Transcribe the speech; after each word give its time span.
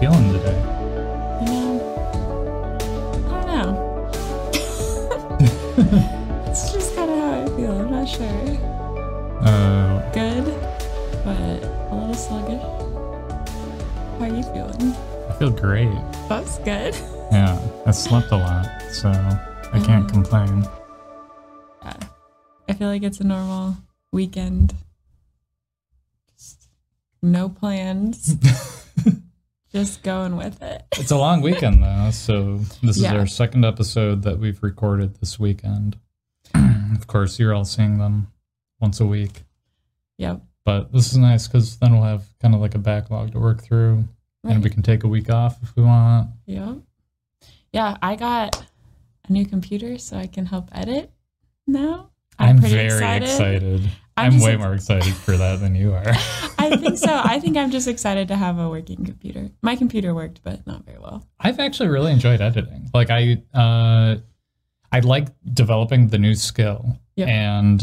feeling 0.00 0.32
today? 0.32 0.58
You 1.40 1.46
know, 1.46 1.70
I 3.28 3.32
don't 3.42 3.48
know. 3.48 3.70
it's 6.50 6.72
just 6.72 6.94
kind 6.94 7.10
of 7.10 7.18
how 7.18 7.40
I 7.42 7.46
feel. 7.56 7.72
I'm 7.72 7.90
not 7.90 8.08
sure. 8.08 8.26
Uh, 9.42 10.10
Good, 10.12 10.44
but 11.24 11.62
a 11.90 11.94
little 11.94 12.14
sluggish. 12.14 12.62
How 14.18 14.24
are 14.24 14.28
you 14.28 14.42
feeling? 14.42 14.94
I 15.28 15.32
feel 15.38 15.50
great. 15.50 15.90
That's 16.28 16.58
good. 16.60 16.94
Yeah, 17.30 17.58
I 17.86 17.90
slept 17.92 18.30
a 18.32 18.36
lot, 18.36 18.66
so 18.92 19.08
I 19.10 19.80
can't 19.84 20.06
Mhm. 20.06 20.12
complain. 20.12 20.66
Yeah. 21.84 21.96
I 22.68 22.72
feel 22.74 22.88
like 22.88 23.02
it's 23.02 23.20
a 23.20 23.24
normal 23.24 23.76
weekend. 24.12 24.74
Just 26.36 26.68
no 27.22 27.48
plans. 27.48 28.34
just 29.72 30.02
going 30.02 30.36
with 30.36 30.62
it. 30.62 30.82
It's 30.96 31.10
a 31.10 31.16
long 31.16 31.40
weekend 31.42 31.82
though, 31.82 32.10
so 32.12 32.58
this 32.82 32.98
Yeah. 32.98 33.12
is 33.14 33.18
our 33.20 33.26
second 33.26 33.64
episode 33.64 34.22
that 34.22 34.38
we've 34.38 34.62
recorded 34.62 35.16
this 35.16 35.38
weekend. 35.38 35.96
of 36.54 37.06
course, 37.06 37.38
you're 37.38 37.54
all 37.54 37.64
seeing 37.64 37.98
them 37.98 38.28
once 38.80 39.00
a 39.00 39.06
week, 39.06 39.44
Yep. 40.18 40.42
but 40.64 40.92
this 40.92 41.10
is 41.12 41.18
nice 41.18 41.46
because 41.48 41.76
then 41.78 41.92
we'll 41.92 42.02
have 42.04 42.24
kind 42.40 42.54
of 42.54 42.60
like 42.60 42.74
a 42.74 42.78
backlog 42.78 43.32
to 43.32 43.38
work 43.38 43.62
through, 43.62 44.04
and 44.44 44.62
we 44.64 44.70
can 44.70 44.82
take 44.82 45.04
a 45.04 45.08
week 45.08 45.28
off 45.30 45.58
if 45.62 45.74
we 45.76 45.82
want. 45.82 46.30
Yep. 46.46 46.78
Yeah, 47.72 47.96
I 48.00 48.16
got 48.16 48.64
a 49.28 49.32
new 49.32 49.44
computer 49.44 49.98
so 49.98 50.16
I 50.16 50.26
can 50.26 50.46
help 50.46 50.68
edit 50.72 51.10
now. 51.66 52.07
I'm, 52.38 52.58
pretty 52.58 52.74
very 52.74 52.86
excited. 52.86 53.90
I'm 54.16 54.34
I'm, 54.34 54.40
way 54.40 54.54
ex- 54.54 54.62
more 54.62 54.74
excited 54.74 55.14
for 55.14 55.36
that 55.36 55.60
than 55.60 55.74
you 55.74 55.92
are. 55.94 56.02
I 56.58 56.76
think 56.76 56.98
so. 56.98 57.20
I 57.22 57.38
think 57.40 57.56
I'm 57.56 57.70
just 57.70 57.86
excited 57.86 58.28
to 58.28 58.36
have 58.36 58.58
a 58.58 58.68
working 58.68 59.04
computer. 59.04 59.50
My 59.62 59.76
computer 59.76 60.14
worked, 60.14 60.42
but 60.42 60.66
not 60.66 60.84
very 60.84 60.98
well. 60.98 61.26
I've 61.38 61.60
actually 61.60 61.88
really 61.88 62.12
enjoyed 62.12 62.40
editing. 62.40 62.90
Like 62.92 63.10
I 63.10 63.42
uh 63.54 64.16
I 64.90 65.00
like 65.00 65.28
developing 65.52 66.08
the 66.08 66.18
new 66.18 66.34
skill. 66.34 66.98
Yep. 67.16 67.28
And 67.28 67.82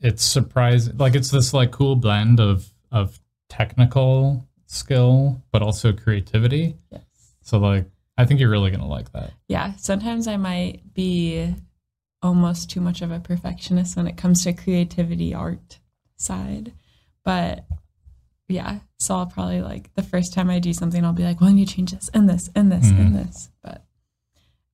it's 0.00 0.24
surprising 0.24 0.96
like 0.96 1.14
it's 1.14 1.30
this 1.30 1.52
like 1.52 1.70
cool 1.70 1.96
blend 1.96 2.40
of 2.40 2.70
of 2.90 3.20
technical 3.48 4.48
skill 4.66 5.42
but 5.52 5.62
also 5.62 5.92
creativity. 5.92 6.76
Yes. 6.90 7.02
So 7.42 7.58
like 7.58 7.86
I 8.16 8.24
think 8.24 8.40
you're 8.40 8.50
really 8.50 8.70
going 8.70 8.80
to 8.80 8.86
like 8.86 9.12
that. 9.12 9.32
Yeah, 9.48 9.74
sometimes 9.76 10.28
I 10.28 10.36
might 10.36 10.94
be 10.94 11.54
almost 12.24 12.70
too 12.70 12.80
much 12.80 13.02
of 13.02 13.12
a 13.12 13.20
perfectionist 13.20 13.96
when 13.96 14.06
it 14.08 14.16
comes 14.16 14.42
to 14.42 14.52
creativity 14.52 15.32
art 15.34 15.78
side. 16.16 16.72
But 17.24 17.66
yeah, 18.48 18.80
so 18.98 19.14
I'll 19.16 19.26
probably 19.26 19.60
like 19.62 19.94
the 19.94 20.02
first 20.02 20.32
time 20.34 20.50
I 20.50 20.58
do 20.58 20.72
something, 20.72 21.04
I'll 21.04 21.12
be 21.12 21.22
like, 21.22 21.40
well, 21.40 21.50
you 21.50 21.66
change 21.66 21.92
this 21.92 22.10
and 22.14 22.28
this 22.28 22.50
and 22.54 22.72
this 22.72 22.86
Mhm. 22.90 22.98
and 22.98 23.14
this. 23.14 23.50
But 23.62 23.84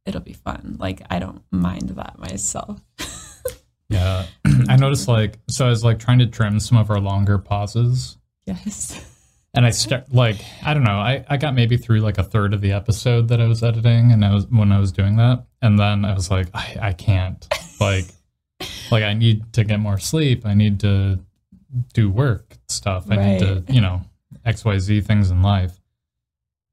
it'll 0.06 0.20
be 0.22 0.32
fun. 0.32 0.76
Like, 0.78 1.02
I 1.10 1.18
don't 1.18 1.42
mind 1.50 1.90
that 1.90 2.18
myself. 2.18 2.80
Yeah. 3.92 4.26
I 4.68 4.76
noticed 4.76 5.08
like 5.08 5.40
so 5.48 5.66
I 5.66 5.68
was 5.68 5.82
like 5.82 5.98
trying 5.98 6.20
to 6.20 6.26
trim 6.28 6.60
some 6.60 6.78
of 6.78 6.90
our 6.90 7.00
longer 7.00 7.38
pauses 7.38 8.18
yes. 8.46 9.04
and 9.54 9.66
I 9.66 9.70
start 9.70 10.12
like 10.12 10.36
I 10.64 10.74
don't 10.74 10.84
know. 10.84 10.98
I 10.98 11.24
I 11.28 11.36
got 11.36 11.54
maybe 11.54 11.76
through 11.76 12.00
like 12.00 12.18
a 12.18 12.22
third 12.24 12.54
of 12.54 12.60
the 12.60 12.72
episode 12.72 13.28
that 13.28 13.40
I 13.40 13.46
was 13.46 13.62
editing, 13.62 14.12
and 14.12 14.24
I 14.24 14.32
was 14.34 14.46
when 14.46 14.72
I 14.72 14.78
was 14.78 14.92
doing 14.92 15.16
that, 15.16 15.44
and 15.62 15.78
then 15.78 16.04
I 16.04 16.14
was 16.14 16.30
like, 16.30 16.48
I 16.54 16.76
I 16.80 16.92
can't 16.92 17.46
like 17.80 18.04
like 18.90 19.02
I 19.04 19.14
need 19.14 19.52
to 19.54 19.64
get 19.64 19.78
more 19.80 19.98
sleep. 19.98 20.46
I 20.46 20.54
need 20.54 20.80
to 20.80 21.18
do 21.94 22.10
work 22.10 22.56
stuff. 22.68 23.10
I 23.10 23.16
need 23.16 23.38
to 23.40 23.64
you 23.72 23.80
know 23.80 24.02
X 24.44 24.64
Y 24.64 24.78
Z 24.78 25.00
things 25.02 25.30
in 25.30 25.42
life, 25.42 25.78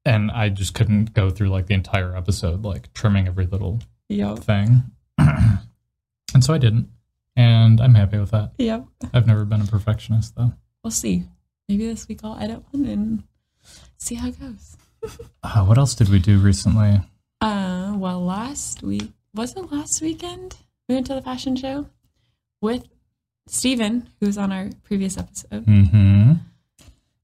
and 0.04 0.30
I 0.30 0.48
just 0.48 0.74
couldn't 0.74 1.14
go 1.14 1.30
through 1.30 1.48
like 1.48 1.66
the 1.66 1.74
entire 1.74 2.16
episode 2.16 2.62
like 2.64 2.92
trimming 2.94 3.26
every 3.26 3.46
little 3.46 3.80
Yep. 4.10 4.38
thing, 4.38 4.84
and 5.18 6.42
so 6.42 6.54
I 6.54 6.58
didn't, 6.58 6.88
and 7.36 7.80
I'm 7.80 7.94
happy 7.94 8.18
with 8.18 8.30
that. 8.30 8.52
Yep. 8.58 8.86
I've 9.12 9.26
never 9.26 9.44
been 9.44 9.60
a 9.60 9.66
perfectionist 9.66 10.34
though. 10.36 10.52
We'll 10.82 10.90
see. 10.92 11.24
Maybe 11.68 11.86
this 11.86 12.08
week 12.08 12.20
I'll 12.24 12.38
edit 12.38 12.62
one 12.70 12.86
and 12.86 13.22
see 13.98 14.14
how 14.14 14.28
it 14.28 14.40
goes. 14.40 14.76
Uh, 15.44 15.64
what 15.64 15.78
else 15.78 15.94
did 15.94 16.08
we 16.08 16.18
do 16.18 16.38
recently? 16.38 17.00
Uh, 17.40 17.94
well, 17.96 18.20
last 18.20 18.82
week 18.82 19.12
was 19.32 19.54
it 19.54 19.70
last 19.70 20.02
weekend? 20.02 20.56
We 20.88 20.96
went 20.96 21.06
to 21.06 21.14
the 21.14 21.22
fashion 21.22 21.54
show 21.54 21.86
with 22.60 22.84
Steven, 23.46 24.08
who 24.18 24.26
was 24.26 24.36
on 24.36 24.50
our 24.50 24.70
previous 24.82 25.16
episode. 25.16 25.64
Hmm. 25.64 26.32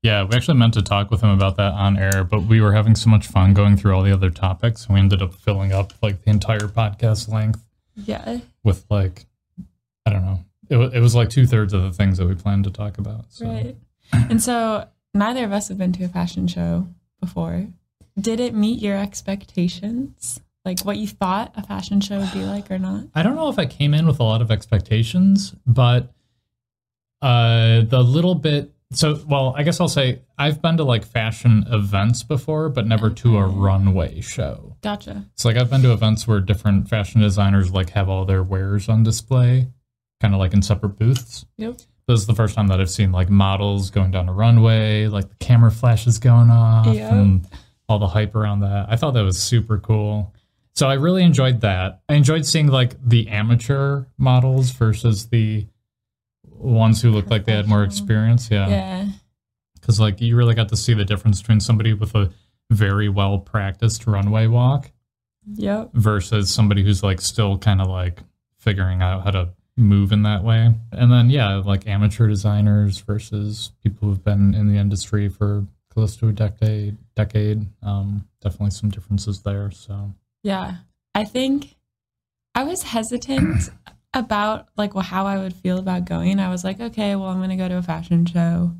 Yeah, 0.04 0.22
we 0.22 0.36
actually 0.36 0.58
meant 0.58 0.74
to 0.74 0.82
talk 0.82 1.10
with 1.10 1.22
him 1.22 1.30
about 1.30 1.56
that 1.56 1.72
on 1.72 1.96
air, 1.98 2.22
but 2.22 2.44
we 2.44 2.60
were 2.60 2.72
having 2.72 2.94
so 2.94 3.10
much 3.10 3.26
fun 3.26 3.54
going 3.54 3.76
through 3.76 3.94
all 3.96 4.02
the 4.02 4.12
other 4.12 4.30
topics, 4.30 4.86
and 4.86 4.94
we 4.94 5.00
ended 5.00 5.20
up 5.20 5.34
filling 5.34 5.72
up 5.72 5.92
like 6.00 6.22
the 6.22 6.30
entire 6.30 6.68
podcast 6.68 7.28
length 7.28 7.64
Yeah, 7.96 8.38
with 8.62 8.84
like, 8.88 9.24
I 10.06 10.10
don't 10.12 10.24
know, 10.24 10.44
it, 10.70 10.94
it 10.94 11.00
was 11.00 11.14
like 11.14 11.30
two 11.30 11.46
thirds 11.46 11.72
of 11.72 11.82
the 11.82 11.90
things 11.90 12.18
that 12.18 12.26
we 12.26 12.34
planned 12.34 12.64
to 12.64 12.70
talk 12.70 12.98
about. 12.98 13.24
So. 13.30 13.46
right. 13.46 13.76
And 14.12 14.42
so 14.42 14.88
neither 15.12 15.44
of 15.44 15.52
us 15.52 15.68
have 15.68 15.78
been 15.78 15.92
to 15.92 16.04
a 16.04 16.08
fashion 16.08 16.46
show 16.46 16.88
before. 17.20 17.68
Did 18.18 18.40
it 18.40 18.54
meet 18.54 18.80
your 18.80 18.96
expectations? 18.96 20.40
Like 20.64 20.80
what 20.80 20.96
you 20.96 21.06
thought 21.06 21.52
a 21.56 21.62
fashion 21.62 22.00
show 22.00 22.20
would 22.20 22.32
be 22.32 22.44
like 22.44 22.70
or 22.70 22.78
not? 22.78 23.04
I 23.14 23.22
don't 23.22 23.36
know 23.36 23.48
if 23.48 23.58
I 23.58 23.66
came 23.66 23.92
in 23.92 24.06
with 24.06 24.20
a 24.20 24.22
lot 24.22 24.40
of 24.40 24.50
expectations, 24.50 25.54
but 25.66 26.12
uh, 27.20 27.82
the 27.82 28.02
little 28.02 28.34
bit. 28.34 28.70
So, 28.92 29.20
well, 29.26 29.54
I 29.56 29.64
guess 29.64 29.80
I'll 29.80 29.88
say 29.88 30.20
I've 30.38 30.62
been 30.62 30.76
to 30.76 30.84
like 30.84 31.04
fashion 31.04 31.64
events 31.68 32.22
before, 32.22 32.68
but 32.68 32.86
never 32.86 33.10
to 33.10 33.38
a 33.38 33.46
runway 33.46 34.20
show. 34.20 34.76
Gotcha. 34.82 35.24
So 35.34 35.48
like 35.48 35.56
I've 35.56 35.70
been 35.70 35.82
to 35.82 35.92
events 35.92 36.28
where 36.28 36.40
different 36.40 36.88
fashion 36.88 37.20
designers 37.20 37.72
like 37.72 37.90
have 37.90 38.08
all 38.08 38.24
their 38.24 38.42
wares 38.42 38.88
on 38.88 39.02
display, 39.02 39.68
kind 40.20 40.32
of 40.32 40.40
like 40.40 40.54
in 40.54 40.62
separate 40.62 40.98
booths. 40.98 41.44
Yep. 41.56 41.80
This 42.06 42.20
is 42.20 42.26
the 42.26 42.34
first 42.34 42.54
time 42.54 42.66
that 42.68 42.80
I've 42.80 42.90
seen 42.90 43.12
like 43.12 43.30
models 43.30 43.90
going 43.90 44.10
down 44.10 44.28
a 44.28 44.32
runway, 44.32 45.06
like 45.06 45.28
the 45.28 45.36
camera 45.36 45.70
flashes 45.70 46.18
going 46.18 46.50
off 46.50 46.86
Yep. 46.86 47.12
and 47.12 47.48
all 47.88 47.98
the 47.98 48.06
hype 48.08 48.34
around 48.34 48.60
that. 48.60 48.86
I 48.90 48.96
thought 48.96 49.12
that 49.14 49.22
was 49.24 49.38
super 49.42 49.78
cool. 49.78 50.34
So 50.74 50.88
I 50.88 50.94
really 50.94 51.22
enjoyed 51.22 51.60
that. 51.62 52.02
I 52.08 52.14
enjoyed 52.14 52.44
seeing 52.44 52.66
like 52.66 52.96
the 53.02 53.28
amateur 53.28 54.04
models 54.18 54.70
versus 54.72 55.26
the 55.28 55.66
ones 56.46 57.00
who 57.00 57.10
looked 57.10 57.30
like 57.30 57.44
they 57.46 57.52
had 57.52 57.68
more 57.68 57.84
experience. 57.84 58.50
Yeah 58.50 58.68
Yeah. 58.68 59.08
because 59.74 59.98
like 60.00 60.20
you 60.20 60.36
really 60.36 60.54
got 60.54 60.68
to 60.70 60.76
see 60.76 60.94
the 60.94 61.04
difference 61.04 61.40
between 61.40 61.60
somebody 61.60 61.92
with 61.94 62.14
a 62.14 62.30
very 62.70 63.08
well 63.08 63.38
practiced 63.38 64.06
runway 64.06 64.46
walk 64.46 64.90
Yep. 65.54 65.90
versus 65.94 66.52
somebody 66.52 66.82
who's 66.84 67.02
like 67.02 67.20
still 67.20 67.58
kind 67.58 67.80
of 67.80 67.86
like 67.88 68.20
figuring 68.58 69.02
out 69.02 69.24
how 69.24 69.30
to 69.30 69.48
move 69.76 70.12
in 70.12 70.22
that 70.22 70.44
way. 70.44 70.72
And 70.92 71.10
then 71.10 71.30
yeah, 71.30 71.56
like 71.56 71.86
amateur 71.86 72.28
designers 72.28 72.98
versus 73.00 73.72
people 73.82 74.08
who've 74.08 74.24
been 74.24 74.54
in 74.54 74.68
the 74.72 74.78
industry 74.78 75.28
for 75.28 75.66
close 75.90 76.16
to 76.16 76.28
a 76.28 76.32
decade 76.32 76.96
decade. 77.14 77.66
Um 77.82 78.26
definitely 78.40 78.70
some 78.70 78.90
differences 78.90 79.42
there. 79.42 79.70
So 79.70 80.12
Yeah. 80.42 80.76
I 81.14 81.24
think 81.24 81.76
I 82.54 82.64
was 82.64 82.82
hesitant 82.82 83.70
about 84.14 84.68
like 84.76 84.94
well, 84.94 85.02
how 85.04 85.26
I 85.26 85.38
would 85.38 85.54
feel 85.54 85.78
about 85.78 86.04
going. 86.04 86.38
I 86.38 86.50
was 86.50 86.62
like, 86.64 86.80
okay, 86.80 87.16
well, 87.16 87.28
I'm 87.28 87.38
going 87.38 87.50
to 87.50 87.56
go 87.56 87.68
to 87.68 87.78
a 87.78 87.82
fashion 87.82 88.26
show. 88.26 88.72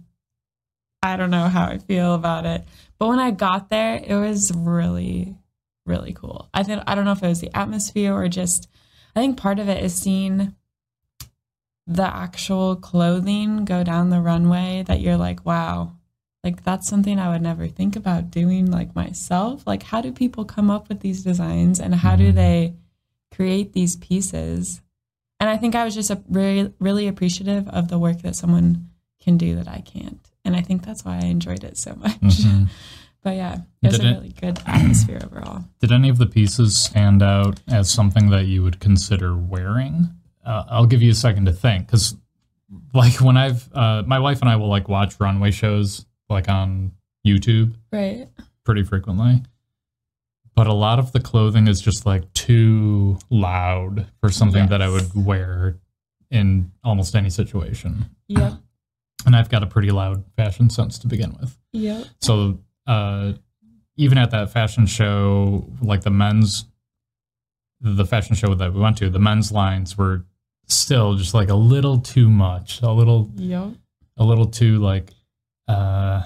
I 1.02 1.16
don't 1.16 1.30
know 1.30 1.48
how 1.48 1.66
I 1.66 1.78
feel 1.78 2.14
about 2.14 2.46
it. 2.46 2.64
But 2.98 3.08
when 3.08 3.18
I 3.18 3.30
got 3.32 3.68
there, 3.68 4.00
it 4.04 4.14
was 4.14 4.52
really 4.54 5.34
really 5.86 6.12
cool. 6.12 6.48
I 6.54 6.62
think 6.62 6.82
I 6.86 6.94
don't 6.94 7.04
know 7.04 7.12
if 7.12 7.22
it 7.22 7.28
was 7.28 7.40
the 7.40 7.56
atmosphere 7.56 8.14
or 8.14 8.28
just 8.28 8.68
I 9.14 9.20
think 9.20 9.36
part 9.36 9.58
of 9.58 9.68
it 9.68 9.82
is 9.84 9.94
seeing 9.94 10.54
the 11.86 12.04
actual 12.16 12.76
clothing 12.76 13.64
go 13.64 13.84
down 13.84 14.10
the 14.10 14.20
runway 14.20 14.84
that 14.86 15.00
you're 15.00 15.16
like, 15.18 15.44
wow, 15.44 15.92
like 16.42 16.62
that's 16.64 16.88
something 16.88 17.18
I 17.18 17.28
would 17.30 17.42
never 17.42 17.68
think 17.68 17.94
about 17.96 18.30
doing 18.30 18.70
like 18.70 18.94
myself. 18.94 19.66
Like 19.66 19.82
how 19.82 20.00
do 20.00 20.12
people 20.12 20.44
come 20.44 20.70
up 20.70 20.88
with 20.88 21.00
these 21.00 21.22
designs 21.22 21.80
and 21.80 21.94
how 21.94 22.16
do 22.16 22.32
Mhm. 22.32 22.34
they 22.34 22.74
create 23.30 23.72
these 23.72 23.96
pieces? 23.96 24.80
And 25.40 25.50
I 25.50 25.56
think 25.58 25.74
I 25.74 25.84
was 25.84 25.94
just 25.94 26.10
a 26.10 26.22
really 26.28 26.72
really 26.80 27.06
appreciative 27.08 27.68
of 27.68 27.88
the 27.88 27.98
work 27.98 28.22
that 28.22 28.36
someone 28.36 28.88
can 29.20 29.36
do 29.36 29.54
that 29.56 29.68
I 29.68 29.80
can't. 29.80 30.20
And 30.44 30.54
I 30.56 30.60
think 30.62 30.84
that's 30.84 31.04
why 31.04 31.16
I 31.16 31.26
enjoyed 31.26 31.64
it 31.64 31.76
so 31.78 31.94
much. 31.96 32.18
mhm. 32.20 32.68
But 33.22 33.36
yeah, 33.36 33.60
it 33.82 33.86
was 33.86 33.98
Did 33.98 34.04
a 34.06 34.08
it- 34.10 34.12
really 34.16 34.34
good 34.38 34.60
atmosphere 34.66 35.18
overall. 35.24 35.64
did 35.80 35.90
any 35.92 36.10
of 36.10 36.18
the 36.18 36.26
pieces 36.26 36.76
stand 36.78 37.22
out 37.22 37.60
as 37.68 37.90
something 37.90 38.28
that 38.28 38.44
you 38.46 38.62
would 38.62 38.80
consider 38.80 39.34
wearing? 39.34 40.10
Uh, 40.44 40.64
I'll 40.68 40.86
give 40.86 41.02
you 41.02 41.10
a 41.10 41.14
second 41.14 41.46
to 41.46 41.52
think 41.52 41.86
because 41.86 42.14
like 42.92 43.20
when 43.20 43.36
I've 43.36 43.68
uh, 43.74 44.02
my 44.06 44.18
wife 44.18 44.40
and 44.40 44.48
I 44.50 44.56
will 44.56 44.68
like 44.68 44.88
watch 44.88 45.18
runway 45.20 45.50
shows 45.50 46.06
like 46.28 46.48
on 46.48 46.92
YouTube 47.26 47.74
Right. 47.92 48.28
pretty 48.64 48.82
frequently. 48.82 49.42
But 50.54 50.66
a 50.68 50.72
lot 50.72 50.98
of 51.00 51.10
the 51.12 51.20
clothing 51.20 51.66
is 51.66 51.80
just 51.80 52.06
like 52.06 52.32
too 52.32 53.18
loud 53.30 54.06
for 54.20 54.30
something 54.30 54.68
that 54.68 54.80
I 54.80 54.88
would 54.88 55.10
wear 55.14 55.78
in 56.30 56.70
almost 56.84 57.16
any 57.16 57.30
situation. 57.30 58.06
Yeah, 58.28 58.56
And 59.26 59.34
I've 59.34 59.48
got 59.48 59.62
a 59.62 59.66
pretty 59.66 59.90
loud 59.90 60.22
fashion 60.36 60.68
sense 60.70 60.98
to 61.00 61.06
begin 61.08 61.36
with. 61.40 61.58
Yeah, 61.72 62.04
So 62.20 62.60
uh 62.86 63.32
even 63.96 64.18
at 64.18 64.30
that 64.32 64.50
fashion 64.50 64.86
show, 64.86 65.68
like 65.80 66.02
the 66.02 66.10
men's, 66.10 66.64
the 67.80 68.04
fashion 68.04 68.34
show 68.34 68.52
that 68.54 68.72
we 68.74 68.80
went 68.80 68.96
to, 68.98 69.08
the 69.08 69.18
men's 69.20 69.52
lines 69.52 69.96
were 69.96 70.24
still 70.66 71.14
just 71.14 71.34
like 71.34 71.48
a 71.50 71.54
little 71.54 71.98
too 72.00 72.28
much, 72.30 72.80
a 72.82 72.90
little, 72.90 73.30
Yep. 73.36 73.74
a 74.16 74.24
little 74.24 74.46
too 74.46 74.78
like, 74.78 75.10
uh, 75.68 76.22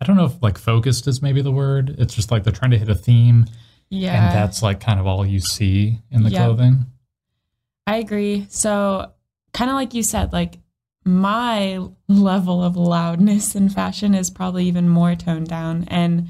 I 0.00 0.04
don't 0.04 0.16
know 0.16 0.24
if 0.26 0.42
like 0.42 0.58
focused 0.58 1.06
is 1.06 1.22
maybe 1.22 1.42
the 1.42 1.52
word. 1.52 1.94
It's 1.98 2.14
just 2.14 2.30
like 2.30 2.42
they're 2.44 2.52
trying 2.52 2.72
to 2.72 2.78
hit 2.78 2.88
a 2.88 2.94
theme, 2.94 3.46
Yeah. 3.90 4.14
and 4.26 4.34
that's 4.36 4.62
like 4.62 4.80
kind 4.80 4.98
of 4.98 5.06
all 5.06 5.24
you 5.24 5.38
see 5.40 6.00
in 6.10 6.22
the 6.24 6.30
Yep. 6.30 6.38
clothing. 6.44 6.86
I 7.86 7.96
agree. 7.96 8.46
So, 8.48 9.12
kind 9.52 9.70
of 9.70 9.74
like 9.74 9.94
you 9.94 10.02
said, 10.02 10.32
like 10.32 10.58
my 11.04 11.80
level 12.08 12.62
of 12.62 12.76
loudness 12.76 13.54
in 13.56 13.68
fashion 13.68 14.14
is 14.14 14.30
probably 14.30 14.66
even 14.66 14.88
more 14.88 15.14
toned 15.16 15.48
down. 15.48 15.84
And 15.88 16.28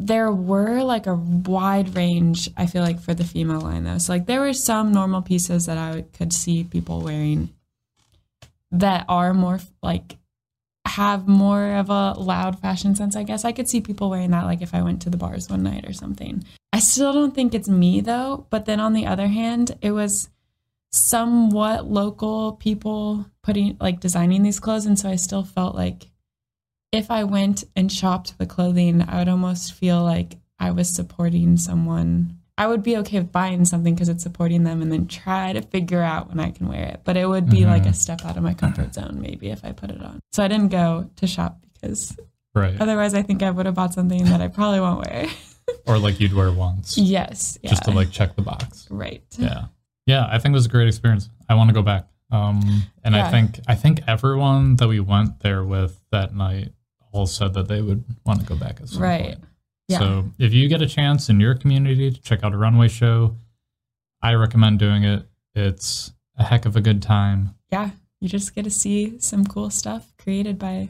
there 0.00 0.32
were 0.32 0.82
like 0.82 1.06
a 1.06 1.14
wide 1.14 1.94
range, 1.94 2.48
I 2.56 2.66
feel 2.66 2.82
like, 2.82 3.00
for 3.00 3.14
the 3.14 3.24
female 3.24 3.60
line, 3.60 3.84
though. 3.84 3.98
So, 3.98 4.12
like, 4.12 4.26
there 4.26 4.40
were 4.40 4.52
some 4.52 4.92
normal 4.92 5.22
pieces 5.22 5.66
that 5.66 5.78
I 5.78 6.02
could 6.16 6.32
see 6.32 6.64
people 6.64 7.00
wearing 7.00 7.50
that 8.72 9.04
are 9.08 9.34
more 9.34 9.60
like 9.82 10.16
have 10.86 11.28
more 11.28 11.74
of 11.74 11.90
a 11.90 12.12
loud 12.12 12.58
fashion 12.60 12.94
sense, 12.94 13.14
I 13.14 13.22
guess. 13.22 13.44
I 13.44 13.52
could 13.52 13.68
see 13.68 13.80
people 13.80 14.10
wearing 14.10 14.30
that, 14.30 14.44
like, 14.44 14.62
if 14.62 14.74
I 14.74 14.82
went 14.82 15.02
to 15.02 15.10
the 15.10 15.16
bars 15.16 15.48
one 15.48 15.62
night 15.62 15.86
or 15.86 15.92
something. 15.92 16.44
I 16.72 16.78
still 16.78 17.12
don't 17.12 17.34
think 17.34 17.54
it's 17.54 17.68
me 17.68 18.00
though. 18.00 18.46
But 18.50 18.64
then 18.64 18.80
on 18.80 18.92
the 18.92 19.06
other 19.06 19.28
hand, 19.28 19.76
it 19.82 19.92
was 19.92 20.28
somewhat 20.92 21.90
local 21.90 22.52
people 22.52 23.26
putting 23.42 23.76
like 23.80 24.00
designing 24.00 24.42
these 24.42 24.60
clothes. 24.60 24.86
And 24.86 24.98
so 24.98 25.08
I 25.08 25.16
still 25.16 25.44
felt 25.44 25.74
like 25.74 26.09
if 26.92 27.10
I 27.10 27.24
went 27.24 27.64
and 27.76 27.90
shopped 27.90 28.36
the 28.38 28.46
clothing, 28.46 29.02
I 29.06 29.18
would 29.18 29.28
almost 29.28 29.72
feel 29.74 30.02
like 30.02 30.36
I 30.58 30.70
was 30.72 30.88
supporting 30.88 31.56
someone. 31.56 32.36
I 32.58 32.66
would 32.66 32.82
be 32.82 32.96
okay 32.98 33.18
with 33.20 33.32
buying 33.32 33.64
something 33.64 33.94
because 33.94 34.08
it's 34.10 34.22
supporting 34.22 34.64
them 34.64 34.82
and 34.82 34.92
then 34.92 35.06
try 35.06 35.52
to 35.54 35.62
figure 35.62 36.02
out 36.02 36.28
when 36.28 36.40
I 36.40 36.50
can 36.50 36.68
wear 36.68 36.82
it. 36.84 37.00
But 37.04 37.16
it 37.16 37.26
would 37.26 37.48
be 37.48 37.64
like 37.64 37.86
a 37.86 37.94
step 37.94 38.22
out 38.24 38.36
of 38.36 38.42
my 38.42 38.52
comfort 38.52 38.92
zone 38.94 39.18
maybe 39.20 39.48
if 39.50 39.64
I 39.64 39.72
put 39.72 39.90
it 39.90 40.02
on. 40.02 40.20
So 40.32 40.42
I 40.44 40.48
didn't 40.48 40.68
go 40.68 41.08
to 41.16 41.26
shop 41.26 41.58
because 41.74 42.16
Right. 42.54 42.78
otherwise 42.80 43.14
I 43.14 43.22
think 43.22 43.42
I 43.42 43.50
would 43.50 43.64
have 43.64 43.76
bought 43.76 43.94
something 43.94 44.24
that 44.24 44.40
I 44.42 44.48
probably 44.48 44.80
won't 44.80 45.06
wear. 45.06 45.26
or 45.86 45.96
like 45.98 46.20
you'd 46.20 46.34
wear 46.34 46.52
once 46.52 46.98
yes. 46.98 47.56
Yeah. 47.62 47.70
just 47.70 47.84
to 47.84 47.92
like 47.92 48.10
check 48.10 48.34
the 48.36 48.42
box. 48.42 48.86
right. 48.90 49.22
Yeah. 49.38 49.66
Yeah, 50.06 50.26
I 50.28 50.38
think 50.38 50.52
it 50.52 50.56
was 50.56 50.66
a 50.66 50.70
great 50.70 50.88
experience. 50.88 51.30
I 51.48 51.54
want 51.54 51.68
to 51.70 51.74
go 51.74 51.82
back. 51.82 52.08
Um 52.30 52.82
and 53.04 53.14
Yeah. 53.14 53.26
I 53.26 53.30
think 53.30 53.60
I 53.68 53.74
think 53.74 54.00
everyone 54.06 54.76
that 54.76 54.88
we 54.88 55.00
went 55.00 55.40
there 55.40 55.64
with 55.64 55.98
that 56.10 56.34
night 56.34 56.72
all 57.12 57.26
said 57.26 57.54
that 57.54 57.68
they 57.68 57.80
would 57.82 58.04
want 58.24 58.40
to 58.40 58.46
go 58.46 58.56
back 58.56 58.80
at 58.80 58.88
some 58.88 59.02
Right. 59.02 59.22
point. 59.24 59.44
Yeah. 59.88 59.98
So 59.98 60.30
if 60.38 60.52
you 60.54 60.68
get 60.68 60.82
a 60.82 60.86
chance 60.86 61.28
in 61.28 61.40
your 61.40 61.54
community 61.54 62.10
to 62.10 62.20
check 62.20 62.44
out 62.44 62.52
a 62.54 62.56
runway 62.56 62.88
show, 62.88 63.36
I 64.22 64.34
recommend 64.34 64.78
doing 64.78 65.02
it. 65.04 65.26
It's 65.54 66.12
a 66.36 66.44
heck 66.44 66.64
of 66.66 66.76
a 66.76 66.80
good 66.80 67.02
time. 67.02 67.54
yeah, 67.72 67.90
you 68.20 68.28
just 68.28 68.54
get 68.54 68.64
to 68.64 68.70
see 68.70 69.18
some 69.18 69.44
cool 69.44 69.70
stuff 69.70 70.12
created 70.18 70.58
by 70.58 70.88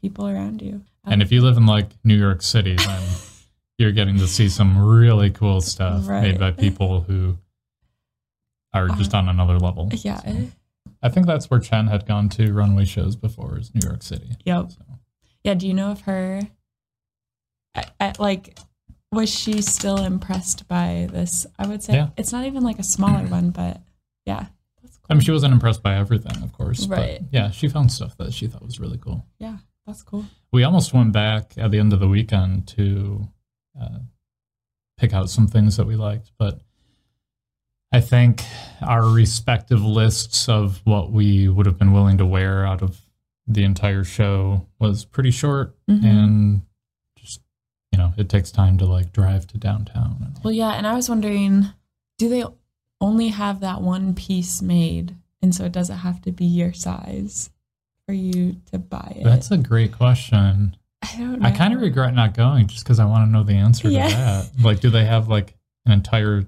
people 0.00 0.26
around 0.28 0.60
you. 0.62 0.82
Um, 1.04 1.12
and 1.14 1.22
if 1.22 1.30
you 1.32 1.40
live 1.40 1.56
in 1.56 1.64
like 1.66 1.90
New 2.04 2.16
York 2.16 2.42
City, 2.42 2.74
then 2.76 3.02
you're 3.78 3.92
getting 3.92 4.18
to 4.18 4.26
see 4.26 4.48
some 4.48 4.76
really 4.86 5.30
cool 5.30 5.60
stuff 5.60 6.06
made 6.06 6.38
by 6.38 6.50
people 6.50 7.02
who 7.02 7.36
are 8.74 8.88
just 8.88 9.14
uh-huh. 9.14 9.22
on 9.22 9.28
another 9.28 9.58
level. 9.58 9.88
yeah, 9.92 10.20
So, 10.20 10.48
I 11.02 11.08
think 11.08 11.26
that's 11.26 11.48
where 11.50 11.60
Chen 11.60 11.86
had 11.86 12.06
gone 12.06 12.28
to 12.30 12.52
runway 12.52 12.84
shows 12.84 13.16
before 13.16 13.58
is 13.58 13.74
New 13.74 13.86
York 13.88 14.02
City. 14.02 14.32
yep, 14.44 14.72
So, 14.72 14.78
yeah. 15.46 15.54
Do 15.54 15.66
you 15.66 15.74
know 15.74 15.90
of 15.92 16.02
her? 16.02 16.42
I, 17.74 17.84
I, 18.00 18.12
like, 18.18 18.58
was 19.12 19.30
she 19.32 19.62
still 19.62 19.98
impressed 20.04 20.66
by 20.68 21.08
this? 21.10 21.46
I 21.58 21.66
would 21.66 21.82
say 21.82 21.94
Yeah. 21.94 22.08
it's 22.16 22.32
not 22.32 22.44
even 22.44 22.62
like 22.62 22.78
a 22.78 22.82
smaller 22.82 23.24
one, 23.26 23.50
but 23.50 23.80
yeah, 24.26 24.46
that's 24.82 24.96
cool. 24.98 25.06
I 25.08 25.14
mean, 25.14 25.20
she 25.22 25.30
wasn't 25.30 25.52
impressed 25.54 25.82
by 25.82 25.94
everything, 25.96 26.42
of 26.42 26.52
course. 26.52 26.86
Right. 26.86 27.20
But 27.20 27.28
yeah, 27.32 27.50
she 27.50 27.68
found 27.68 27.92
stuff 27.92 28.16
that 28.18 28.32
she 28.34 28.46
thought 28.46 28.62
was 28.64 28.80
really 28.80 28.98
cool. 28.98 29.24
yeah, 29.38 29.58
that's 29.86 30.02
cool. 30.02 30.24
We 30.52 30.64
almost 30.64 30.92
went 30.92 31.12
back 31.12 31.52
at 31.56 31.70
the 31.70 31.78
end 31.78 31.92
of 31.92 32.00
the 32.00 32.08
weekend 32.08 32.66
to 32.68 33.28
uh, 33.80 33.98
pick 34.98 35.12
out 35.14 35.30
some 35.30 35.46
things 35.46 35.76
that 35.76 35.86
we 35.86 35.96
liked, 35.96 36.32
but 36.38 36.60
I 37.92 38.00
think 38.00 38.42
our 38.82 39.08
respective 39.08 39.82
lists 39.84 40.48
of 40.48 40.80
what 40.84 41.12
we 41.12 41.48
would 41.48 41.66
have 41.66 41.78
been 41.78 41.92
willing 41.92 42.18
to 42.18 42.26
wear 42.26 42.66
out 42.66 42.82
of 42.82 43.00
the 43.46 43.62
entire 43.64 44.04
show 44.04 44.66
was 44.78 45.04
pretty 45.04 45.30
short 45.30 45.76
Mhm. 45.88 46.04
and 46.04 46.62
just 47.16 47.40
you 47.92 47.98
know 47.98 48.12
it 48.16 48.28
takes 48.28 48.50
time 48.50 48.76
to 48.78 48.84
like 48.86 49.12
drive 49.12 49.46
to 49.48 49.58
downtown 49.58 50.34
Well, 50.42 50.52
yeah, 50.52 50.72
and 50.72 50.86
I 50.86 50.94
was 50.94 51.08
wondering, 51.08 51.66
do 52.18 52.28
they 52.28 52.44
only 53.00 53.28
have 53.28 53.60
that 53.60 53.82
one 53.82 54.14
piece 54.14 54.62
made, 54.62 55.14
and 55.42 55.54
so 55.54 55.64
it 55.64 55.72
doesn't 55.72 55.98
have 55.98 56.20
to 56.22 56.32
be 56.32 56.44
your 56.46 56.72
size 56.72 57.50
for 58.06 58.12
you 58.14 58.56
to 58.72 58.78
buy 58.78 59.14
it? 59.16 59.24
that's 59.24 59.50
a 59.50 59.56
great 59.58 59.92
question 59.92 60.76
I 61.02 61.16
don't 61.18 61.40
know. 61.40 61.46
i 61.48 61.50
kind 61.52 61.74
of 61.74 61.80
regret 61.80 62.14
not 62.14 62.34
going 62.34 62.66
just 62.68 62.82
because 62.84 62.98
i 62.98 63.04
want 63.04 63.26
to 63.28 63.30
know 63.30 63.42
the 63.44 63.52
answer 63.54 63.88
Yeah. 63.90 64.08
to 64.08 64.14
that 64.14 64.50
like 64.62 64.80
do 64.80 64.90
they 64.90 65.04
have 65.04 65.28
like 65.28 65.54
an 65.84 65.92
entire 65.92 66.46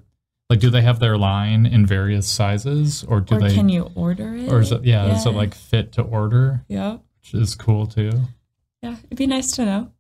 like 0.51 0.61
do 0.61 0.71
they 0.71 0.83
have 0.83 0.99
their 0.99 1.17
line 1.19 1.67
in 1.67 1.85
various 1.87 2.27
sizes 2.27 3.05
or 3.05 3.21
do 3.21 3.37
or 3.37 3.41
they 3.41 3.55
can 3.55 3.69
you 3.69 3.91
order 3.95 4.35
it? 4.35 4.51
or 4.53 4.61
is 4.61 4.73
it 4.73 4.85
yeah, 4.85 5.15
is 5.17 5.27
it 5.27 5.31
like 5.31 5.55
fit 5.55 5.93
to 5.93 6.03
order 6.03 6.65
Yep. 6.69 7.01
which 7.23 7.35
is 7.35 7.55
cool 7.55 7.87
too 7.87 8.11
Yeah, 8.83 8.97
it'd 9.05 9.19
be 9.19 9.27
nice 9.27 9.53
to 9.53 9.65
know. 9.65 9.93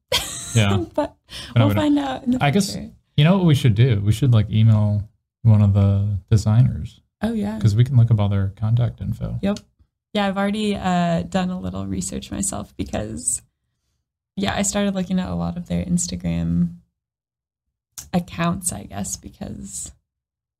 Yeah. 0.55 0.85
but 0.95 1.17
we'll 1.57 1.69
we 1.69 1.75
find 1.75 1.99
out 1.99 2.23
I 2.41 2.51
guess- 2.51 2.77
you 3.17 3.25
know 3.25 3.37
what 3.37 3.47
we 3.47 3.55
should 3.55 3.75
do 3.75 4.01
we 4.05 4.13
should 4.13 4.33
like 4.33 4.51
email 4.51 5.09
one 5.43 5.61
of 5.63 5.75
the 5.75 6.19
designers 6.31 7.01
Oh 7.21 7.33
yeah. 7.33 7.57
because 7.57 7.75
we 7.77 7.85
can 7.85 7.97
look 7.97 8.11
up 8.11 8.21
all 8.21 8.29
their 8.29 8.53
contact 8.57 9.01
info 9.01 9.39
Yep. 9.43 9.59
Yeah, 10.15 10.27
I've 10.27 10.39
already 10.39 10.75
uh, 10.75 11.23
done 11.25 11.51
a 11.51 11.61
little 11.61 11.87
research 11.87 12.31
myself 12.31 12.75
because, 12.79 13.43
yeah, 14.37 14.55
I 14.57 14.63
started 14.63 14.95
looking 14.95 15.21
at 15.21 15.29
a 15.29 15.35
lot 15.35 15.59
of 15.59 15.69
their 15.69 15.85
Instagram 15.85 16.77
accounts, 18.15 18.73
I 18.73 18.85
guess, 18.85 19.17
because 19.17 19.93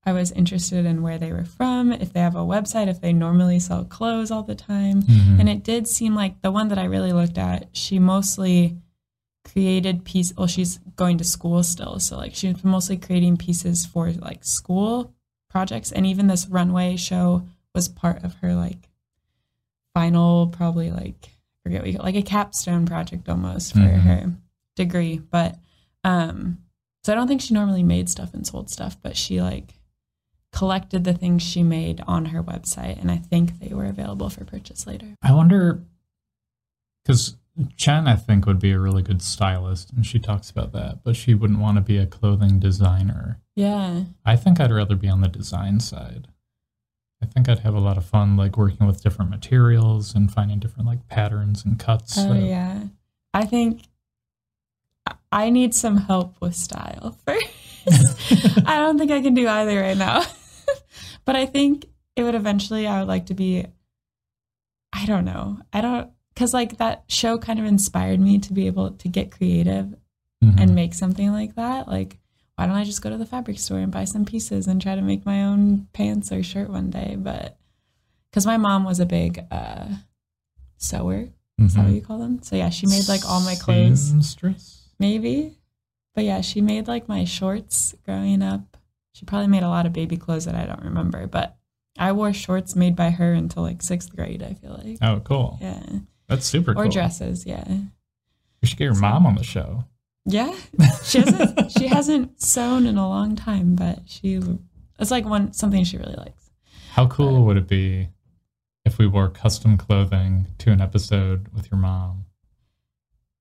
I 0.07 0.13
was 0.13 0.31
interested 0.33 0.87
in 0.87 1.03
where 1.03 1.19
they 1.19 1.33
were 1.33 1.45
from, 1.45 1.93
if 1.93 2.13
they 2.13 2.21
have 2.21 2.37
a 2.37 2.39
website, 2.41 2.87
if 2.89 3.01
they 3.01 3.13
normally 3.13 3.59
sell 3.59 3.85
clothes 3.85 4.31
all 4.31 4.43
the 4.43 4.55
time. 4.55 5.03
Mhm. 5.03 5.41
And 5.41 5.49
it 5.49 5.63
did 5.63 5.87
seem 5.87 6.15
like 6.15 6.41
the 6.41 6.51
one 6.53 6.69
that 6.69 6.79
I 6.79 6.85
really 6.85 7.13
looked 7.13 7.37
at, 7.39 7.69
she 7.77 7.99
mostly 7.99 8.79
created 9.45 10.05
piece 10.05 10.31
well 10.37 10.47
she's 10.47 10.77
going 10.95 11.17
to 11.17 11.25
school 11.25 11.63
still 11.63 11.99
so 11.99 12.19
like 12.19 12.35
she's 12.35 12.63
mostly 12.63 12.99
creating 12.99 13.35
pieces 13.35 13.87
for 13.87 14.13
like 14.13 14.45
school 14.45 15.15
projects 15.49 15.91
and 15.91 16.05
even 16.05 16.27
this 16.27 16.47
runway 16.49 16.95
show 16.97 17.43
was 17.75 17.89
part 17.89 18.23
of 18.25 18.35
her 18.43 18.55
like 18.55 18.91
final 19.95 20.49
probably 20.49 20.91
like 20.91 21.17
I 21.25 21.31
forget 21.63 21.83
what 21.83 21.91
you 21.93 21.99
like 21.99 22.15
a 22.15 22.23
capstone 22.23 22.85
project 22.85 23.29
almost 23.29 23.73
for 23.73 23.79
Mhm. 23.79 24.01
her 24.03 24.33
degree 24.77 25.19
but 25.19 25.57
um 26.05 26.59
so 27.05 27.13
I 27.13 27.17
don't 27.17 27.27
think 27.29 27.41
she 27.41 27.55
normally 27.55 27.83
made 27.83 28.11
stuff 28.11 28.35
and 28.35 28.47
sold 28.47 28.69
stuff 28.71 28.99
but 29.03 29.17
she 29.17 29.41
like 29.41 29.78
collected 30.53 31.05
the 31.05 31.13
things 31.15 31.43
she 31.43 31.63
made 31.63 32.03
on 32.07 32.27
her 32.27 32.43
website 32.43 32.99
and 33.01 33.11
I 33.11 33.17
think 33.17 33.59
they 33.61 33.75
were 33.75 33.85
available 33.87 34.31
for 34.31 34.45
purchase 34.45 34.87
later. 34.87 35.15
I 35.23 35.33
wonder 35.33 35.83
because 37.05 37.37
Chen, 37.77 38.07
I 38.07 38.15
think, 38.15 38.47
would 38.47 38.61
be 38.61 38.71
a 38.71 38.79
really 38.79 39.03
good 39.03 39.21
stylist, 39.21 39.93
and 39.93 40.07
she 40.07 40.21
talks 40.21 40.49
about 40.49 40.71
that, 40.75 41.03
but 41.03 41.17
she 41.17 41.35
wouldn't 41.35 41.59
want 41.59 41.77
to 41.77 41.81
be 41.81 41.99
a 41.99 42.07
clothing 42.07 42.61
designer. 42.61 43.41
Yeah. 43.57 44.05
I 44.25 44.37
think 44.37 44.61
I'd 44.61 44.71
rather 44.71 44.95
be 44.95 45.09
on 45.09 45.23
the 45.23 45.29
design 45.29 45.81
side. 45.81 46.29
I 47.21 47.27
think 47.27 47.49
I'd 47.49 47.59
have 47.61 47.75
a 47.75 47.81
lot 47.81 47.97
of 47.97 48.05
fun, 48.05 48.37
like 48.37 48.57
working 48.57 48.87
with 48.87 49.03
different 49.03 49.33
materials 49.33 50.15
and 50.15 50.31
finding 50.33 50.61
different 50.61 50.87
like 50.87 51.09
patterns 51.09 51.65
and 51.65 51.77
cuts. 51.81 52.17
Oh 52.17 52.33
yeah. 52.35 52.83
I 53.35 53.45
think 53.45 53.83
I- 55.07 55.15
I 55.33 55.51
need 55.51 55.75
some 55.75 55.97
help 55.97 56.41
with 56.41 56.55
style 56.55 57.19
first. 57.27 57.47
I 58.67 58.79
don't 58.79 58.99
think 58.99 59.11
I 59.11 59.21
can 59.21 59.35
do 59.35 59.47
either 59.49 59.81
right 59.81 59.97
now. 59.97 60.23
but 61.25 61.37
I 61.37 61.47
think 61.47 61.87
it 62.17 62.23
would 62.23 62.35
eventually 62.35 62.87
I 62.87 62.99
would 63.01 63.09
like 63.09 63.27
to 63.27 63.35
be 63.35 63.67
I 64.93 65.07
don't 65.07 65.25
know. 65.25 65.59
I 65.73 65.81
don't 65.81 66.11
cuz 66.37 66.55
like 66.55 66.79
that 66.79 67.05
show 67.09 67.39
kind 67.39 67.59
of 67.59 67.65
inspired 67.65 68.21
me 68.21 68.39
to 68.39 68.53
be 68.53 68.67
able 68.67 68.91
to 68.93 69.09
get 69.09 69.31
creative 69.31 69.95
Mhm. 70.45 70.61
and 70.61 70.75
make 70.75 70.95
something 70.95 71.33
like 71.33 71.57
that. 71.57 71.89
Like 71.89 72.19
why 72.55 72.67
don't 72.67 72.77
I 72.77 72.85
just 72.85 73.03
go 73.03 73.11
to 73.11 73.17
the 73.17 73.27
fabric 73.27 73.59
store 73.59 73.79
and 73.79 73.91
buy 73.93 74.05
some 74.05 74.25
pieces 74.25 74.67
and 74.67 74.81
try 74.83 74.95
to 74.97 75.03
make 75.03 75.25
my 75.27 75.45
own 75.45 75.89
pants 75.93 76.31
or 76.33 76.43
shirt 76.43 76.71
one 76.71 76.91
day? 76.91 77.17
But 77.19 77.59
cuz 78.33 78.47
my 78.47 78.57
mom 78.57 78.85
was 78.85 79.01
a 79.01 79.07
big 79.07 79.45
uh 79.51 79.89
sewer 80.77 81.29
is 81.61 81.75
that 81.75 81.85
what 81.87 81.93
you 81.93 82.01
call 82.01 82.19
them? 82.19 82.41
So 82.43 82.55
yeah, 82.55 82.69
she 82.71 82.87
made 82.87 83.09
like 83.09 83.29
all 83.29 83.41
my 83.41 83.57
clothes, 83.57 84.11
Seamstress? 84.11 84.91
maybe. 85.01 85.58
But 86.19 86.25
yeah, 86.25 86.41
she 86.41 86.61
made 86.61 86.89
like 86.89 87.07
my 87.07 87.23
shorts 87.25 87.95
growing 88.05 88.43
up. 88.43 88.77
She 89.13 89.25
probably 89.25 89.47
made 89.47 89.63
a 89.63 89.69
lot 89.69 89.87
of 89.87 89.93
baby 89.93 90.17
clothes 90.17 90.47
that 90.47 90.57
I 90.57 90.67
don't 90.67 90.83
remember, 90.83 91.29
but 91.29 91.57
I 91.97 92.11
wore 92.11 92.33
shorts 92.33 92.75
made 92.75 92.97
by 92.97 93.11
her 93.11 93.33
until 93.33 93.63
like 93.63 93.83
sixth 93.83 94.17
grade. 94.17 94.43
I 94.43 94.55
feel 94.55 94.73
like, 94.85 94.99
Oh, 95.01 95.21
cool. 95.21 95.59
yeah, 95.61 95.81
That's 96.27 96.45
super 96.45 96.73
or 96.73 96.75
cool. 96.75 96.83
Or 96.83 96.89
dresses, 96.89 97.47
yeah. 97.47 97.63
We 97.69 98.67
should 98.67 98.79
get 98.79 98.87
your 98.87 98.97
mom 98.97 99.27
on 99.27 99.37
the 99.37 99.45
show. 99.45 99.85
Yeah, 100.27 100.53
she 101.05 101.21
hasn't. 101.21 101.71
she 101.71 101.87
hasn't 101.87 102.43
sewn 102.43 102.87
in 102.87 102.99
a 102.99 103.09
long 103.09 103.37
time, 103.37 103.77
but 103.77 104.01
she. 104.07 104.41
It's 104.99 105.13
like 105.13 105.25
one 105.25 105.53
something 105.53 105.85
she 105.85 105.99
really 105.99 106.17
likes. 106.17 106.51
How 106.91 107.07
cool 107.07 107.45
would 107.47 107.59
it 107.59 107.69
be 107.69 108.09
if 108.85 108.99
we 108.99 109.07
wore 109.07 109.29
custom 109.29 109.77
clothing 109.77 110.47
to 110.59 110.73
an 110.73 110.81
episode 110.81 111.47
with 111.55 111.71
your 111.71 111.79
mom? 111.79 112.25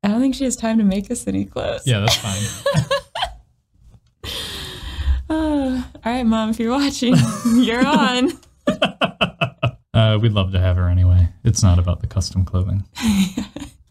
I 0.08 0.12
don't 0.12 0.22
think 0.22 0.36
she 0.36 0.46
has 0.46 0.56
time 0.56 0.78
to 0.78 0.86
make 0.86 1.12
us 1.12 1.28
any 1.28 1.44
clothes. 1.44 1.82
Yeah, 1.86 2.00
that's 2.00 2.16
fine. 2.16 2.94
Uh, 5.30 5.84
all 5.84 6.02
right, 6.06 6.24
mom, 6.24 6.52
if 6.52 6.58
you're 6.58 6.72
watching, 6.72 7.14
you're 7.56 7.86
on. 7.86 8.32
uh, 9.94 10.18
we'd 10.22 10.32
love 10.32 10.54
to 10.54 10.60
have 10.60 10.78
her 10.78 10.88
anyway. 10.88 11.28
It's 11.44 11.62
not 11.62 11.80
about 11.80 12.00
the 12.00 12.08
custom 12.08 12.46
clothing. 12.46 12.86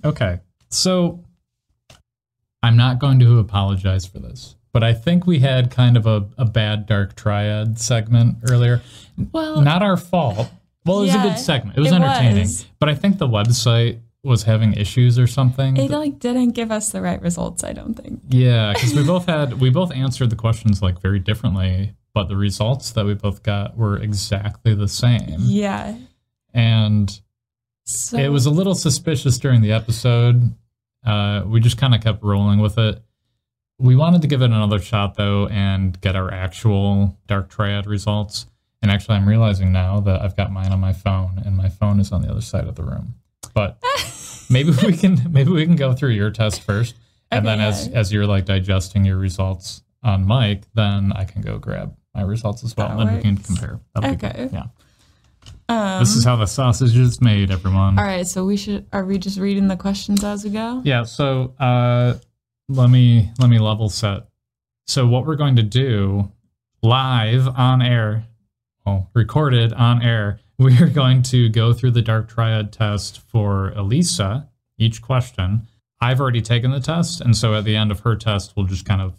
okay, 0.03 0.41
so 0.71 1.23
I'm 2.63 2.79
not 2.79 2.99
going 2.99 3.19
to 3.19 3.39
apologize 3.39 4.07
for 4.07 4.19
this, 4.19 4.57
but 4.73 4.83
I 4.83 4.95
think 4.95 5.27
we 5.27 5.41
had 5.41 5.71
kind 5.71 5.99
of 5.99 6.07
a, 6.07 6.27
a 6.39 6.47
bad 6.47 6.87
dark 6.87 7.15
triad 7.17 7.79
segment 7.79 8.39
earlier. 8.49 8.81
Well, 9.31 9.61
Not 9.61 9.83
our 9.83 9.99
fault. 9.99 10.51
Well, 10.87 11.01
it 11.01 11.07
was 11.07 11.15
a 11.17 11.19
good 11.19 11.39
segment. 11.39 11.77
It 11.77 11.83
was 11.83 11.93
it 11.93 11.97
entertaining, 11.97 12.45
was. 12.45 12.65
but 12.79 12.89
I 12.89 12.95
think 12.95 13.19
the 13.19 13.29
website 13.29 14.01
was 14.27 14.43
having 14.43 14.75
issues 14.75 15.19
or 15.19 15.27
something. 15.27 15.77
it 15.77 15.91
like 15.91 16.19
didn't 16.19 16.51
give 16.51 16.71
us 16.71 16.91
the 16.91 17.01
right 17.01 17.21
results. 17.23 17.65
I 17.65 17.73
don't 17.73 17.95
think. 17.95 18.21
Yeah, 18.29 18.73
because 18.75 18.95
we 18.95 19.05
both 19.07 19.27
had 19.27 19.61
we 19.61 19.71
both 19.71 19.93
answered 19.93 20.31
the 20.31 20.37
questions 20.37 20.83
like 20.83 21.01
very 21.01 21.19
differently, 21.19 21.95
but 22.13 22.29
the 22.29 22.37
results 22.37 22.91
that 22.93 23.07
we 23.07 23.15
both 23.15 23.43
got 23.43 23.77
were 23.77 23.97
exactly 23.97 24.75
the 24.75 24.89
same. 24.89 25.37
Yeah. 25.41 25.97
And 26.53 27.21
So 27.85 28.19
it 28.19 28.29
was 28.29 28.47
a 28.47 28.51
little 28.51 28.75
suspicious 28.75 29.39
during 29.39 29.63
the 29.63 29.73
episode. 29.73 30.55
Uh, 31.05 31.43
we 31.47 31.61
just 31.61 31.77
kind 31.79 31.95
of 31.95 32.01
kept 32.03 32.23
rolling 32.23 32.59
with 32.59 32.79
it. 32.79 33.03
We 33.79 33.95
wanted 33.95 34.23
to 34.23 34.29
give 34.29 34.41
it 34.43 34.47
another 34.47 34.79
shot 34.81 35.17
though 35.17 35.47
and 35.49 36.01
get 36.01 36.17
our 36.17 36.33
actual 36.33 37.17
Dark 37.27 37.51
Triad 37.51 37.87
results. 37.87 38.47
And 38.83 38.91
actually, 38.91 39.17
I'm 39.17 39.29
realizing 39.29 39.73
now 39.73 40.01
that 40.01 40.21
I've 40.23 40.37
got 40.37 40.53
mine 40.53 40.71
on 40.71 40.81
my 40.81 40.93
phone, 40.93 41.43
and 41.45 41.57
my 41.57 41.69
phone 41.69 41.99
is 41.99 42.13
on 42.13 42.23
the 42.23 42.31
other 42.31 42.41
side 42.43 42.69
of 42.69 42.75
the 42.77 42.83
room. 42.85 43.15
But 43.55 43.79
maybe 44.51 44.71
we 44.85 44.97
can 44.97 45.33
maybe 45.33 45.51
we 45.51 45.65
can 45.65 45.77
go 45.77 45.93
through 45.93 46.11
your 46.11 46.31
test 46.31 46.63
first, 46.63 46.95
and 47.31 47.47
Okay, 47.47 47.57
then 47.57 47.67
as 47.67 47.89
yeah. 47.89 47.99
as 47.99 48.13
you're 48.13 48.27
like 48.27 48.45
digesting 48.45 49.05
your 49.05 49.17
results 49.19 49.83
on 50.03 50.27
mic, 50.27 50.63
then 50.75 51.13
I 51.13 51.25
can 51.25 51.43
go 51.43 51.59
grab 51.59 51.97
my 52.15 52.23
results 52.23 52.65
as 52.65 52.77
well, 52.77 52.89
That 52.89 52.99
and 53.01 53.09
then 53.09 53.17
we 53.17 53.23
can 53.23 53.37
compare. 53.37 53.81
That'll 53.95 54.11
be 54.11 54.17
good. 54.17 54.31
Okay. 54.37 54.49
Yeah. 54.53 54.65
um, 55.69 56.01
This 56.01 56.15
is 56.17 56.25
how 56.25 56.37
the 56.37 56.47
sausage 56.47 56.97
is 56.97 57.21
made, 57.21 57.51
everyone. 57.51 57.99
all 57.99 58.05
right. 58.05 58.27
So 58.27 58.45
we 58.45 58.57
should. 58.57 58.87
Are 58.93 59.05
we 59.05 59.19
just 59.19 59.39
reading 59.39 59.69
the 59.69 59.77
questions 59.77 60.23
as 60.25 60.45
we 60.45 60.51
go? 60.51 60.81
Yeah, 60.85 61.03
so 61.05 61.55
uh 61.59 62.15
let 62.69 62.91
me 62.91 63.31
let 63.39 63.49
me 63.51 63.59
level 63.59 63.89
set. 63.89 64.23
So 64.87 65.07
what 65.07 65.27
we're 65.27 65.37
going 65.37 65.57
to 65.57 65.63
do 65.63 66.31
live 66.83 67.49
on 67.49 67.83
air, 67.83 68.25
well, 68.87 69.11
recorded 69.15 69.73
on 69.73 70.03
air, 70.03 70.41
we 70.59 70.79
are 70.79 70.89
going 70.89 71.23
to 71.25 71.49
go 71.49 71.73
through 71.73 71.91
the 71.91 72.03
dark 72.03 72.29
triad 72.29 72.73
test 72.73 73.21
for 73.21 73.71
Elisa, 73.71 74.49
each 74.79 75.03
question. 75.03 75.67
I've 76.01 76.21
already 76.21 76.43
taken 76.43 76.71
the 76.71 76.81
test, 76.81 77.21
and 77.21 77.37
so 77.37 77.55
at 77.55 77.65
the 77.65 77.77
end 77.77 77.91
of 77.91 78.01
her 78.01 78.17
test, 78.17 78.55
we'll 78.57 78.67
just 78.67 78.85
kind 78.87 79.01
of 79.01 79.15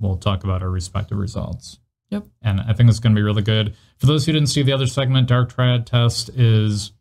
we'll 0.00 0.16
talk 0.16 0.44
about 0.44 0.62
our 0.62 0.70
respective 0.70 1.18
results. 1.18 1.78
Yep. 2.10 2.26
And 2.42 2.60
I 2.60 2.72
think 2.72 2.88
it's 2.88 3.00
going 3.00 3.14
to 3.14 3.18
be 3.18 3.24
really 3.24 3.42
good. 3.42 3.74
For 3.98 4.06
those 4.06 4.24
who 4.24 4.32
didn't 4.32 4.48
see 4.48 4.62
the 4.62 4.72
other 4.72 4.86
segment, 4.86 5.28
dark 5.28 5.52
triad 5.52 5.86
test 5.86 6.30
is 6.30 6.92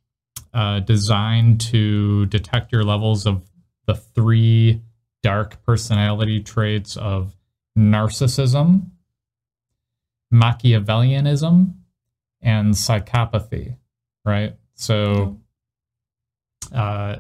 uh, 0.54 0.80
designed 0.80 1.62
to 1.62 2.26
detect 2.28 2.72
your 2.72 2.84
levels 2.84 3.26
of 3.26 3.44
the 3.86 3.96
three 3.96 4.82
dark 5.24 5.64
personality 5.64 6.42
traits 6.42 6.98
of 6.98 7.36
narcissism, 7.78 8.88
Machiavellianism, 10.34 11.74
and 12.42 12.74
psychopathy, 12.74 13.78
right? 14.26 14.56
So, 14.76 15.40
uh, 16.74 17.18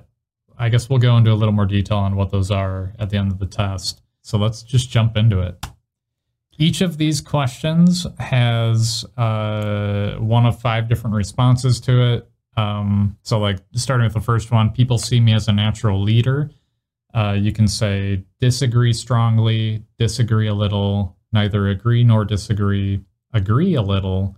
I 0.59 0.69
guess 0.69 0.89
we'll 0.89 0.99
go 0.99 1.17
into 1.17 1.31
a 1.31 1.35
little 1.35 1.53
more 1.53 1.65
detail 1.65 1.97
on 1.97 2.15
what 2.15 2.31
those 2.31 2.49
are 2.49 2.93
at 2.97 3.09
the 3.09 3.17
end 3.17 3.31
of 3.31 3.39
the 3.39 3.45
test. 3.45 4.01
So 4.21 4.37
let's 4.37 4.63
just 4.63 4.89
jump 4.89 5.15
into 5.15 5.39
it. 5.41 5.65
Each 6.57 6.81
of 6.81 6.97
these 6.97 7.21
questions 7.21 8.07
has 8.17 9.05
uh, 9.15 10.15
one 10.17 10.45
of 10.47 10.59
five 10.59 10.89
different 10.89 11.15
responses 11.15 11.79
to 11.81 12.13
it. 12.13 12.29
Um, 12.57 13.17
so, 13.21 13.37
like 13.37 13.59
starting 13.73 14.05
with 14.05 14.15
the 14.15 14.21
first 14.21 14.51
one, 14.51 14.71
people 14.71 14.97
see 14.97 15.19
me 15.19 15.33
as 15.33 15.47
a 15.47 15.53
natural 15.53 16.01
leader. 16.01 16.49
Uh, 17.13 17.37
you 17.39 17.51
can 17.51 17.67
say 17.67 18.23
disagree 18.41 18.93
strongly, 18.93 19.83
disagree 19.99 20.47
a 20.47 20.53
little, 20.55 21.15
neither 21.31 21.67
agree 21.67 22.03
nor 22.03 22.25
disagree, 22.25 23.01
agree 23.33 23.75
a 23.75 23.81
little, 23.83 24.35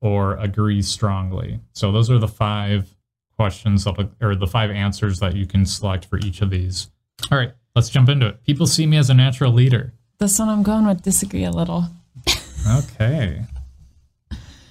or 0.00 0.36
agree 0.36 0.82
strongly. 0.82 1.60
So, 1.72 1.92
those 1.92 2.10
are 2.10 2.18
the 2.18 2.28
five 2.28 2.94
questions 3.36 3.84
that, 3.84 4.10
or 4.20 4.34
the 4.34 4.46
five 4.46 4.70
answers 4.70 5.20
that 5.20 5.36
you 5.36 5.46
can 5.46 5.64
select 5.64 6.04
for 6.04 6.18
each 6.18 6.42
of 6.42 6.50
these. 6.50 6.90
All 7.30 7.38
right, 7.38 7.52
let's 7.74 7.88
jump 7.88 8.08
into 8.08 8.26
it. 8.26 8.44
People 8.44 8.66
see 8.66 8.86
me 8.86 8.96
as 8.96 9.10
a 9.10 9.14
natural 9.14 9.52
leader. 9.52 9.92
This 10.18 10.38
one 10.38 10.48
I'm 10.48 10.62
going 10.62 10.86
with 10.86 11.02
disagree 11.02 11.44
a 11.44 11.50
little. 11.50 11.84
Okay. 12.68 13.44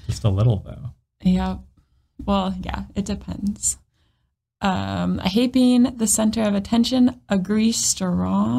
Just 0.06 0.24
a 0.24 0.30
little 0.30 0.58
though. 0.58 0.92
Yeah. 1.22 1.58
Well, 2.26 2.56
yeah, 2.62 2.84
it 2.96 3.06
depends. 3.06 3.78
Um, 4.62 5.20
I 5.24 5.28
hate 5.28 5.54
being 5.54 5.84
the 5.98 6.08
center 6.08 6.42
of 6.42 6.56
attention. 6.56 7.22
Agree 7.30 7.72
strongly. 7.72 8.58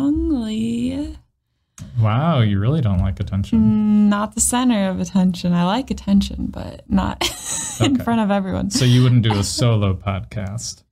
Wow, 2.00 2.40
you 2.40 2.58
really 2.58 2.80
don't 2.80 2.98
like 2.98 3.20
attention. 3.20 3.58
Mm, 3.60 4.08
Not 4.08 4.34
the 4.34 4.40
center 4.40 4.88
of 4.90 5.00
attention. 5.00 5.52
I 5.52 5.64
like 5.64 5.90
attention, 5.90 6.46
but 6.46 6.82
not 6.90 7.22
in 7.80 7.94
Okay. 7.94 8.04
front 8.04 8.20
of 8.20 8.30
everyone. 8.30 8.70
So 8.70 8.84
you 8.84 9.02
wouldn't 9.02 9.22
do 9.22 9.32
a 9.38 9.44
solo 9.58 9.94
podcast. 9.94 10.82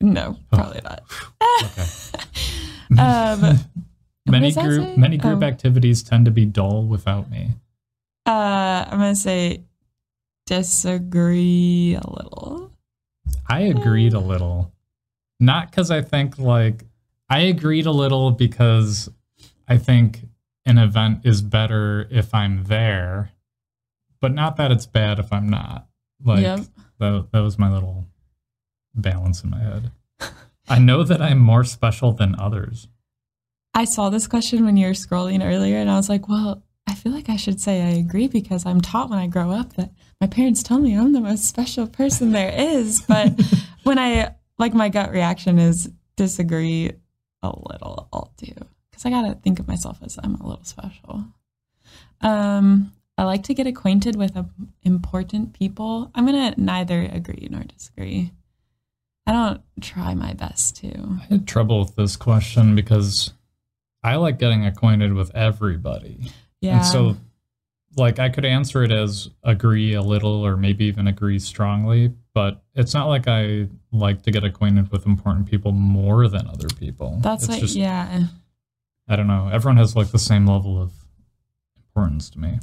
No, 0.00 0.36
probably 0.52 0.80
not. 0.84 1.02
Okay. 1.64 1.84
Um, 2.98 3.58
Many 4.28 4.52
group 4.52 4.96
many 4.96 5.16
group 5.16 5.42
Oh. 5.42 5.46
activities 5.46 6.04
tend 6.04 6.24
to 6.26 6.30
be 6.30 6.44
dull 6.46 6.84
without 6.86 7.28
me. 7.30 7.50
uh, 8.26 8.84
I'm 8.88 8.98
gonna 8.98 9.16
say 9.16 9.64
disagree 10.46 11.94
a 12.00 12.08
little. 12.10 12.70
I 13.48 13.60
agreed 13.62 14.12
a 14.14 14.20
little. 14.20 14.72
Not 15.40 15.70
because 15.70 15.90
I 15.90 16.00
think 16.02 16.38
like 16.38 16.84
I 17.28 17.40
agreed 17.40 17.86
a 17.86 17.90
little 17.90 18.30
because 18.30 19.08
I 19.68 19.78
think 19.78 20.25
an 20.66 20.78
event 20.78 21.20
is 21.24 21.40
better 21.40 22.06
if 22.10 22.34
I'm 22.34 22.64
there, 22.64 23.30
but 24.20 24.34
not 24.34 24.56
that 24.56 24.70
it's 24.72 24.86
bad 24.86 25.18
if 25.18 25.32
I'm 25.32 25.48
not. 25.48 25.86
Like 26.22 26.42
Yep. 26.42 26.60
that, 26.98 27.28
that 27.32 27.40
was 27.40 27.58
my 27.58 27.72
little 27.72 28.06
balance 28.94 29.42
in 29.44 29.50
my 29.50 29.60
head. 29.60 29.90
I 30.68 30.78
know 30.78 31.04
that 31.04 31.22
I'm 31.22 31.38
more 31.38 31.64
special 31.64 32.12
than 32.12 32.38
others. 32.38 32.88
I 33.74 33.84
saw 33.84 34.10
this 34.10 34.26
question 34.26 34.64
when 34.64 34.76
you 34.76 34.86
were 34.86 34.94
scrolling 34.94 35.44
earlier, 35.44 35.76
and 35.76 35.90
I 35.90 35.96
was 35.96 36.08
like, 36.08 36.28
well, 36.28 36.62
I 36.88 36.94
feel 36.94 37.12
like 37.12 37.28
I 37.28 37.36
should 37.36 37.60
say 37.60 37.82
I 37.82 37.90
agree 37.90 38.26
because 38.26 38.64
I'm 38.64 38.80
taught 38.80 39.10
when 39.10 39.18
I 39.18 39.26
grow 39.26 39.50
up 39.50 39.74
that 39.74 39.90
my 40.20 40.26
parents 40.26 40.62
tell 40.62 40.78
me 40.78 40.96
I'm 40.96 41.12
the 41.12 41.20
most 41.20 41.44
special 41.44 41.86
person 41.86 42.32
there 42.32 42.52
is. 42.56 43.02
But 43.02 43.38
when 43.82 43.98
I, 43.98 44.34
like, 44.58 44.72
my 44.72 44.88
gut 44.88 45.10
reaction 45.12 45.58
is 45.58 45.90
disagree 46.16 46.92
a 47.42 47.48
little, 47.48 48.08
I'll 48.12 48.32
do. 48.38 48.52
Because 48.96 49.04
I 49.04 49.10
got 49.10 49.28
to 49.28 49.34
think 49.34 49.60
of 49.60 49.68
myself 49.68 49.98
as 50.02 50.18
I'm 50.22 50.36
a 50.36 50.46
little 50.46 50.64
special. 50.64 51.26
Um, 52.22 52.92
I 53.18 53.24
like 53.24 53.42
to 53.44 53.54
get 53.54 53.66
acquainted 53.66 54.16
with 54.16 54.34
uh, 54.34 54.44
important 54.84 55.52
people. 55.52 56.10
I'm 56.14 56.26
going 56.26 56.54
to 56.54 56.58
neither 56.58 57.02
agree 57.02 57.46
nor 57.50 57.62
disagree. 57.62 58.32
I 59.26 59.32
don't 59.32 59.60
try 59.82 60.14
my 60.14 60.32
best 60.32 60.76
to. 60.76 60.88
I 60.88 61.26
had 61.28 61.46
trouble 61.46 61.80
with 61.80 61.94
this 61.94 62.16
question 62.16 62.74
because 62.74 63.34
I 64.02 64.16
like 64.16 64.38
getting 64.38 64.64
acquainted 64.64 65.12
with 65.12 65.34
everybody. 65.34 66.30
Yeah. 66.62 66.78
And 66.78 66.86
so, 66.86 67.16
like, 67.96 68.18
I 68.18 68.30
could 68.30 68.46
answer 68.46 68.82
it 68.82 68.92
as 68.92 69.28
agree 69.42 69.92
a 69.92 70.00
little 70.00 70.46
or 70.46 70.56
maybe 70.56 70.86
even 70.86 71.06
agree 71.06 71.38
strongly, 71.38 72.14
but 72.32 72.62
it's 72.74 72.94
not 72.94 73.08
like 73.08 73.28
I 73.28 73.68
like 73.92 74.22
to 74.22 74.30
get 74.30 74.42
acquainted 74.42 74.90
with 74.90 75.04
important 75.04 75.50
people 75.50 75.72
more 75.72 76.28
than 76.28 76.46
other 76.46 76.68
people. 76.68 77.18
That's 77.20 77.42
it's 77.42 77.50
what, 77.50 77.60
just, 77.60 77.76
yeah. 77.76 78.28
I 79.08 79.16
don't 79.16 79.26
know. 79.26 79.48
Everyone 79.52 79.76
has 79.76 79.94
like 79.94 80.10
the 80.10 80.18
same 80.18 80.46
level 80.46 80.80
of 80.80 80.92
importance 81.76 82.30
to 82.30 82.38
me. 82.40 82.58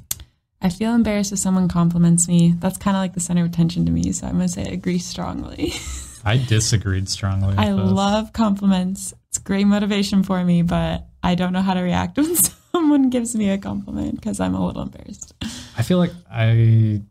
I 0.62 0.69
feel 0.69 0.93
embarrassed 0.93 1.33
if 1.33 1.39
someone 1.39 1.67
compliments 1.67 2.27
me. 2.27 2.55
That's 2.57 2.77
kind 2.77 2.95
of 2.95 3.01
like 3.01 3.13
the 3.13 3.19
center 3.19 3.43
of 3.43 3.50
attention 3.50 3.85
to 3.85 3.91
me. 3.91 4.12
So 4.13 4.27
I'm 4.27 4.35
going 4.35 4.47
to 4.47 4.53
say 4.53 4.63
agree 4.63 5.00
strongly. 5.00 5.73
I 6.25 6.38
disagreed 6.38 7.09
strongly. 7.09 7.55
I 7.57 7.65
this. 7.71 7.91
love 7.91 8.31
compliments. 8.31 9.13
It's 9.27 9.39
great 9.39 9.65
motivation 9.65 10.23
for 10.23 10.43
me, 10.43 10.62
but 10.62 11.05
I 11.21 11.35
don't 11.35 11.51
know 11.51 11.62
how 11.62 11.73
to 11.73 11.81
react 11.81 12.17
when 12.17 12.35
someone 12.35 13.09
gives 13.09 13.35
me 13.35 13.50
a 13.50 13.57
compliment 13.57 14.15
because 14.15 14.39
I'm 14.39 14.55
a 14.55 14.65
little 14.65 14.83
embarrassed. 14.83 15.33
I 15.77 15.83
feel 15.83 15.97
like 15.97 16.12
I. 16.31 17.01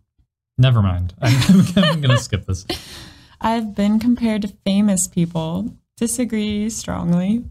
Never 0.56 0.82
mind. 0.82 1.14
I'm, 1.22 1.60
I'm 1.76 2.00
going 2.00 2.16
to 2.16 2.18
skip 2.18 2.46
this. 2.46 2.66
I've 3.40 3.74
been 3.74 3.98
compared 3.98 4.42
to 4.42 4.48
famous 4.64 5.08
people. 5.08 5.74
Disagree 5.96 6.70
strongly. 6.70 7.44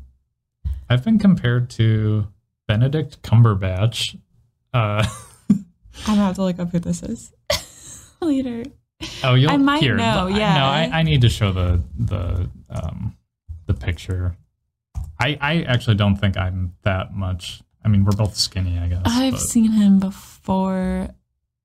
I've 0.91 1.05
been 1.05 1.19
compared 1.19 1.69
to 1.71 2.27
Benedict 2.67 3.21
Cumberbatch. 3.21 4.19
Uh, 4.73 5.07
I'm 5.49 5.65
gonna 6.05 6.21
have 6.21 6.35
to 6.35 6.43
look 6.43 6.59
up 6.59 6.69
who 6.71 6.79
this 6.79 7.01
is 7.01 7.31
later. 8.21 8.65
oh, 9.23 9.35
you'll 9.35 9.51
I 9.51 9.55
might 9.57 9.81
here. 9.81 9.95
know, 9.95 10.27
yeah. 10.27 10.55
No, 10.55 10.65
I, 10.65 10.99
I 10.99 11.03
need 11.03 11.21
to 11.21 11.29
show 11.29 11.53
the 11.53 11.81
the 11.97 12.49
um 12.69 13.15
the 13.67 13.73
picture. 13.73 14.35
I 15.17 15.37
I 15.39 15.61
actually 15.61 15.95
don't 15.95 16.17
think 16.17 16.35
I'm 16.35 16.73
that 16.81 17.13
much. 17.13 17.61
I 17.85 17.87
mean, 17.87 18.03
we're 18.03 18.11
both 18.11 18.35
skinny, 18.35 18.77
I 18.77 18.89
guess. 18.89 19.03
I've 19.05 19.33
but 19.33 19.39
seen 19.39 19.71
him 19.71 19.99
before. 19.99 21.07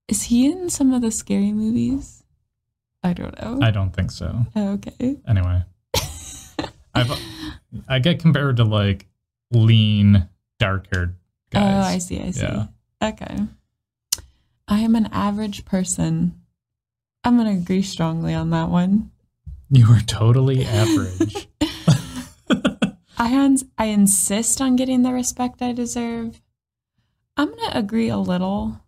Is 0.06 0.22
he 0.22 0.46
in 0.46 0.70
some 0.70 0.92
of 0.92 1.02
the 1.02 1.10
scary 1.10 1.50
movies? 1.50 2.22
I 3.02 3.12
don't 3.12 3.36
know. 3.42 3.58
I 3.60 3.72
don't 3.72 3.90
think 3.90 4.12
so. 4.12 4.46
Oh, 4.54 4.74
okay. 4.74 5.16
Anyway, 5.26 5.64
I've 6.94 7.10
I 7.88 7.98
get 7.98 8.20
compared 8.20 8.58
to 8.58 8.64
like 8.64 9.08
lean, 9.50 10.28
dark 10.58 10.86
haired 10.92 11.16
guys. 11.50 11.84
Oh. 11.84 11.88
I 11.88 11.98
see. 11.98 12.20
I 12.20 12.30
see. 12.30 12.42
Yeah. 12.42 12.66
Okay. 13.02 13.38
I 14.68 14.80
am 14.80 14.96
an 14.96 15.08
average 15.12 15.64
person. 15.64 16.40
I'm 17.24 17.36
going 17.36 17.54
to 17.54 17.62
agree 17.62 17.82
strongly 17.82 18.34
on 18.34 18.50
that 18.50 18.68
one. 18.68 19.10
You 19.70 19.86
are 19.86 20.00
totally 20.00 20.64
average. 20.64 21.48
I 23.18 23.30
ans- 23.32 23.64
I 23.78 23.86
insist 23.86 24.60
on 24.60 24.76
getting 24.76 25.02
the 25.02 25.12
respect 25.12 25.62
I 25.62 25.72
deserve. 25.72 26.40
I'm 27.36 27.48
going 27.48 27.70
to 27.70 27.78
agree 27.78 28.08
a 28.08 28.18
little. 28.18 28.80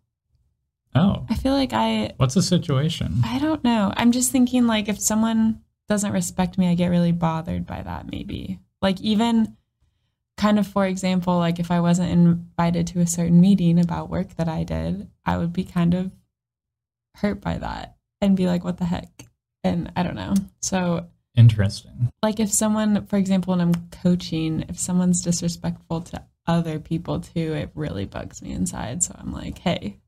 oh, 0.94 1.26
I 1.28 1.34
feel 1.34 1.52
like 1.52 1.72
I 1.72 2.12
what's 2.16 2.34
the 2.34 2.42
situation? 2.42 3.20
I 3.24 3.38
don't 3.38 3.64
know. 3.64 3.92
I'm 3.96 4.12
just 4.12 4.32
thinking 4.32 4.66
like 4.66 4.88
if 4.88 5.00
someone 5.00 5.60
doesn't 5.88 6.12
respect 6.12 6.58
me, 6.58 6.68
I 6.68 6.74
get 6.74 6.88
really 6.88 7.12
bothered 7.12 7.66
by 7.66 7.82
that 7.82 8.10
maybe. 8.10 8.60
Like 8.80 9.00
even 9.00 9.56
kind 10.38 10.58
of 10.58 10.66
for 10.66 10.86
example, 10.86 11.36
like 11.36 11.58
if 11.58 11.70
I 11.70 11.80
wasn't 11.80 12.10
invited 12.10 12.86
to 12.88 13.00
a 13.00 13.06
certain 13.06 13.40
meeting 13.40 13.78
about 13.78 14.08
work 14.08 14.36
that 14.36 14.48
I 14.48 14.64
did, 14.64 15.08
I 15.26 15.36
would 15.36 15.52
be 15.52 15.64
kind 15.64 15.92
of 15.92 16.10
hurt 17.16 17.40
by 17.40 17.58
that 17.58 17.96
and 18.20 18.36
be 18.36 18.46
like 18.46 18.64
what 18.64 18.78
the 18.78 18.86
heck? 18.86 19.26
And 19.62 19.92
I 19.96 20.02
don't 20.02 20.14
know. 20.14 20.34
So 20.62 21.08
Interesting. 21.36 22.10
like 22.22 22.40
if 22.40 22.50
someone 22.50 23.04
for 23.06 23.16
example 23.16 23.52
when 23.52 23.60
I'm 23.60 23.74
coaching, 23.90 24.64
if 24.68 24.78
someone's 24.78 25.22
disrespectful 25.22 26.00
to 26.02 26.24
other 26.46 26.78
people 26.78 27.20
too, 27.20 27.52
it 27.54 27.70
really 27.74 28.06
bugs 28.06 28.40
me 28.40 28.52
inside. 28.52 29.02
So 29.02 29.14
I'm 29.18 29.32
like, 29.32 29.58
"Hey, 29.58 29.98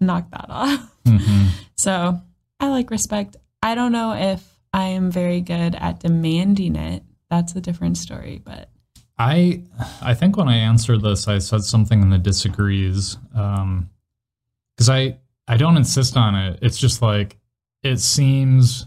knock 0.00 0.30
that 0.32 0.46
off." 0.48 0.92
hmm 1.06 1.46
So 1.76 2.18
I 2.58 2.68
like 2.68 2.90
respect. 2.90 3.36
I 3.62 3.74
don't 3.74 3.92
know 3.92 4.12
if 4.12 4.42
I 4.72 4.88
am 4.88 5.10
very 5.10 5.42
good 5.42 5.74
at 5.74 6.00
demanding 6.00 6.74
it. 6.74 7.02
That's 7.30 7.54
a 7.54 7.60
different 7.60 7.98
story, 7.98 8.40
but 8.42 8.70
I 9.18 9.62
I 10.02 10.14
think 10.14 10.36
when 10.36 10.48
I 10.48 10.56
answered 10.56 11.02
this, 11.02 11.26
I 11.28 11.38
said 11.38 11.62
something 11.64 12.02
in 12.02 12.10
the 12.10 12.18
disagrees 12.18 13.16
because 13.32 14.88
I 14.88 15.18
I 15.48 15.56
don't 15.56 15.76
insist 15.76 16.16
on 16.16 16.34
it. 16.34 16.58
It's 16.62 16.78
just 16.78 17.00
like 17.02 17.38
it 17.82 17.98
seems 17.98 18.86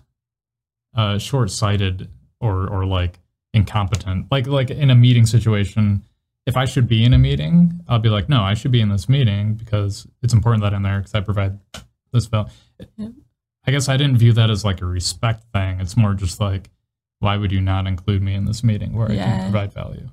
uh, 0.96 1.18
short 1.18 1.52
sighted 1.52 2.10
or 2.40 2.68
or 2.68 2.86
like 2.86 3.20
incompetent. 3.54 4.28
Like 4.32 4.48
like 4.48 4.70
in 4.70 4.90
a 4.90 4.96
meeting 4.96 5.26
situation, 5.26 6.04
if 6.46 6.58
I 6.58 6.66
should 6.66 6.88
be 6.88 7.04
in 7.04 7.14
a 7.14 7.18
meeting, 7.18 7.82
I'll 7.88 8.00
be 8.00 8.10
like, 8.10 8.30
no, 8.30 8.42
I 8.42 8.54
should 8.54 8.72
be 8.72 8.82
in 8.82 8.90
this 8.90 9.10
meeting 9.10 9.56
because 9.56 10.08
it's 10.22 10.34
important 10.34 10.64
that 10.64 10.74
I'm 10.74 10.84
there 10.84 11.00
because 11.00 11.16
I 11.16 11.22
provide 11.22 11.60
this 12.12 12.28
value. 12.28 12.50
Yep. 12.98 13.12
I 13.66 13.72
guess 13.72 13.90
I 13.90 13.98
didn't 13.98 14.18
view 14.18 14.34
that 14.34 14.50
as 14.50 14.64
like 14.64 14.82
a 14.82 14.86
respect 14.86 15.44
thing. 15.54 15.80
It's 15.80 15.98
more 15.98 16.14
just 16.14 16.40
like, 16.40 16.70
why 17.20 17.38
would 17.38 17.52
you 17.52 17.62
not 17.62 17.88
include 17.88 18.22
me 18.22 18.34
in 18.36 18.46
this 18.46 18.64
meeting 18.64 18.94
where 18.94 19.10
I 19.12 19.16
can 19.16 19.52
provide 19.52 19.74
value? 19.74 20.08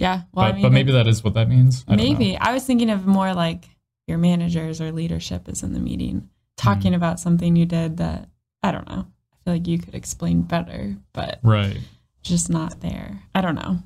Yeah. 0.00 0.22
Well, 0.32 0.46
but, 0.46 0.52
I 0.52 0.52
mean, 0.52 0.62
but 0.62 0.72
maybe 0.72 0.92
that 0.92 1.06
is 1.06 1.22
what 1.22 1.34
that 1.34 1.48
means. 1.48 1.84
I 1.86 1.94
maybe 1.96 2.36
I 2.36 2.52
was 2.54 2.64
thinking 2.64 2.88
of 2.88 3.06
more 3.06 3.34
like 3.34 3.68
your 4.06 4.16
managers 4.16 4.80
or 4.80 4.92
leadership 4.92 5.48
is 5.48 5.62
in 5.62 5.74
the 5.74 5.78
meeting 5.78 6.30
talking 6.56 6.94
about 6.94 7.20
something 7.20 7.54
you 7.54 7.66
did 7.66 7.98
that 7.98 8.28
I 8.62 8.72
don't 8.72 8.88
know. 8.88 9.06
I 9.32 9.36
feel 9.44 9.54
like 9.54 9.66
you 9.66 9.78
could 9.78 9.94
explain 9.94 10.42
better, 10.42 10.96
but 11.12 11.38
Right. 11.42 11.78
just 12.22 12.48
not 12.48 12.80
there. 12.80 13.22
I 13.34 13.42
don't 13.42 13.54
know. 13.54 13.78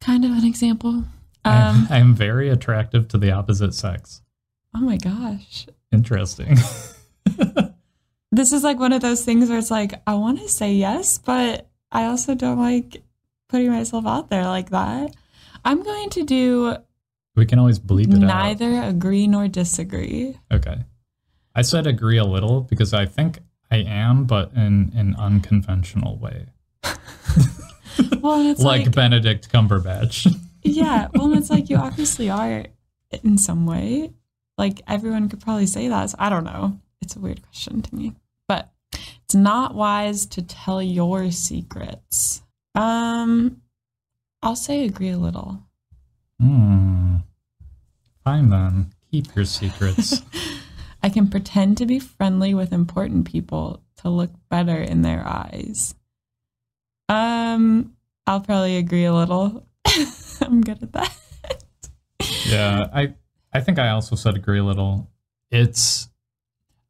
Kind 0.00 0.24
of 0.24 0.32
an 0.32 0.44
example. 0.44 1.04
Um, 1.44 1.86
I 1.90 1.98
am 1.98 2.14
very 2.14 2.50
attractive 2.50 3.08
to 3.08 3.18
the 3.18 3.32
opposite 3.32 3.74
sex. 3.74 4.20
oh 4.74 4.80
my 4.80 4.98
gosh. 4.98 5.66
Interesting. 5.90 6.58
this 8.30 8.52
is 8.52 8.62
like 8.62 8.78
one 8.78 8.92
of 8.92 9.00
those 9.00 9.24
things 9.24 9.48
where 9.48 9.58
it's 9.58 9.70
like 9.70 10.02
I 10.06 10.14
want 10.14 10.38
to 10.40 10.48
say 10.50 10.74
yes, 10.74 11.16
but 11.16 11.66
I 11.90 12.04
also 12.06 12.34
don't 12.34 12.58
like 12.58 13.02
putting 13.48 13.70
myself 13.70 14.06
out 14.06 14.30
there 14.30 14.44
like 14.44 14.70
that. 14.70 15.14
I'm 15.64 15.82
going 15.82 16.10
to 16.10 16.22
do 16.24 16.76
we 17.34 17.44
can 17.44 17.58
always 17.58 17.78
bleep 17.78 18.08
it 18.14 18.22
out. 18.24 18.28
neither 18.28 18.82
agree 18.82 19.26
nor 19.26 19.46
disagree. 19.46 20.38
Okay. 20.50 20.78
I 21.54 21.62
said 21.62 21.86
agree 21.86 22.16
a 22.16 22.24
little 22.24 22.62
because 22.62 22.94
I 22.94 23.04
think 23.06 23.38
I 23.70 23.76
am, 23.78 24.24
but 24.24 24.52
in 24.54 24.92
an 24.94 25.14
unconventional 25.18 26.16
way. 26.18 26.46
Well, 28.20 28.46
it's 28.50 28.60
like, 28.60 28.86
like, 28.86 28.94
Benedict 28.94 29.50
Cumberbatch. 29.52 30.34
yeah, 30.62 31.08
well, 31.14 31.32
it's 31.34 31.48
like 31.48 31.70
you 31.70 31.76
obviously 31.76 32.28
are 32.28 32.66
in 33.22 33.38
some 33.38 33.66
way. 33.66 34.12
Like 34.58 34.82
everyone 34.86 35.28
could 35.28 35.40
probably 35.40 35.66
say 35.66 35.88
that. 35.88 36.10
So 36.10 36.16
I 36.18 36.28
don't 36.28 36.44
know. 36.44 36.78
It's 37.00 37.16
a 37.16 37.20
weird 37.20 37.42
question 37.42 37.82
to 37.82 37.94
me, 37.94 38.14
but 38.48 38.70
it's 39.24 39.34
not 39.34 39.74
wise 39.74 40.26
to 40.26 40.42
tell 40.42 40.82
your 40.82 41.30
secrets. 41.30 42.42
Um, 42.76 43.62
I'll 44.42 44.56
say 44.56 44.84
agree 44.84 45.10
a 45.10 45.18
little. 45.18 45.62
Hmm. 46.40 47.16
Fine 48.22 48.50
then. 48.50 48.92
Keep 49.10 49.34
your 49.34 49.44
secrets. 49.44 50.22
I 51.02 51.08
can 51.08 51.28
pretend 51.28 51.78
to 51.78 51.86
be 51.86 51.98
friendly 51.98 52.52
with 52.54 52.72
important 52.72 53.26
people 53.26 53.82
to 53.98 54.10
look 54.10 54.30
better 54.50 54.76
in 54.76 55.02
their 55.02 55.26
eyes. 55.26 55.94
Um, 57.08 57.96
I'll 58.26 58.40
probably 58.40 58.76
agree 58.76 59.04
a 59.04 59.14
little. 59.14 59.66
I'm 60.40 60.60
good 60.60 60.82
at 60.82 60.92
that. 60.92 61.16
yeah, 62.46 62.86
I 62.92 63.14
I 63.52 63.60
think 63.60 63.78
I 63.78 63.90
also 63.90 64.16
said 64.16 64.34
agree 64.34 64.58
a 64.58 64.64
little. 64.64 65.08
It's 65.50 66.08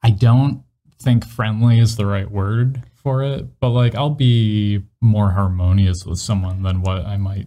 I 0.03 0.11
don't 0.11 0.63
think 0.99 1.27
friendly 1.27 1.79
is 1.79 1.97
the 1.97 2.07
right 2.07 2.31
word 2.31 2.83
for 3.07 3.23
it, 3.23 3.61
but 3.61 3.69
like 3.69 3.95
I'll 3.95 4.11
be 4.11 4.83
more 5.01 5.31
harmonious 5.31 6.05
with 6.05 6.19
someone 6.19 6.65
than 6.65 6.83
what 6.83 7.07
I 7.07 7.17
might 7.17 7.47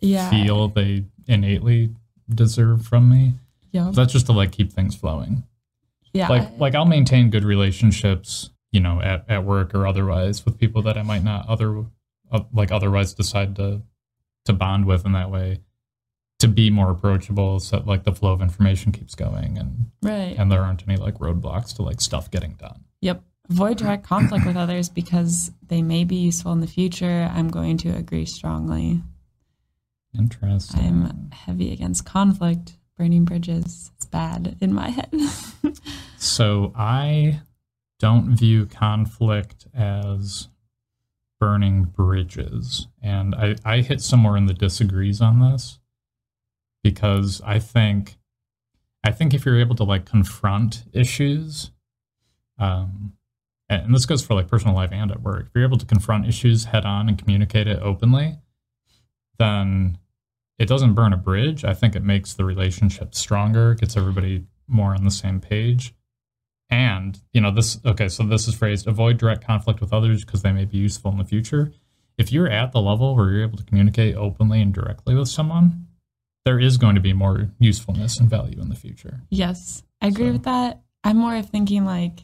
Yeah. 0.00 0.28
feel 0.28 0.68
they 0.68 1.06
innately 1.26 1.94
deserve 2.28 2.84
from 2.84 3.08
me. 3.08 3.32
Yup. 3.70 3.94
That's 3.94 4.12
just 4.12 4.26
to 4.26 4.32
like 4.32 4.52
keep 4.52 4.70
things 4.70 4.94
flowing. 4.94 5.44
Yeah. 6.12 6.28
Like 6.28 6.58
like 6.58 6.74
I'll 6.74 6.84
maintain 6.84 7.30
good 7.30 7.42
relationships, 7.42 8.50
you 8.70 8.80
know, 8.80 9.00
at, 9.00 9.24
at 9.30 9.44
work 9.44 9.74
or 9.74 9.86
otherwise 9.86 10.44
with 10.44 10.58
people 10.58 10.82
that 10.82 10.98
I 10.98 11.02
might 11.02 11.24
not 11.24 11.48
other 11.48 11.86
uh, 12.30 12.40
like 12.52 12.70
otherwise 12.70 13.14
decide 13.14 13.56
to 13.56 13.80
to 14.44 14.52
bond 14.52 14.84
with 14.84 15.06
in 15.06 15.12
that 15.12 15.30
way 15.30 15.60
to 16.40 16.48
be 16.48 16.68
more 16.68 16.90
approachable 16.90 17.60
so 17.60 17.76
that 17.78 17.86
like 17.86 18.04
the 18.04 18.12
flow 18.12 18.32
of 18.32 18.42
information 18.42 18.92
keeps 18.92 19.14
going 19.14 19.56
and 19.56 19.90
right. 20.02 20.34
and 20.36 20.52
there 20.52 20.60
aren't 20.60 20.86
any 20.86 20.98
like 20.98 21.14
roadblocks 21.14 21.74
to 21.76 21.82
like 21.82 22.02
stuff 22.02 22.30
getting 22.30 22.56
done. 22.56 22.84
Yep. 23.00 23.22
Avoid 23.50 23.78
direct 23.78 24.04
conflict 24.04 24.46
with 24.46 24.56
others 24.56 24.88
because 24.88 25.50
they 25.66 25.82
may 25.82 26.04
be 26.04 26.16
useful 26.16 26.52
in 26.52 26.60
the 26.60 26.66
future. 26.66 27.30
I'm 27.32 27.48
going 27.48 27.76
to 27.78 27.90
agree 27.90 28.26
strongly. 28.26 29.02
Interesting. 30.16 30.80
I'm 30.80 31.30
heavy 31.32 31.72
against 31.72 32.04
conflict, 32.04 32.76
burning 32.96 33.24
bridges. 33.24 33.90
It's 33.96 34.06
bad 34.06 34.56
in 34.60 34.72
my 34.72 34.90
head. 34.90 35.12
So 36.22 36.72
I 36.76 37.40
don't 37.98 38.36
view 38.36 38.66
conflict 38.66 39.66
as 39.74 40.46
burning 41.40 41.82
bridges. 41.82 42.86
And 43.02 43.34
I, 43.34 43.56
I 43.64 43.80
hit 43.80 44.00
somewhere 44.00 44.36
in 44.36 44.46
the 44.46 44.54
disagrees 44.54 45.20
on 45.20 45.40
this 45.40 45.80
because 46.84 47.42
I 47.44 47.58
think 47.58 48.18
I 49.02 49.10
think 49.10 49.34
if 49.34 49.44
you're 49.44 49.58
able 49.58 49.74
to 49.74 49.82
like 49.82 50.04
confront 50.04 50.84
issues, 50.92 51.72
um, 52.56 53.14
and 53.80 53.94
this 53.94 54.06
goes 54.06 54.22
for 54.24 54.34
like 54.34 54.48
personal 54.48 54.74
life 54.74 54.90
and 54.92 55.10
at 55.10 55.22
work, 55.22 55.46
if 55.46 55.50
you're 55.54 55.64
able 55.64 55.78
to 55.78 55.86
confront 55.86 56.26
issues 56.26 56.64
head 56.66 56.84
on 56.84 57.08
and 57.08 57.18
communicate 57.18 57.66
it 57.66 57.78
openly, 57.82 58.38
then 59.38 59.98
it 60.58 60.66
doesn't 60.68 60.94
burn 60.94 61.12
a 61.12 61.16
bridge. 61.16 61.64
I 61.64 61.74
think 61.74 61.96
it 61.96 62.02
makes 62.02 62.34
the 62.34 62.44
relationship 62.44 63.14
stronger, 63.14 63.74
gets 63.74 63.96
everybody 63.96 64.44
more 64.68 64.94
on 64.94 65.04
the 65.04 65.10
same 65.10 65.40
page. 65.40 65.94
And, 66.70 67.20
you 67.32 67.40
know, 67.40 67.50
this, 67.50 67.78
okay, 67.84 68.08
so 68.08 68.22
this 68.22 68.48
is 68.48 68.54
phrased 68.54 68.86
avoid 68.86 69.18
direct 69.18 69.44
conflict 69.44 69.80
with 69.80 69.92
others 69.92 70.24
because 70.24 70.42
they 70.42 70.52
may 70.52 70.64
be 70.64 70.78
useful 70.78 71.10
in 71.10 71.18
the 71.18 71.24
future. 71.24 71.72
If 72.16 72.32
you're 72.32 72.48
at 72.48 72.72
the 72.72 72.80
level 72.80 73.14
where 73.16 73.30
you're 73.30 73.42
able 73.42 73.58
to 73.58 73.64
communicate 73.64 74.14
openly 74.16 74.60
and 74.62 74.72
directly 74.72 75.14
with 75.14 75.28
someone, 75.28 75.86
there 76.44 76.58
is 76.58 76.76
going 76.78 76.94
to 76.94 77.00
be 77.00 77.12
more 77.12 77.50
usefulness 77.58 78.18
and 78.18 78.28
value 78.28 78.60
in 78.60 78.68
the 78.68 78.74
future. 78.74 79.20
yes, 79.30 79.82
I 80.00 80.08
agree 80.08 80.28
So- 80.28 80.32
with 80.32 80.42
that. 80.44 80.82
I'm 81.04 81.16
more 81.16 81.34
of 81.34 81.48
thinking 81.50 81.84
like, 81.84 82.20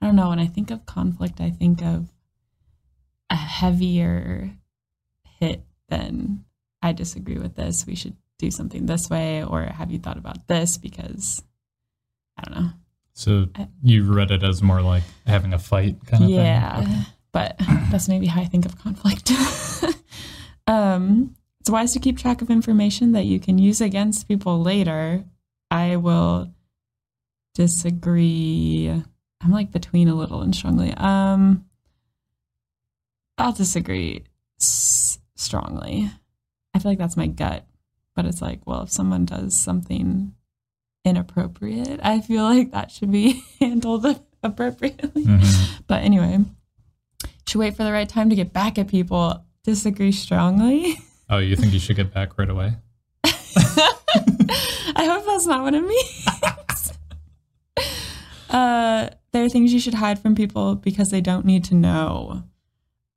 I 0.00 0.06
don't 0.06 0.16
know, 0.16 0.28
when 0.28 0.38
I 0.38 0.46
think 0.46 0.70
of 0.70 0.86
conflict, 0.86 1.40
I 1.40 1.50
think 1.50 1.82
of 1.82 2.08
a 3.30 3.36
heavier 3.36 4.52
hit 5.40 5.64
than 5.88 6.44
I 6.82 6.92
disagree 6.92 7.38
with 7.38 7.56
this. 7.56 7.86
We 7.86 7.94
should 7.94 8.16
do 8.38 8.50
something 8.50 8.86
this 8.86 9.10
way, 9.10 9.42
or 9.42 9.62
have 9.62 9.90
you 9.90 9.98
thought 9.98 10.16
about 10.16 10.46
this? 10.46 10.78
Because 10.78 11.42
I 12.36 12.42
don't 12.42 12.60
know. 12.60 12.70
So 13.14 13.48
you 13.82 14.04
read 14.04 14.30
it 14.30 14.44
as 14.44 14.62
more 14.62 14.80
like 14.80 15.02
having 15.26 15.52
a 15.52 15.58
fight 15.58 15.96
kind 16.06 16.22
of 16.22 16.30
yeah, 16.30 16.84
thing? 16.84 17.06
but 17.32 17.56
that's 17.90 18.08
maybe 18.08 18.26
how 18.26 18.40
I 18.40 18.44
think 18.44 18.64
of 18.64 18.78
conflict. 18.78 19.32
um, 20.68 21.34
it's 21.60 21.68
wise 21.68 21.92
to 21.94 21.98
keep 21.98 22.16
track 22.16 22.42
of 22.42 22.50
information 22.50 23.12
that 23.12 23.24
you 23.24 23.40
can 23.40 23.58
use 23.58 23.80
against 23.80 24.28
people 24.28 24.62
later. 24.62 25.24
I 25.68 25.96
will 25.96 26.52
disagree. 27.54 29.02
I'm 29.42 29.52
like 29.52 29.70
between 29.70 30.08
a 30.08 30.14
little 30.14 30.42
and 30.42 30.54
strongly. 30.54 30.92
Um, 30.94 31.64
I'll 33.36 33.52
disagree 33.52 34.24
s- 34.60 35.18
strongly. 35.36 36.10
I 36.74 36.78
feel 36.80 36.90
like 36.90 36.98
that's 36.98 37.16
my 37.16 37.26
gut, 37.28 37.64
but 38.16 38.24
it's 38.26 38.42
like, 38.42 38.60
well, 38.66 38.82
if 38.82 38.90
someone 38.90 39.24
does 39.24 39.54
something 39.56 40.34
inappropriate, 41.04 42.00
I 42.02 42.20
feel 42.20 42.42
like 42.42 42.72
that 42.72 42.90
should 42.90 43.12
be 43.12 43.44
handled 43.60 44.04
appropriately. 44.42 45.24
Mhm. 45.24 45.82
But 45.86 46.02
anyway, 46.02 46.38
should 47.48 47.58
wait 47.60 47.76
for 47.76 47.84
the 47.84 47.92
right 47.92 48.08
time 48.08 48.28
to 48.30 48.36
get 48.36 48.52
back 48.52 48.78
at 48.78 48.88
people. 48.88 49.44
Disagree 49.64 50.12
strongly. 50.12 50.96
Oh, 51.30 51.38
you 51.38 51.54
think 51.56 51.72
you 51.72 51.78
should 51.78 51.96
get 51.96 52.12
back 52.12 52.38
right 52.38 52.48
away? 52.50 52.72
I 53.24 55.04
hope 55.04 55.26
that's 55.26 55.46
not 55.46 55.62
what 55.62 55.74
it 55.74 55.82
means. 55.82 56.92
uh, 58.50 59.10
there 59.32 59.44
are 59.44 59.48
things 59.48 59.72
you 59.72 59.80
should 59.80 59.94
hide 59.94 60.18
from 60.18 60.34
people 60.34 60.74
because 60.74 61.10
they 61.10 61.20
don't 61.20 61.44
need 61.44 61.64
to 61.64 61.74
know. 61.74 62.44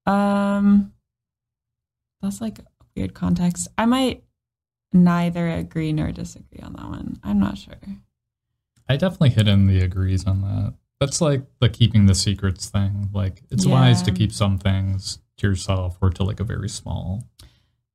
Um, 0.05 0.93
that's 2.21 2.41
like 2.41 2.59
weird 2.95 3.13
context. 3.13 3.67
I 3.77 3.85
might 3.85 4.23
neither 4.93 5.49
agree 5.49 5.93
nor 5.93 6.11
disagree 6.11 6.61
on 6.61 6.73
that 6.73 6.85
one. 6.85 7.19
I'm 7.23 7.39
not 7.39 7.57
sure. 7.57 7.75
I 8.89 8.97
definitely 8.97 9.29
hit 9.29 9.47
in 9.47 9.67
the 9.67 9.79
agrees 9.79 10.27
on 10.27 10.41
that. 10.41 10.73
That's 10.99 11.21
like 11.21 11.43
the 11.59 11.69
keeping 11.69 12.05
the 12.05 12.15
secrets 12.15 12.69
thing. 12.69 13.09
Like 13.13 13.41
it's 13.49 13.65
wise 13.65 14.01
to 14.03 14.11
keep 14.11 14.31
some 14.31 14.57
things 14.57 15.19
to 15.37 15.47
yourself 15.47 15.97
or 16.01 16.09
to 16.11 16.23
like 16.23 16.39
a 16.39 16.43
very 16.43 16.69
small. 16.69 17.23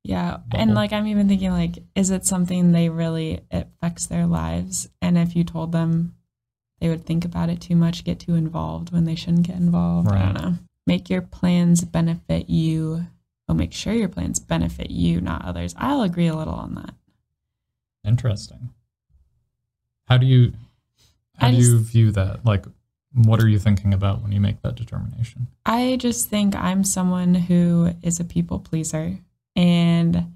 Yeah. 0.02 0.38
Bubble. 0.38 0.62
And 0.62 0.74
like, 0.74 0.92
I'm 0.92 1.07
even 1.07 1.29
thinking, 1.29 1.50
like, 1.50 1.79
is 1.94 2.11
it 2.11 2.24
something 2.24 2.72
they 2.72 2.88
really 2.88 3.40
it 3.50 3.68
affects 3.81 4.07
their 4.07 4.26
lives? 4.26 4.88
And 5.02 5.18
if 5.18 5.37
you 5.37 5.44
told 5.44 5.72
them, 5.72 6.15
they 6.87 6.90
would 6.90 7.05
think 7.05 7.25
about 7.25 7.49
it 7.49 7.61
too 7.61 7.75
much, 7.75 8.05
get 8.05 8.20
too 8.20 8.37
involved 8.37 8.92
when 8.92 9.07
they 9.07 9.16
shouldn't 9.16 9.44
get 9.49 9.57
involved. 9.57 10.07
I 10.09 10.18
don't 10.27 10.35
Right. 10.35 10.42
know. 10.53 10.59
Make 10.87 11.11
your 11.11 11.20
plans 11.20 11.83
benefit 11.85 12.49
you. 12.49 13.07
Oh, 13.49 13.55
make 13.55 13.72
sure 13.72 13.92
your 13.92 14.09
plans 14.09 14.38
benefit 14.38 14.88
you, 14.88 15.20
not 15.20 15.44
others. 15.44 15.75
I'll 15.77 16.03
agree 16.03 16.29
a 16.29 16.37
little 16.37 16.55
on 16.55 16.77
that. 16.77 16.94
Interesting. 18.05 18.70
How 20.07 20.16
do 20.16 20.27
you 20.27 20.53
how 21.38 21.49
I 21.49 21.51
do 21.51 21.57
you 21.57 21.79
just- 21.79 21.90
view 21.92 22.12
that? 22.12 22.44
Like 22.44 22.66
what 23.14 23.42
are 23.42 23.49
you 23.49 23.59
thinking 23.59 23.92
about 23.92 24.22
when 24.22 24.31
you 24.31 24.40
make 24.40 24.62
that 24.62 24.77
determination? 24.77 25.49
I 25.64 25.96
just 25.96 26.29
think 26.29 26.55
I'm 26.55 26.85
someone 26.85 27.35
who 27.35 27.94
is 28.03 28.20
a 28.20 28.25
people 28.25 28.61
pleaser. 28.61 29.18
And 29.57 30.35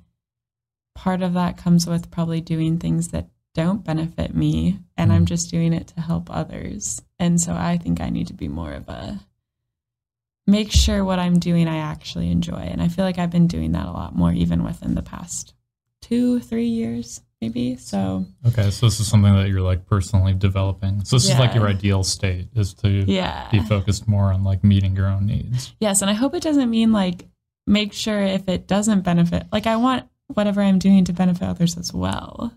part 0.97 1.23
of 1.23 1.35
that 1.35 1.57
comes 1.59 1.87
with 1.87 2.11
probably 2.11 2.41
doing 2.41 2.79
things 2.79 3.09
that 3.09 3.29
don't 3.55 3.85
benefit 3.85 4.35
me. 4.35 4.79
And 4.97 5.13
I'm 5.13 5.25
Mm. 5.25 5.29
just 5.29 5.51
doing 5.51 5.73
it 5.73 5.89
to 5.89 6.01
help 6.01 6.31
others. 6.31 7.03
And 7.19 7.41
so 7.41 7.53
I 7.55 7.79
think 7.79 8.01
I 8.01 8.11
need 8.11 8.29
to 8.29 8.35
be 8.35 8.49
more 8.49 8.73
of 8.73 8.89
a 8.89 9.21
make 10.47 10.73
sure 10.73 11.05
what 11.05 11.19
I'm 11.19 11.39
doing 11.39 11.69
I 11.69 11.79
actually 11.79 12.31
enjoy. 12.31 12.57
And 12.57 12.83
I 12.83 12.89
feel 12.89 13.05
like 13.05 13.19
I've 13.19 13.31
been 13.31 13.47
doing 13.47 13.73
that 13.73 13.87
a 13.87 13.93
lot 13.93 14.15
more, 14.17 14.33
even 14.33 14.65
within 14.65 14.95
the 14.95 15.03
past 15.03 15.55
two, 16.01 16.41
three 16.41 16.67
years, 16.67 17.21
maybe. 17.41 17.77
So 17.77 18.27
Okay, 18.47 18.71
so 18.71 18.87
this 18.87 18.99
is 19.01 19.07
something 19.09 19.35
that 19.35 19.49
you're 19.49 19.61
like 19.63 19.87
personally 19.87 20.35
developing. 20.35 21.05
So 21.05 21.17
this 21.17 21.31
is 21.31 21.39
like 21.39 21.55
your 21.55 21.69
ideal 21.69 22.03
state 22.03 22.49
is 22.55 22.75
to 22.75 22.89
yeah. 22.89 23.49
be 23.51 23.61
focused 23.61 24.09
more 24.09 24.33
on 24.33 24.43
like 24.45 24.65
meeting 24.65 24.97
your 24.97 25.07
own 25.07 25.27
needs. 25.27 25.75
Yes, 25.81 26.03
and 26.03 26.11
I 26.11 26.15
hope 26.15 26.35
it 26.35 26.43
doesn't 26.43 26.71
mean 26.71 26.93
like 26.93 27.29
make 27.67 27.93
sure 27.93 28.21
if 28.23 28.49
it 28.49 28.67
doesn't 28.67 29.03
benefit, 29.03 29.45
like 29.53 29.67
I 29.67 29.77
want 29.77 30.09
whatever 30.29 30.63
I'm 30.63 30.79
doing 30.79 31.05
to 31.05 31.13
benefit 31.13 31.43
others 31.47 31.77
as 31.77 31.93
well. 31.93 32.53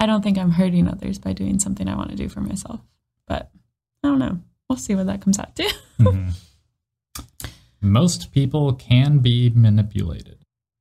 I 0.00 0.06
don't 0.06 0.22
think 0.22 0.38
I'm 0.38 0.50
hurting 0.52 0.86
others 0.88 1.18
by 1.18 1.32
doing 1.32 1.58
something 1.58 1.88
I 1.88 1.96
want 1.96 2.10
to 2.10 2.16
do 2.16 2.28
for 2.28 2.40
myself, 2.40 2.80
but 3.26 3.50
I 4.04 4.08
don't 4.08 4.18
know. 4.20 4.38
We'll 4.68 4.76
see 4.78 4.94
what 4.94 5.06
that 5.06 5.20
comes 5.22 5.38
out 5.38 5.54
to. 5.56 5.74
Mhm. 5.98 6.34
Most 7.80 8.32
people 8.32 8.72
can 8.74 9.18
be 9.18 9.50
manipulated. 9.50 10.38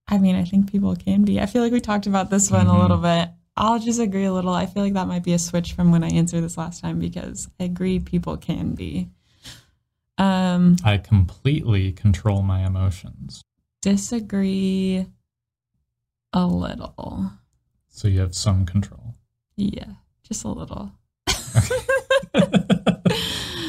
I 0.08 0.17
mean, 0.17 0.36
I 0.36 0.43
think 0.43 0.71
people 0.71 0.95
can 0.95 1.25
be. 1.25 1.39
I 1.39 1.45
feel 1.45 1.62
like 1.62 1.71
we 1.71 1.80
talked 1.82 2.08
about 2.08 2.30
this 2.30 2.49
one 2.49 2.65
Mhm. 2.67 2.75
a 2.75 2.82
little 2.82 2.97
bit. 2.97 3.30
I'll 3.56 3.80
just 3.80 3.99
agree 3.99 4.25
a 4.25 4.34
little. 4.34 4.53
I 4.53 4.65
feel 4.67 4.84
like 4.84 4.93
that 4.93 5.08
might 5.08 5.23
be 5.23 5.34
a 5.34 5.39
switch 5.39 5.73
from 5.73 5.91
when 5.91 6.03
I 6.03 6.10
answered 6.10 6.41
this 6.41 6.58
last 6.58 6.82
time 6.82 6.99
because 6.99 7.49
I 7.60 7.63
agree 7.65 7.99
people 7.99 8.38
can 8.38 8.73
be. 8.75 9.10
Um, 10.19 10.75
I 10.84 10.97
completely 10.97 11.91
control 11.91 12.41
my 12.41 12.65
emotions. 12.65 13.41
disagree 13.82 15.06
a 16.34 16.45
little. 16.47 17.32
So 17.89 18.08
you 18.08 18.19
have 18.21 18.36
some 18.36 18.65
control. 18.65 19.07
Yeah, 19.58 19.89
just 20.24 20.46
a 20.46 20.50
little. 20.50 20.91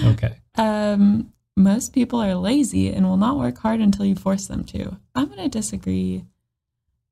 okay. 0.05 0.37
um, 0.57 1.33
most 1.57 1.93
people 1.93 2.21
are 2.21 2.35
lazy 2.35 2.93
and 2.93 3.07
will 3.07 3.17
not 3.17 3.39
work 3.39 3.59
hard 3.59 3.81
until 3.81 4.05
you 4.05 4.15
force 4.15 4.47
them 4.47 4.65
to. 4.65 4.97
I'm 5.15 5.27
going 5.27 5.39
to 5.39 5.49
disagree 5.49 6.25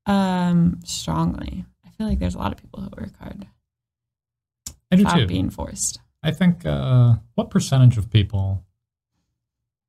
um, 0.05 0.79
strongly. 0.85 1.65
I 1.85 1.89
feel 1.89 2.07
like 2.07 2.19
there's 2.19 2.35
a 2.35 2.39
lot 2.39 2.53
of 2.53 2.59
people 2.59 2.81
who 2.81 2.89
work 2.97 3.17
hard 3.19 3.47
I 4.91 4.95
do 4.95 5.05
too. 5.05 5.27
being 5.27 5.49
forced. 5.49 5.99
I 6.23 6.31
think 6.31 6.65
uh, 6.65 7.15
what 7.35 7.49
percentage 7.49 7.97
of 7.97 8.09
people 8.09 8.63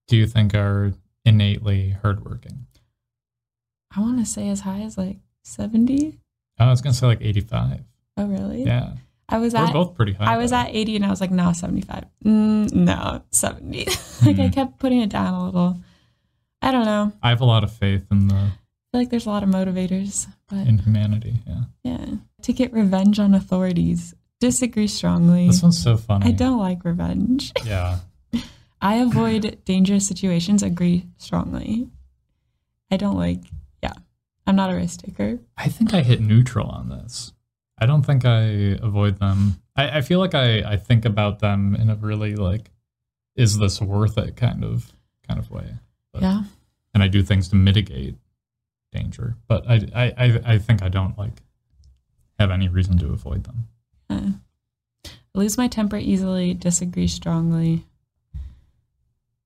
do 0.06 0.16
you 0.16 0.26
think 0.26 0.54
are 0.54 0.92
innately 1.24 1.96
hardworking? 2.02 2.66
I 3.94 4.00
want 4.00 4.18
to 4.18 4.26
say 4.26 4.48
as 4.48 4.60
high 4.60 4.80
as 4.80 4.98
like 4.98 5.18
70. 5.42 6.18
I 6.58 6.68
was 6.68 6.80
gonna 6.80 6.94
say 6.94 7.06
like 7.06 7.22
eighty-five. 7.22 7.84
Oh, 8.18 8.26
really? 8.26 8.64
Yeah, 8.64 8.92
I 9.28 9.38
was 9.38 9.54
we're 9.54 9.60
at. 9.60 9.72
both 9.72 9.94
pretty 9.94 10.12
high. 10.12 10.34
I 10.34 10.36
was 10.36 10.50
though. 10.50 10.58
at 10.58 10.74
80 10.74 10.96
and 10.96 11.06
I 11.06 11.10
was 11.10 11.20
like, 11.20 11.30
no, 11.30 11.52
75. 11.52 12.04
Mm, 12.24 12.72
no, 12.74 13.22
70. 13.30 13.84
like 13.86 14.38
I 14.38 14.48
Mhm. 14.48 14.52
kept 14.52 14.78
putting 14.78 15.00
it 15.00 15.10
down 15.10 15.32
a 15.34 15.44
little. 15.44 15.78
I 16.60 16.72
don't 16.72 16.84
know. 16.84 17.12
I 17.22 17.28
have 17.30 17.40
a 17.40 17.44
lot 17.46 17.62
of 17.64 17.72
faith 17.72 18.04
in 18.10 18.28
the 18.28 18.34
I 18.34 18.50
feel 18.90 19.00
like 19.02 19.10
there's 19.10 19.26
a 19.26 19.30
lot 19.30 19.42
of 19.42 19.48
motivators, 19.50 20.26
but 20.48 20.66
in 20.66 20.78
humanity. 20.78 21.36
Yeah, 21.46 21.62
Yeah. 21.84 22.06
To 22.42 22.52
get 22.52 22.72
revenge 22.72 23.18
on 23.18 23.34
authorities. 23.34 24.14
Disagree 24.40 24.86
strongly. 24.86 25.46
this 25.48 25.62
one's 25.62 25.82
so 25.82 25.96
funny. 25.96 26.26
I 26.26 26.30
don't 26.32 26.58
like 26.58 26.84
revenge. 26.84 27.52
Yeah, 27.64 27.98
I 28.80 28.94
avoid 28.96 29.58
dangerous 29.64 30.06
situations. 30.06 30.62
Agree 30.62 31.06
strongly. 31.18 31.88
I 32.90 32.96
don't 32.96 33.16
like, 33.16 33.40
yeah. 33.82 33.92
I'm 34.46 34.54
not 34.56 34.70
a 34.70 34.74
risk 34.76 35.02
taker. 35.02 35.40
I 35.56 35.68
think 35.68 35.92
I 35.92 36.02
hit 36.02 36.20
neutral 36.20 36.68
on 36.68 36.88
this. 36.88 37.32
I 37.80 37.86
don't 37.86 38.02
think 38.04 38.24
I 38.24 38.76
avoid 38.82 39.18
them. 39.18 39.60
I, 39.76 39.98
I 39.98 40.00
feel 40.00 40.18
like 40.18 40.34
I, 40.34 40.60
I 40.72 40.76
think 40.76 41.04
about 41.04 41.38
them 41.38 41.74
in 41.76 41.90
a 41.90 41.94
really 41.96 42.34
like, 42.34 42.70
is 43.36 43.58
this 43.58 43.80
worth 43.80 44.18
it 44.18 44.36
kind 44.36 44.64
of 44.64 44.92
kind 45.26 45.38
of 45.38 45.50
way. 45.50 45.74
But- 46.12 46.22
Yeah. 46.22 46.42
and 46.94 47.02
I 47.02 47.08
do 47.08 47.22
things 47.22 47.48
to 47.48 47.56
mitigate 47.56 48.16
danger. 48.92 49.36
But 49.46 49.68
I, 49.68 49.74
I, 49.94 50.04
I, 50.16 50.40
I 50.54 50.58
think 50.58 50.82
I 50.82 50.88
don't 50.88 51.16
like 51.18 51.42
have 52.38 52.50
any 52.50 52.68
reason 52.68 52.98
to 52.98 53.12
avoid 53.12 53.44
them. 53.44 53.68
Uh, 54.10 54.30
I 55.06 55.10
lose 55.38 55.56
my 55.58 55.68
temper 55.68 55.96
easily. 55.98 56.54
Disagree 56.54 57.06
strongly. 57.08 57.84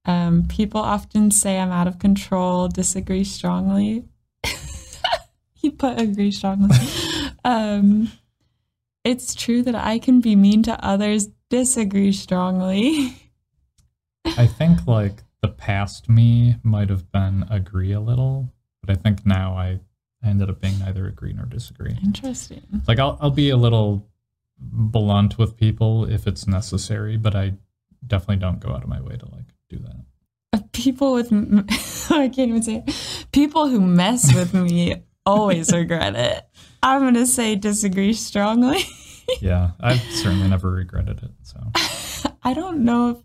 Um, 0.04 0.46
people 0.48 0.80
often 0.80 1.30
say 1.30 1.58
I'm 1.58 1.70
out 1.70 1.86
of 1.86 1.98
control. 1.98 2.68
Disagree 2.68 3.24
strongly. 3.24 4.04
he 5.54 5.70
put 5.70 6.00
agree 6.00 6.30
strongly. 6.32 6.76
um, 7.44 8.10
it's 9.04 9.34
true 9.34 9.62
that 9.62 9.74
I 9.74 9.98
can 9.98 10.20
be 10.20 10.36
mean 10.36 10.62
to 10.64 10.84
others. 10.84 11.28
Disagree 11.50 12.12
strongly. 12.12 13.16
I 14.24 14.46
think 14.46 14.86
like 14.86 15.22
the 15.42 15.48
past 15.48 16.08
me 16.08 16.56
might 16.62 16.88
have 16.88 17.10
been 17.10 17.44
agree 17.50 17.92
a 17.92 18.00
little, 18.00 18.52
but 18.80 18.90
I 18.90 19.00
think 19.00 19.26
now 19.26 19.54
I, 19.54 19.80
ended 20.24 20.48
up 20.48 20.60
being 20.60 20.78
neither 20.78 21.08
agree 21.08 21.32
nor 21.32 21.46
disagree. 21.46 21.96
Interesting. 22.04 22.62
Like 22.86 23.00
I'll 23.00 23.18
I'll 23.20 23.30
be 23.30 23.50
a 23.50 23.56
little 23.56 24.08
blunt 24.58 25.38
with 25.38 25.56
people 25.56 26.04
if 26.04 26.26
it's 26.26 26.46
necessary, 26.46 27.16
but 27.16 27.34
I 27.34 27.54
definitely 28.06 28.36
don't 28.36 28.60
go 28.60 28.70
out 28.70 28.82
of 28.82 28.88
my 28.88 29.00
way 29.00 29.16
to 29.16 29.24
like 29.32 29.46
do 29.68 29.78
that. 29.78 29.96
Uh, 30.52 30.60
People 30.72 31.14
with, 31.14 31.32
I 32.10 32.28
can't 32.28 32.50
even 32.50 32.62
say 32.62 32.84
it. 32.86 33.26
People 33.32 33.68
who 33.68 33.80
mess 33.80 34.34
with 34.34 34.54
me 34.54 35.02
always 35.26 35.72
regret 35.72 36.14
it. 36.16 36.42
I'm 36.82 37.00
going 37.02 37.14
to 37.14 37.26
say 37.26 37.54
disagree 37.56 38.12
strongly. 38.14 38.82
Yeah, 39.40 39.70
I've 39.80 40.00
certainly 40.10 40.48
never 40.48 40.70
regretted 40.72 41.22
it. 41.22 41.30
So 41.42 41.58
I 42.42 42.52
don't 42.54 42.84
know 42.84 43.10
if 43.10 43.16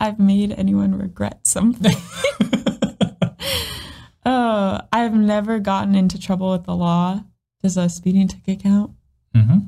I've 0.00 0.18
made 0.18 0.50
anyone 0.52 0.98
regret 0.98 1.46
something. 1.46 1.94
Oh, 4.24 4.80
I've 4.92 5.14
never 5.14 5.58
gotten 5.58 5.94
into 5.94 6.18
trouble 6.18 6.52
with 6.52 6.64
the 6.64 6.76
law. 6.76 7.24
Does 7.62 7.76
a 7.76 7.88
speeding 7.88 8.28
ticket 8.28 8.62
count? 8.62 8.92
hmm 9.34 9.58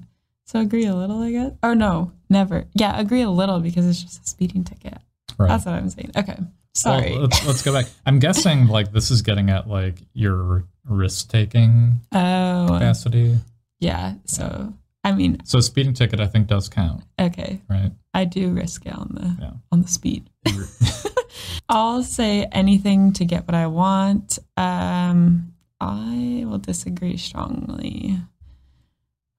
So 0.44 0.60
agree 0.60 0.86
a 0.86 0.94
little, 0.94 1.20
I 1.22 1.32
guess. 1.32 1.52
Or 1.62 1.74
no, 1.74 2.12
never. 2.30 2.66
Yeah, 2.74 2.98
agree 2.98 3.22
a 3.22 3.30
little 3.30 3.58
because 3.60 3.86
it's 3.86 4.02
just 4.02 4.24
a 4.24 4.28
speeding 4.28 4.62
ticket. 4.64 4.98
Right. 5.38 5.48
That's 5.48 5.66
what 5.66 5.74
I'm 5.74 5.88
saying. 5.90 6.12
Okay. 6.16 6.36
Sorry. 6.72 7.12
Well, 7.12 7.22
let's, 7.22 7.46
let's 7.46 7.62
go 7.62 7.72
back. 7.72 7.86
I'm 8.06 8.20
guessing 8.20 8.68
like 8.68 8.92
this 8.92 9.10
is 9.10 9.22
getting 9.22 9.50
at 9.50 9.68
like 9.68 9.98
your 10.12 10.64
risk 10.88 11.30
taking 11.30 12.00
oh, 12.12 12.66
capacity. 12.70 13.38
yeah. 13.80 14.14
So 14.24 14.72
I 15.02 15.12
mean, 15.12 15.38
So 15.44 15.60
speeding 15.60 15.92
ticket, 15.94 16.18
I 16.20 16.26
think, 16.26 16.46
does 16.46 16.68
count, 16.68 17.04
okay, 17.20 17.60
right? 17.68 17.92
I 18.14 18.24
do 18.24 18.50
risk 18.52 18.86
it 18.86 18.94
on 18.94 19.10
the 19.14 19.42
Yeah. 19.42 19.50
on 19.70 19.82
the 19.82 19.88
speed. 19.88 20.30
I'll 21.68 22.02
say 22.02 22.44
anything 22.52 23.12
to 23.14 23.24
get 23.24 23.46
what 23.46 23.54
I 23.54 23.66
want. 23.66 24.38
Um, 24.56 25.52
I 25.80 26.44
will 26.46 26.58
disagree 26.58 27.16
strongly. 27.16 28.18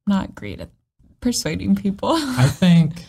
Not 0.07 0.35
great 0.35 0.59
at 0.59 0.69
persuading 1.21 1.75
people. 1.75 2.09
I 2.13 2.47
think 2.47 3.05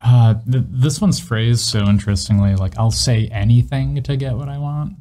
uh, 0.00 0.34
th- 0.50 0.64
this 0.68 1.00
one's 1.00 1.20
phrased 1.20 1.60
so 1.66 1.84
interestingly. 1.86 2.56
Like, 2.56 2.76
I'll 2.78 2.90
say 2.90 3.28
anything 3.28 4.02
to 4.02 4.16
get 4.16 4.36
what 4.36 4.48
I 4.48 4.58
want. 4.58 4.94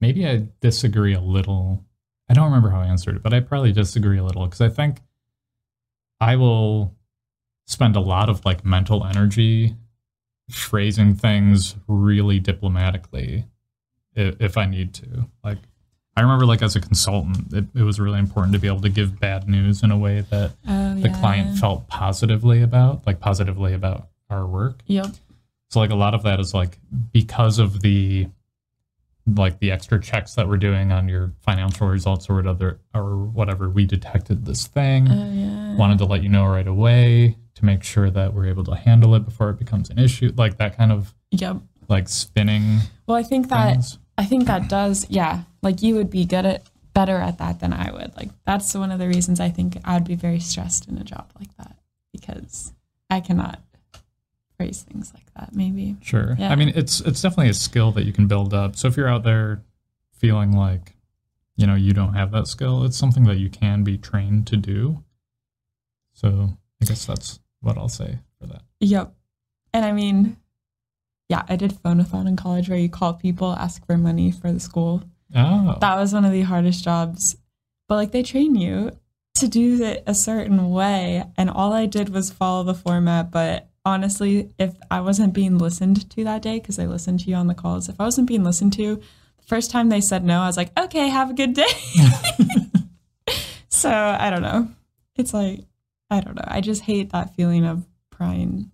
Maybe 0.00 0.26
I 0.26 0.48
disagree 0.60 1.14
a 1.14 1.20
little. 1.20 1.84
I 2.28 2.34
don't 2.34 2.44
remember 2.44 2.70
how 2.70 2.80
I 2.80 2.86
answered 2.86 3.16
it, 3.16 3.22
but 3.22 3.32
I 3.32 3.40
probably 3.40 3.72
disagree 3.72 4.18
a 4.18 4.24
little 4.24 4.44
because 4.44 4.60
I 4.60 4.68
think 4.68 5.00
I 6.20 6.36
will 6.36 6.94
spend 7.66 7.96
a 7.96 8.00
lot 8.00 8.28
of 8.28 8.44
like 8.44 8.64
mental 8.64 9.04
energy 9.04 9.76
phrasing 10.50 11.14
things 11.14 11.76
really 11.86 12.38
diplomatically 12.38 13.44
if, 14.14 14.40
if 14.40 14.56
I 14.56 14.66
need 14.66 14.94
to. 14.94 15.28
Like, 15.44 15.58
I 16.16 16.22
remember 16.22 16.46
like 16.46 16.62
as 16.62 16.74
a 16.74 16.80
consultant, 16.80 17.52
it, 17.52 17.64
it 17.74 17.82
was 17.82 18.00
really 18.00 18.18
important 18.18 18.54
to 18.54 18.58
be 18.58 18.66
able 18.66 18.80
to 18.80 18.88
give 18.88 19.20
bad 19.20 19.48
news 19.48 19.82
in 19.82 19.90
a 19.90 19.98
way 19.98 20.22
that 20.30 20.52
oh, 20.66 20.94
the 20.94 21.08
yeah. 21.08 21.20
client 21.20 21.58
felt 21.58 21.86
positively 21.88 22.62
about, 22.62 23.06
like 23.06 23.20
positively 23.20 23.74
about 23.74 24.08
our 24.30 24.46
work. 24.46 24.80
Yep. 24.86 25.06
So 25.70 25.80
like 25.80 25.90
a 25.90 25.94
lot 25.94 26.14
of 26.14 26.22
that 26.22 26.40
is 26.40 26.54
like 26.54 26.78
because 27.12 27.58
of 27.58 27.82
the 27.82 28.28
like 29.36 29.58
the 29.58 29.70
extra 29.70 30.00
checks 30.00 30.34
that 30.34 30.48
we're 30.48 30.56
doing 30.56 30.92
on 30.92 31.08
your 31.08 31.32
financial 31.40 31.88
results 31.88 32.28
or 32.30 32.36
whatever 32.36 32.80
or 32.94 33.16
whatever, 33.16 33.68
we 33.68 33.84
detected 33.84 34.44
this 34.46 34.66
thing. 34.66 35.08
Oh 35.10 35.30
yeah. 35.32 35.76
Wanted 35.76 35.98
to 35.98 36.04
let 36.04 36.22
you 36.22 36.28
know 36.28 36.46
right 36.46 36.66
away 36.66 37.36
to 37.54 37.64
make 37.64 37.82
sure 37.82 38.10
that 38.10 38.32
we're 38.34 38.46
able 38.46 38.64
to 38.64 38.74
handle 38.74 39.14
it 39.14 39.24
before 39.24 39.50
it 39.50 39.58
becomes 39.58 39.90
an 39.90 39.98
issue. 39.98 40.32
Like 40.36 40.56
that 40.58 40.76
kind 40.76 40.92
of 40.92 41.14
Yep. 41.32 41.58
like 41.88 42.08
spinning 42.08 42.78
Well, 43.06 43.16
I 43.16 43.22
think 43.22 43.48
that 43.48 43.72
things. 43.72 43.98
I 44.16 44.24
think 44.24 44.46
that 44.46 44.68
does, 44.68 45.06
yeah. 45.10 45.42
Like 45.62 45.82
you 45.82 45.94
would 45.96 46.10
be 46.10 46.24
good 46.24 46.46
at 46.46 46.62
better 46.94 47.16
at 47.16 47.38
that 47.38 47.60
than 47.60 47.72
I 47.72 47.92
would. 47.92 48.16
Like 48.16 48.30
that's 48.46 48.74
one 48.74 48.90
of 48.90 48.98
the 48.98 49.06
reasons 49.08 49.40
I 49.40 49.50
think 49.50 49.78
I'd 49.84 50.04
be 50.04 50.14
very 50.16 50.40
stressed 50.40 50.88
in 50.88 50.98
a 50.98 51.04
job 51.04 51.30
like 51.38 51.54
that 51.58 51.76
because 52.12 52.72
I 53.10 53.20
cannot 53.20 53.60
phrase 54.58 54.82
things 54.82 55.12
like 55.14 55.32
that. 55.36 55.54
Maybe. 55.54 55.96
Sure. 56.02 56.36
Yeah. 56.38 56.50
I 56.50 56.56
mean, 56.56 56.72
it's 56.74 57.00
it's 57.00 57.22
definitely 57.22 57.48
a 57.48 57.54
skill 57.54 57.92
that 57.92 58.04
you 58.04 58.12
can 58.12 58.26
build 58.26 58.52
up. 58.52 58.76
So 58.76 58.88
if 58.88 58.96
you're 58.96 59.08
out 59.08 59.22
there 59.22 59.62
feeling 60.12 60.52
like, 60.52 60.96
you 61.56 61.66
know, 61.66 61.76
you 61.76 61.92
don't 61.92 62.14
have 62.14 62.32
that 62.32 62.48
skill, 62.48 62.84
it's 62.84 62.98
something 62.98 63.24
that 63.24 63.38
you 63.38 63.48
can 63.48 63.84
be 63.84 63.96
trained 63.96 64.46
to 64.48 64.56
do. 64.56 65.02
So 66.12 66.50
I 66.82 66.84
guess 66.84 67.06
that's 67.06 67.38
what 67.60 67.78
I'll 67.78 67.88
say 67.88 68.18
for 68.40 68.46
that. 68.48 68.62
Yep. 68.80 69.14
And 69.72 69.84
I 69.84 69.92
mean, 69.92 70.36
yeah, 71.28 71.42
I 71.48 71.56
did 71.56 71.72
phone-a-thon 71.72 72.26
in 72.26 72.36
college 72.36 72.68
where 72.68 72.78
you 72.78 72.88
call 72.88 73.14
people, 73.14 73.52
ask 73.52 73.84
for 73.86 73.96
money 73.96 74.30
for 74.32 74.50
the 74.50 74.60
school. 74.60 75.04
Oh, 75.34 75.76
That 75.80 75.96
was 75.96 76.12
one 76.14 76.24
of 76.24 76.32
the 76.32 76.42
hardest 76.42 76.82
jobs. 76.82 77.36
But 77.86 77.96
like 77.96 78.12
they 78.12 78.22
train 78.22 78.54
you 78.54 78.92
to 79.36 79.46
do 79.46 79.82
it 79.82 80.02
a 80.06 80.14
certain 80.14 80.70
way. 80.70 81.24
And 81.36 81.50
all 81.50 81.72
I 81.72 81.86
did 81.86 82.08
was 82.08 82.30
follow 82.30 82.64
the 82.64 82.74
format. 82.74 83.30
But 83.30 83.67
honestly, 83.84 84.50
if 84.58 84.74
I 84.90 85.00
wasn't 85.00 85.34
being 85.34 85.58
listened 85.58 86.08
to 86.10 86.24
that 86.24 86.42
day, 86.42 86.58
because 86.58 86.76
they 86.76 86.86
listened 86.86 87.20
to 87.20 87.30
you 87.30 87.36
on 87.36 87.46
the 87.46 87.54
calls, 87.54 87.88
if 87.88 88.00
I 88.00 88.04
wasn't 88.04 88.28
being 88.28 88.44
listened 88.44 88.72
to, 88.74 88.96
the 88.96 89.46
first 89.46 89.70
time 89.70 89.88
they 89.88 90.00
said 90.00 90.24
no, 90.24 90.40
I 90.40 90.46
was 90.46 90.56
like, 90.56 90.78
okay, 90.78 91.08
have 91.08 91.30
a 91.30 91.34
good 91.34 91.54
day. 91.54 91.66
so 93.68 93.90
I 93.90 94.30
don't 94.30 94.42
know. 94.42 94.68
It's 95.16 95.34
like, 95.34 95.60
I 96.10 96.20
don't 96.20 96.36
know. 96.36 96.44
I 96.46 96.60
just 96.60 96.82
hate 96.82 97.10
that 97.10 97.34
feeling 97.34 97.64
of 97.64 97.86
prying, 98.10 98.70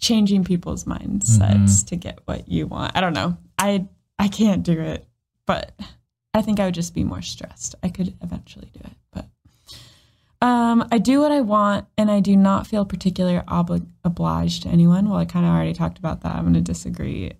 changing 0.00 0.44
people's 0.44 0.84
mindsets 0.84 1.38
mm-hmm. 1.38 1.86
to 1.86 1.96
get 1.96 2.20
what 2.24 2.48
you 2.48 2.66
want. 2.66 2.96
I 2.96 3.00
don't 3.00 3.12
know. 3.12 3.36
I 3.58 3.86
I 4.18 4.28
can't 4.28 4.62
do 4.62 4.80
it, 4.80 5.06
but 5.46 5.72
I 6.34 6.42
think 6.42 6.60
I 6.60 6.66
would 6.66 6.74
just 6.74 6.94
be 6.94 7.04
more 7.04 7.22
stressed. 7.22 7.74
I 7.82 7.88
could 7.88 8.16
eventually 8.22 8.70
do 8.72 8.80
it, 8.84 8.96
um, 10.42 10.86
I 10.92 10.98
do 10.98 11.20
what 11.20 11.30
I 11.32 11.40
want, 11.40 11.86
and 11.96 12.10
I 12.10 12.20
do 12.20 12.36
not 12.36 12.66
feel 12.66 12.84
particularly 12.84 13.38
obli- 13.46 13.86
obliged 14.04 14.64
to 14.64 14.68
anyone. 14.68 15.08
Well, 15.08 15.18
I 15.18 15.24
kind 15.24 15.46
of 15.46 15.52
already 15.52 15.72
talked 15.72 15.98
about 15.98 16.20
that. 16.22 16.34
I'm 16.34 16.42
going 16.42 16.54
to 16.54 16.60
disagree. 16.60 17.32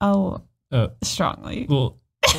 Oh, 0.00 0.42
Uh, 0.70 0.88
strongly. 1.02 1.66
well, 1.68 1.98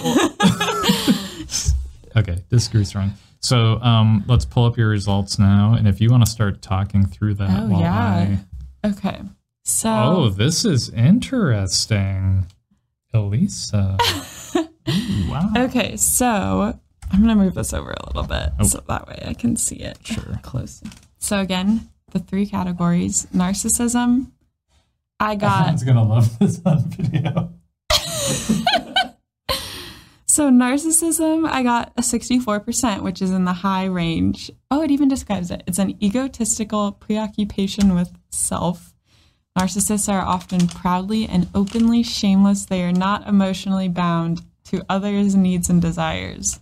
okay, 2.15 2.43
disagree 2.49 2.83
strong. 2.83 3.13
So 3.39 3.79
um, 3.81 4.23
let's 4.27 4.45
pull 4.45 4.65
up 4.65 4.77
your 4.77 4.89
results 4.89 5.37
now, 5.39 5.73
and 5.73 5.87
if 5.87 5.99
you 6.01 6.09
want 6.09 6.25
to 6.25 6.31
start 6.31 6.61
talking 6.61 7.05
through 7.05 7.35
that, 7.35 7.49
Oh, 7.63 7.79
yeah. 7.79 8.37
I 8.83 8.87
Okay, 8.89 9.21
so 9.63 9.89
Oh, 9.89 10.29
this 10.29 10.65
is 10.65 10.89
interesting. 10.89 12.47
Elisa. 13.13 13.97
Ooh, 14.89 15.29
wow. 15.29 15.51
okay, 15.55 15.95
so 15.97 16.77
I'm 17.13 17.23
going 17.23 17.37
to 17.37 17.43
move 17.43 17.53
this 17.53 17.73
over 17.73 17.91
a 17.91 18.05
little 18.07 18.23
bit 18.23 18.49
Oh. 18.59 18.63
so 18.63 18.83
that 18.87 19.07
way 19.07 19.23
I 19.25 19.33
can 19.33 19.55
see 19.55 19.75
it 19.77 19.99
Sure. 20.03 20.39
close. 20.41 20.81
So 21.19 21.39
again, 21.39 21.89
the 22.11 22.19
three 22.19 22.45
categories: 22.45 23.27
narcissism. 23.33 24.31
I 25.19 25.35
got 25.45 25.59
Everyone's 25.61 25.83
gonna 25.83 26.03
love 26.03 26.39
this 26.39 26.59
on 26.65 26.79
video. 26.89 27.53
So 30.25 30.49
narcissism, 30.49 31.47
I 31.47 31.61
got 31.61 31.93
a 31.95 32.01
64%, 32.01 33.03
which 33.03 33.21
is 33.21 33.29
in 33.29 33.45
the 33.45 33.53
high 33.53 33.85
range. 33.85 34.49
Oh, 34.71 34.81
it 34.81 34.89
even 34.89 35.07
describes 35.07 35.51
it. 35.51 35.61
It's 35.67 35.77
an 35.77 35.95
egotistical 36.03 36.91
preoccupation 36.93 37.93
with 37.93 38.11
self. 38.31 38.95
Narcissists 39.57 40.11
are 40.11 40.21
often 40.25 40.67
proudly 40.67 41.27
and 41.27 41.47
openly 41.53 42.01
shameless. 42.01 42.65
They 42.65 42.81
are 42.83 42.91
not 42.91 43.27
emotionally 43.27 43.87
bound 43.89 44.41
to 44.65 44.83
others' 44.89 45.35
needs 45.35 45.69
and 45.69 45.79
desires. 45.79 46.59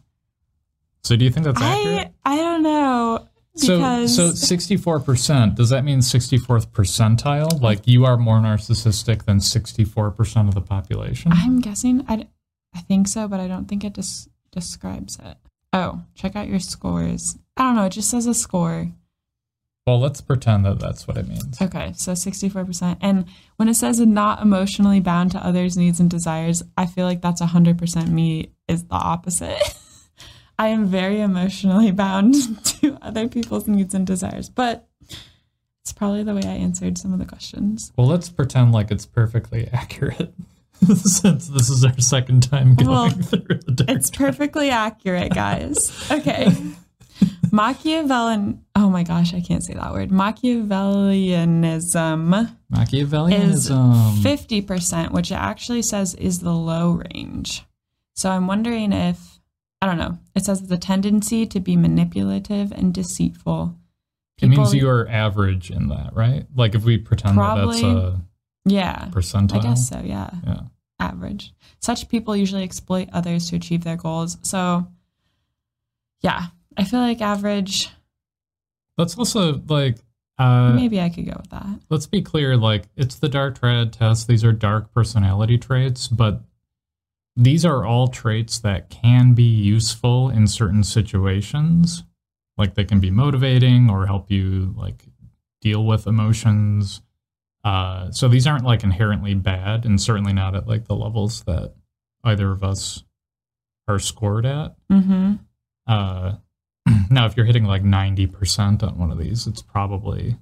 So 1.04 1.16
do 1.16 1.26
you 1.26 1.32
think 1.32 1.46
that's 1.46 1.62
accurate? 1.62 2.14
I 2.24 2.34
I 2.34 2.38
don't 2.38 2.64
know 2.64 3.28
So 3.56 4.08
so 4.08 4.32
sixty 4.32 4.78
four 4.78 5.00
percent, 5.00 5.56
does 5.56 5.70
that 5.70 5.84
mean 5.84 6.02
sixty 6.02 6.38
fourth 6.38 6.72
percentile? 6.72 7.62
Like 7.62 7.88
you 7.88 8.06
are 8.06 8.18
more 8.18 8.38
narcissistic 8.38 9.26
than 9.26 9.40
sixty 9.40 9.84
four 9.84 10.12
percent 10.12 10.48
of 10.48 10.56
the 10.56 10.62
population? 10.62 11.32
I'm 11.34 11.60
guessing 11.60 12.06
I, 12.08 12.28
I 12.76 12.80
think 12.82 13.08
so, 13.08 13.28
but 13.28 13.40
I 13.40 13.48
don't 13.48 13.68
think 13.68 13.84
it 13.84 13.94
des- 13.94 14.30
describes 14.52 15.18
it. 15.24 15.38
Oh, 15.74 16.02
check 16.16 16.36
out 16.36 16.48
your 16.48 16.60
scores. 16.60 17.38
I 17.58 17.64
don't 17.64 17.76
know. 17.76 17.86
It 17.86 17.92
just 17.94 18.10
says 18.10 18.26
a 18.28 18.34
score. 18.34 18.92
Well, 19.88 20.00
let's 20.00 20.22
pretend 20.22 20.66
that 20.66 20.80
that's 20.80 21.08
what 21.08 21.18
it 21.18 21.28
means. 21.28 21.60
Okay, 21.60 21.92
so 21.96 22.12
64%. 22.12 22.98
And 23.02 23.26
when 23.56 23.68
it 23.68 23.74
says 23.74 24.00
not 24.00 24.42
emotionally 24.42 25.00
bound 25.00 25.32
to 25.32 25.44
others' 25.44 25.76
needs 25.76 26.00
and 26.00 26.10
desires, 26.10 26.62
I 26.78 26.86
feel 26.86 27.06
like 27.06 27.22
that's 27.22 27.42
100% 27.42 28.08
me 28.10 28.52
is 28.68 28.84
the 28.84 28.96
opposite. 28.96 29.58
I 30.62 30.68
am 30.68 30.86
very 30.86 31.20
emotionally 31.22 31.90
bound 32.04 32.36
to 32.82 32.96
other 33.02 33.28
people's 33.28 33.68
needs 33.68 33.96
and 33.96 34.06
desires, 34.06 34.48
but 34.48 34.88
it's 35.82 35.92
probably 35.92 36.22
the 36.22 36.36
way 36.36 36.44
I 36.46 36.54
answered 36.54 37.00
some 37.00 37.14
of 37.14 37.18
the 37.20 37.26
questions. 37.26 37.92
Well, 37.98 38.06
let's 38.06 38.30
pretend 38.30 38.72
like 38.72 38.92
it's 38.92 39.08
perfectly 39.08 39.68
accurate. 39.74 40.36
Since 40.86 41.48
this 41.48 41.70
is 41.70 41.84
our 41.84 42.00
second 42.00 42.44
time 42.44 42.76
going 42.76 42.90
Well, 42.90 43.10
through 43.10 43.60
the 43.68 43.86
It's 43.88 44.12
perfectly 44.12 44.70
accurate, 44.70 45.34
guys. 45.34 45.92
Okay. 46.12 46.48
Machiavellian, 47.52 48.64
oh 48.76 48.90
my 48.90 49.02
gosh, 49.04 49.34
I 49.34 49.42
can't 49.42 49.64
say 49.64 49.74
that 49.74 49.94
word. 49.94 50.10
Machiavellianism. 50.10 51.74
is 51.76 51.96
Machiavellianism. 52.72 54.22
50%, 54.22 55.12
which 55.12 55.32
it 55.32 55.36
actually 55.36 55.82
says 55.82 56.14
is 56.16 56.40
the 56.40 56.54
low 56.54 57.02
range. 57.14 57.64
So 58.16 58.30
I'm 58.30 58.46
wondering 58.48 58.94
if, 58.94 59.31
I 59.82 59.88
don't 59.88 59.98
know, 59.98 60.18
it 60.36 60.46
says 60.46 60.68
the 60.68 60.78
tendency 60.78 61.46
to 61.48 61.60
be 61.60 61.76
manipulative 61.76 62.72
and 62.72 62.94
deceitful. 62.94 63.76
it 64.40 64.48
means 64.48 64.74
you 64.74 64.88
are 64.90 65.08
average 65.08 65.72
in 65.72 65.88
that, 65.90 66.14
right? 66.14 66.46
Like 66.56 66.76
if 66.76 66.84
we 66.84 66.98
pretend 66.98 67.38
that 67.38 67.56
that's 67.66 67.82
a 67.84 68.22
yeah, 68.66 69.08
percentile. 69.12 69.56
I 69.56 69.60
guess 69.60 69.90
so, 69.90 70.00
yeah, 70.04 70.30
Yeah. 70.46 70.62
average. 71.00 71.54
Such 71.80 72.10
people 72.10 72.36
usually 72.36 72.64
exploit 72.64 73.10
others 73.12 73.50
to 73.50 73.56
achieve 73.56 73.84
their 73.84 73.98
goals. 73.98 74.38
So, 74.44 74.88
yeah, 76.22 76.48
I 76.78 76.84
feel 76.84 77.00
like 77.00 77.22
average, 77.22 77.90
Let's 78.98 79.18
also 79.18 79.60
like 79.68 79.98
uh 80.38 80.74
maybe 80.76 81.00
I 81.02 81.10
could 81.10 81.26
go 81.26 81.34
with 81.38 81.50
that. 81.50 81.66
let's 81.90 82.06
be 82.06 82.22
clear, 82.22 82.56
like 82.56 82.84
it's 82.96 83.16
the 83.16 83.30
dark 83.30 83.58
triad 83.60 83.94
test. 83.94 84.28
These 84.28 84.44
are 84.44 84.52
dark 84.52 84.94
personality 84.94 85.58
traits, 85.58 86.08
but 86.08 86.42
these 87.36 87.66
are 87.66 87.86
all 87.86 88.08
traits 88.08 88.60
that 88.60 88.90
can 88.90 89.34
be 89.34 89.44
useful 89.44 90.30
in 90.30 90.48
certain 90.48 90.84
situations. 90.84 92.04
Like 92.58 92.76
they 92.76 92.84
can 92.84 93.00
be 93.00 93.10
motivating 93.12 93.90
or 93.90 94.06
help 94.06 94.30
you 94.30 94.74
like 94.78 95.06
deal 95.62 95.86
with 95.86 96.08
emotions. 96.08 97.02
Uh, 97.64 98.12
so 98.12 98.28
these 98.28 98.46
aren't 98.48 98.66
like 98.66 98.84
inherently 98.84 99.34
bad, 99.34 99.86
and 99.86 100.02
certainly 100.02 100.34
not 100.34 100.56
at 100.56 100.68
like 100.68 100.86
the 100.86 100.96
levels 100.96 101.44
that 101.44 101.74
either 102.24 102.52
of 102.52 102.64
us 102.64 103.04
are 103.88 104.00
scored 104.00 104.46
at. 104.46 104.76
Mm-hmm. 104.92 105.34
Uh, 105.88 106.34
now, 107.10 107.26
if 107.26 107.38
you're 107.38 107.46
hitting 107.46 107.66
like 107.66 107.84
90% 107.84 108.84
on 108.84 108.98
one 108.98 109.12
of 109.12 109.18
these, 109.20 109.48
it's 109.48 109.62
probably 109.62 110.38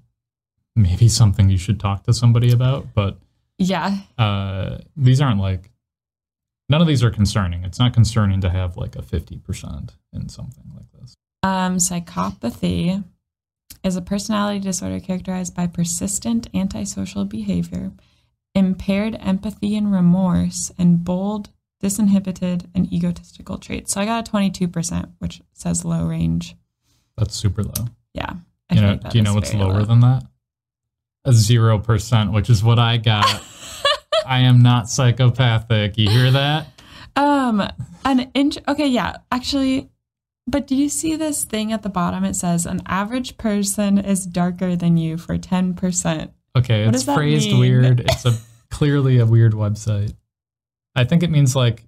maybe 0.75 1.08
something 1.10 1.49
you 1.49 1.58
should 1.58 1.80
talk 1.80 2.04
to 2.04 2.13
somebody 2.13 2.52
about. 2.52 2.93
But 2.93 3.17
Yeah. 3.58 3.97
uh, 4.17 4.78
these 4.95 5.19
aren't 5.21 5.39
like, 5.41 5.69
none 6.69 6.82
of 6.82 6.88
these 6.88 7.03
are 7.03 7.12
concerning. 7.12 7.63
It's 7.63 7.79
not 7.79 7.93
concerning 7.93 8.41
to 8.41 8.49
have 8.49 8.77
like 8.77 8.95
a 8.95 9.01
50% 9.01 9.89
in 10.13 10.29
something 10.29 10.71
like 10.75 11.01
this. 11.01 11.15
Um, 11.43 11.77
psychopathy 11.77 13.03
is 13.84 13.95
a 13.95 14.01
personality 14.01 14.60
disorder 14.60 14.99
characterized 14.99 15.55
by 15.55 15.67
persistent 15.67 16.47
antisocial 16.53 17.25
behavior, 17.25 17.91
impaired 18.53 19.17
empathy 19.19 19.75
and 19.75 19.91
remorse, 19.91 20.71
and 20.77 21.03
bold, 21.03 21.49
disinhibited, 21.82 22.65
and 22.75 22.91
egotistical 22.91 23.58
traits. 23.58 23.93
So 23.93 24.01
I 24.01 24.05
got 24.05 24.27
a 24.27 24.32
22%, 24.32 25.12
which 25.19 25.41
says 25.53 25.86
low 25.86 26.05
range. 26.05 26.55
That's 27.17 27.36
super 27.36 27.63
low. 27.63 27.88
Yeah. 28.13 28.34
I 28.69 28.75
You 28.75 28.82
know, 28.82 28.95
do 28.97 29.17
you 29.17 29.23
know 29.23 29.34
what's 29.34 29.53
lower 29.53 29.79
low. 29.79 29.86
than 29.86 30.01
that? 30.01 30.23
A 31.25 31.32
0%, 31.32 32.34
which 32.34 32.49
is 32.49 32.63
what 32.63 32.79
I 32.79 32.97
got. 32.97 33.43
I 34.30 34.39
am 34.39 34.62
not 34.62 34.89
psychopathic. 34.89 35.98
You 35.98 36.10
hear 36.10 36.32
that? 36.32 36.68
Um, 37.15 37.62
an 38.06 38.32
inch. 38.34 38.58
Okay, 38.65 38.88
yeah, 38.88 39.18
actually, 39.30 39.89
but 40.48 40.68
do 40.68 40.76
you 40.76 40.88
see 40.88 41.18
this 41.18 41.44
thing 41.44 41.74
at 41.74 41.82
the 41.82 41.89
bottom? 41.89 42.24
It 42.24 42.36
says 42.36 42.65
an 42.65 42.82
average 42.86 43.38
person 43.38 43.98
is 43.98 44.26
darker 44.26 44.78
than 44.78 44.96
you 44.96 45.18
for 45.18 45.38
ten 45.38 45.74
percent. 45.74 46.32
Okay, 46.56 46.86
What 46.86 46.96
it's 46.96 47.04
phrased 47.04 47.50
mean? 47.50 47.60
weird. 47.60 48.00
It's 48.10 48.26
a 48.26 48.38
clearly 48.70 49.20
a 49.20 49.26
weird 49.26 49.52
website. 49.52 50.13
I 50.96 51.04
think 51.04 51.24
it 51.24 51.30
means 51.32 51.58
like 51.58 51.84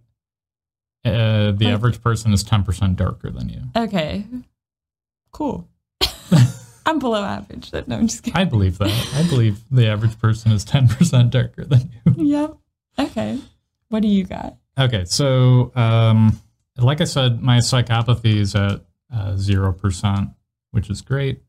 uh, 1.05 1.51
the 1.51 1.67
average 1.67 2.01
person 2.01 2.33
is 2.33 2.43
ten 2.43 2.63
percent 2.63 2.97
darker 2.97 3.29
than 3.29 3.47
you. 3.47 3.61
Okay, 3.75 4.25
cool. 5.31 5.69
I'm 6.91 6.99
below 6.99 7.23
average. 7.23 7.71
No, 7.73 7.81
I'm 7.97 8.07
just 8.07 8.23
kidding. 8.23 8.39
I 8.39 8.43
believe 8.43 8.77
that. 8.79 8.91
I 9.15 9.23
believe 9.29 9.59
the 9.71 9.87
average 9.87 10.19
person 10.19 10.51
is 10.51 10.63
ten 10.63 10.87
percent 10.87 11.31
darker 11.31 11.65
than 11.65 11.89
you. 12.05 12.25
yep. 12.25 12.57
Okay. 12.99 13.39
What 13.89 14.01
do 14.01 14.07
you 14.07 14.23
got? 14.25 14.57
Okay, 14.77 15.05
so 15.05 15.71
um, 15.75 16.39
like 16.77 17.01
I 17.01 17.05
said, 17.05 17.41
my 17.41 17.57
psychopathy 17.57 18.35
is 18.35 18.55
at 18.55 18.81
uh, 19.13 19.35
zero 19.37 19.73
percent, 19.73 20.29
which 20.71 20.89
is 20.89 21.01
great. 21.01 21.41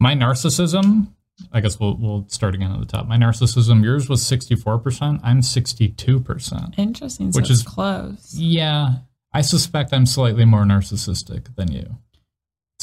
My 0.00 0.14
narcissism, 0.14 1.08
I 1.52 1.60
guess 1.60 1.78
we'll 1.80 1.96
we'll 1.96 2.26
start 2.28 2.54
again 2.54 2.72
at 2.72 2.78
the 2.80 2.86
top. 2.86 3.06
My 3.06 3.16
narcissism, 3.16 3.82
yours 3.84 4.08
was 4.08 4.24
sixty 4.26 4.54
four 4.56 4.78
percent. 4.78 5.20
I'm 5.22 5.42
sixty 5.42 5.88
two 5.88 6.20
percent. 6.20 6.74
Interesting. 6.76 7.32
So 7.32 7.40
Which 7.40 7.50
is- 7.50 7.62
close. 7.62 8.34
Yeah, 8.34 8.96
I 9.32 9.40
suspect 9.40 9.92
I'm 9.92 10.06
slightly 10.06 10.44
more 10.44 10.64
narcissistic 10.64 11.54
than 11.56 11.70
you. 11.72 11.96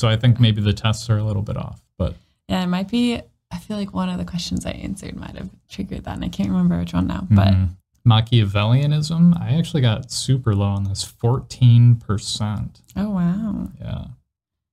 So 0.01 0.07
I 0.07 0.17
think 0.17 0.39
maybe 0.39 0.61
the 0.63 0.73
tests 0.73 1.11
are 1.11 1.19
a 1.19 1.23
little 1.23 1.43
bit 1.43 1.57
off, 1.57 1.79
but 1.99 2.15
Yeah, 2.47 2.63
it 2.63 2.67
might 2.67 2.89
be. 2.89 3.21
I 3.51 3.59
feel 3.59 3.77
like 3.77 3.93
one 3.93 4.09
of 4.09 4.17
the 4.17 4.25
questions 4.25 4.65
I 4.65 4.71
answered 4.71 5.15
might 5.15 5.35
have 5.37 5.51
triggered 5.69 6.05
that, 6.05 6.15
and 6.15 6.25
I 6.25 6.29
can't 6.29 6.49
remember 6.49 6.79
which 6.79 6.91
one 6.93 7.05
now. 7.05 7.27
But 7.29 7.49
Mhm. 7.53 7.69
Machiavellianism, 8.03 9.39
I 9.39 9.53
actually 9.59 9.81
got 9.81 10.11
super 10.11 10.55
low 10.55 10.69
on 10.69 10.85
this, 10.85 11.03
fourteen 11.03 11.97
percent. 11.97 12.81
oh 12.95 13.11
wow, 13.11 13.69
Yeah, 13.79 14.05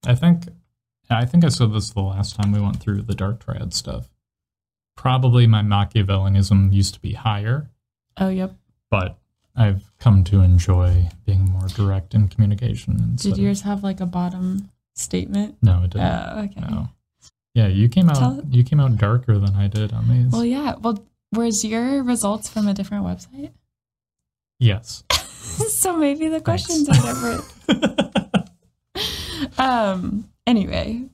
I 0.07 0.15
think 0.15 0.49
I 1.11 1.27
think 1.27 1.45
I 1.45 1.49
said 1.51 1.75
this 1.75 1.91
the 1.91 2.01
last 2.01 2.35
time 2.35 2.51
we 2.53 2.61
went 2.61 2.79
through 2.81 3.03
the 3.03 3.15
dark 3.15 3.45
triad 3.45 3.75
stuff. 3.75 4.09
Probably 4.97 5.47
my 5.47 5.61
Machiavellianism 5.61 6.73
used 6.73 6.95
to 6.95 7.01
be 7.01 7.13
higher, 7.13 7.69
oh 8.17 8.31
yep. 8.31 8.57
but 8.91 9.19
I've 9.55 9.93
come 9.99 10.25
to 10.25 10.41
enjoy 10.41 11.11
being 11.27 11.51
more 11.51 11.69
direct 11.69 12.15
in 12.15 12.29
communication. 12.29 13.17
Did 13.17 13.37
yours 13.37 13.61
have 13.61 13.83
like 13.83 14.01
a 14.01 14.07
bottom 14.07 14.71
statement? 14.99 15.57
No, 15.63 15.83
it 15.85 15.91
didn't. 15.91 16.07
Oh, 16.07 16.43
okay. 16.45 16.61
No. 16.61 16.89
Yeah, 17.55 17.67
you 17.69 17.89
came 17.89 18.09
out. 18.09 18.17
Tell- 18.17 18.43
you 18.51 18.63
came 18.63 18.81
out 18.81 18.97
darker 18.97 19.39
than 19.39 19.55
I 19.55 19.69
did 19.69 19.93
on 19.93 20.09
these. 20.09 20.33
Well, 20.33 20.45
yeah. 20.45 20.75
Well, 20.81 21.05
was 21.33 21.65
your 21.65 22.03
results 22.03 22.49
from 22.49 22.69
a 22.69 22.75
different 22.75 23.05
website? 23.05 23.53
yes. 24.59 25.05
so 25.13 25.97
maybe 25.97 26.29
the 26.29 26.41
Thanks. 26.41 26.67
questions 26.67 26.89
are 26.89 27.41
different. 27.69 28.49
um. 29.59 30.29
Anyway, 30.47 31.05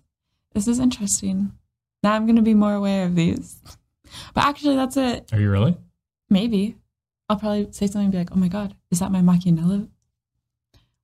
this 0.53 0.69
is 0.69 0.79
interesting. 0.79 1.53
Now 2.03 2.13
I'm 2.13 2.27
going 2.27 2.37
to 2.37 2.43
be 2.43 2.55
more 2.55 2.75
aware 2.75 3.05
of 3.07 3.17
these. 3.17 3.61
But 4.35 4.45
actually, 4.45 4.77
that's 4.77 4.97
it. 4.97 5.33
Are 5.33 5.41
you 5.41 5.51
really? 5.51 5.77
Maybe 6.31 6.77
I'll 7.29 7.37
probably 7.39 7.73
say 7.73 7.87
something 7.87 8.03
and 8.03 8.13
be 8.13 8.19
like, 8.19 8.31
"Oh 8.33 8.37
my 8.37 8.49
god, 8.49 8.77
is 8.91 9.01
that 9.01 9.11
my 9.11 9.23
Machiavelli? 9.23 9.89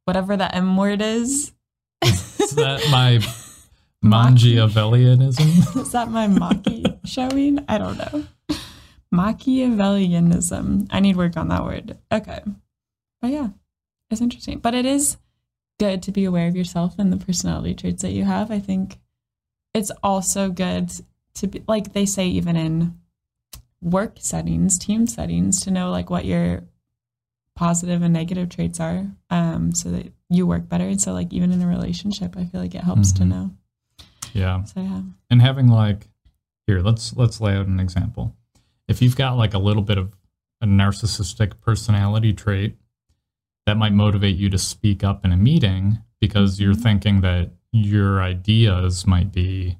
Whatever 0.04 0.36
that 0.36 0.54
M 0.54 0.76
word 0.76 1.00
is." 1.02 1.52
Is 2.50 2.56
that 2.56 2.84
my 2.90 3.20
Machi- 4.02 4.56
Machiavellianism? 4.56 5.76
Is 5.82 5.92
that 5.92 6.10
my 6.10 6.26
Maki 6.26 6.98
showing? 7.04 7.64
I 7.68 7.78
don't 7.78 7.96
know. 7.96 8.26
Machiavellianism. 9.14 10.88
I 10.90 10.98
need 10.98 11.16
work 11.16 11.36
on 11.36 11.46
that 11.48 11.64
word. 11.64 11.96
Okay. 12.10 12.40
But 13.20 13.30
yeah, 13.30 13.48
it's 14.10 14.20
interesting. 14.20 14.58
But 14.58 14.74
it 14.74 14.84
is 14.84 15.16
good 15.78 16.02
to 16.02 16.10
be 16.10 16.24
aware 16.24 16.48
of 16.48 16.56
yourself 16.56 16.96
and 16.98 17.12
the 17.12 17.24
personality 17.24 17.74
traits 17.74 18.02
that 18.02 18.12
you 18.12 18.24
have. 18.24 18.50
I 18.50 18.58
think 18.58 18.98
it's 19.72 19.92
also 20.02 20.50
good 20.50 20.90
to 21.34 21.46
be, 21.46 21.62
like 21.68 21.92
they 21.92 22.06
say, 22.06 22.26
even 22.26 22.56
in 22.56 22.98
work 23.80 24.16
settings, 24.18 24.76
team 24.76 25.06
settings, 25.06 25.60
to 25.60 25.70
know 25.70 25.90
like 25.90 26.10
what 26.10 26.24
your 26.24 26.64
positive 27.54 28.02
and 28.02 28.12
negative 28.12 28.48
traits 28.48 28.80
are 28.80 29.06
um, 29.30 29.72
so 29.72 29.90
that 29.90 30.12
you 30.30 30.46
work 30.46 30.68
better. 30.68 30.84
And 30.86 31.00
so, 31.00 31.12
like, 31.12 31.32
even 31.32 31.52
in 31.52 31.60
a 31.60 31.66
relationship, 31.66 32.36
I 32.36 32.44
feel 32.46 32.60
like 32.60 32.74
it 32.74 32.84
helps 32.84 33.12
to 33.12 33.22
Mhm. 33.24 33.28
know. 33.28 33.50
yeah. 34.32 34.62
So, 34.64 34.80
yeah. 34.80 35.02
And 35.28 35.42
having 35.42 35.66
like 35.68 36.08
here, 36.66 36.80
let's 36.80 37.14
let's 37.16 37.40
lay 37.40 37.56
out 37.56 37.66
an 37.66 37.80
example. 37.80 38.36
If 38.88 39.02
you've 39.02 39.16
got 39.16 39.36
like 39.36 39.54
a 39.54 39.58
little 39.58 39.82
bit 39.82 39.98
of 39.98 40.14
a 40.60 40.66
narcissistic 40.66 41.60
personality 41.60 42.32
trait, 42.32 42.76
that 43.66 43.76
might 43.76 43.92
motivate 43.92 44.36
you 44.36 44.48
to 44.50 44.58
speak 44.58 45.02
up 45.04 45.24
in 45.24 45.32
a 45.32 45.36
meeting 45.36 45.98
because 46.20 46.60
you're 46.60 46.74
Mhm. 46.74 46.82
thinking 46.82 47.20
that 47.22 47.50
your 47.72 48.22
ideas 48.22 49.06
might 49.06 49.32
be 49.32 49.78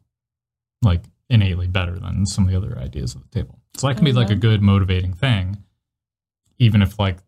like 0.82 1.04
innately 1.28 1.66
better 1.68 1.98
than 1.98 2.24
some 2.26 2.44
of 2.44 2.50
the 2.50 2.56
other 2.56 2.78
ideas 2.78 3.14
at 3.14 3.22
the 3.22 3.28
table. 3.28 3.58
So 3.76 3.86
that 3.88 3.94
can 3.96 4.04
be 4.04 4.12
like 4.12 4.30
a 4.30 4.36
good 4.36 4.62
motivating 4.62 5.12
thing, 5.12 5.58
even 6.58 6.82
if 6.82 6.98
like 6.98 7.18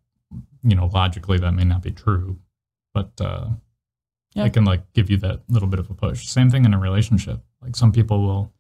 you 0.64 0.74
know 0.74 0.86
logically 0.86 1.38
that 1.38 1.52
may 1.52 1.64
not 1.64 1.82
be 1.82 1.90
true, 1.92 2.38
but 2.94 3.10
uh, 3.20 3.48
Yep. 4.34 4.46
it 4.46 4.52
can 4.54 4.64
like 4.64 4.90
give 4.94 5.10
you 5.10 5.18
that 5.18 5.42
little 5.50 5.68
bit 5.68 5.78
of 5.78 5.90
a 5.90 5.94
push. 5.94 6.26
Same 6.26 6.48
thing 6.50 6.64
in 6.64 6.72
a 6.72 6.78
relationship. 6.78 7.44
Like 7.60 7.76
some 7.76 7.92
people 7.92 8.22
will 8.22 8.52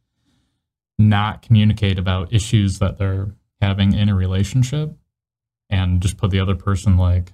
not 0.98 1.40
communicate 1.42 1.98
about 1.98 2.32
issues 2.32 2.78
that 2.78 2.98
they're 2.98 3.34
having 3.60 3.94
in 3.94 4.08
a 4.10 4.14
relationship 4.14 4.94
and 5.70 6.00
just 6.02 6.18
put 6.18 6.30
the 6.30 6.40
other 6.40 6.54
person 6.54 6.96
like 6.98 7.32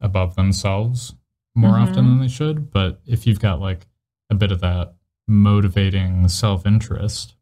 above 0.00 0.34
themselves 0.36 1.14
more 1.54 1.72
Mhm. 1.76 1.82
often 1.88 2.04
than 2.06 2.18
they 2.20 2.28
should. 2.28 2.70
But 2.70 3.00
if 3.06 3.26
you've 3.26 3.40
got 3.40 3.60
like 3.60 3.86
a 4.28 4.34
bit 4.34 4.52
of 4.52 4.60
that 4.60 4.94
motivating 5.26 6.28
self 6.28 6.66
interest, 6.66 7.34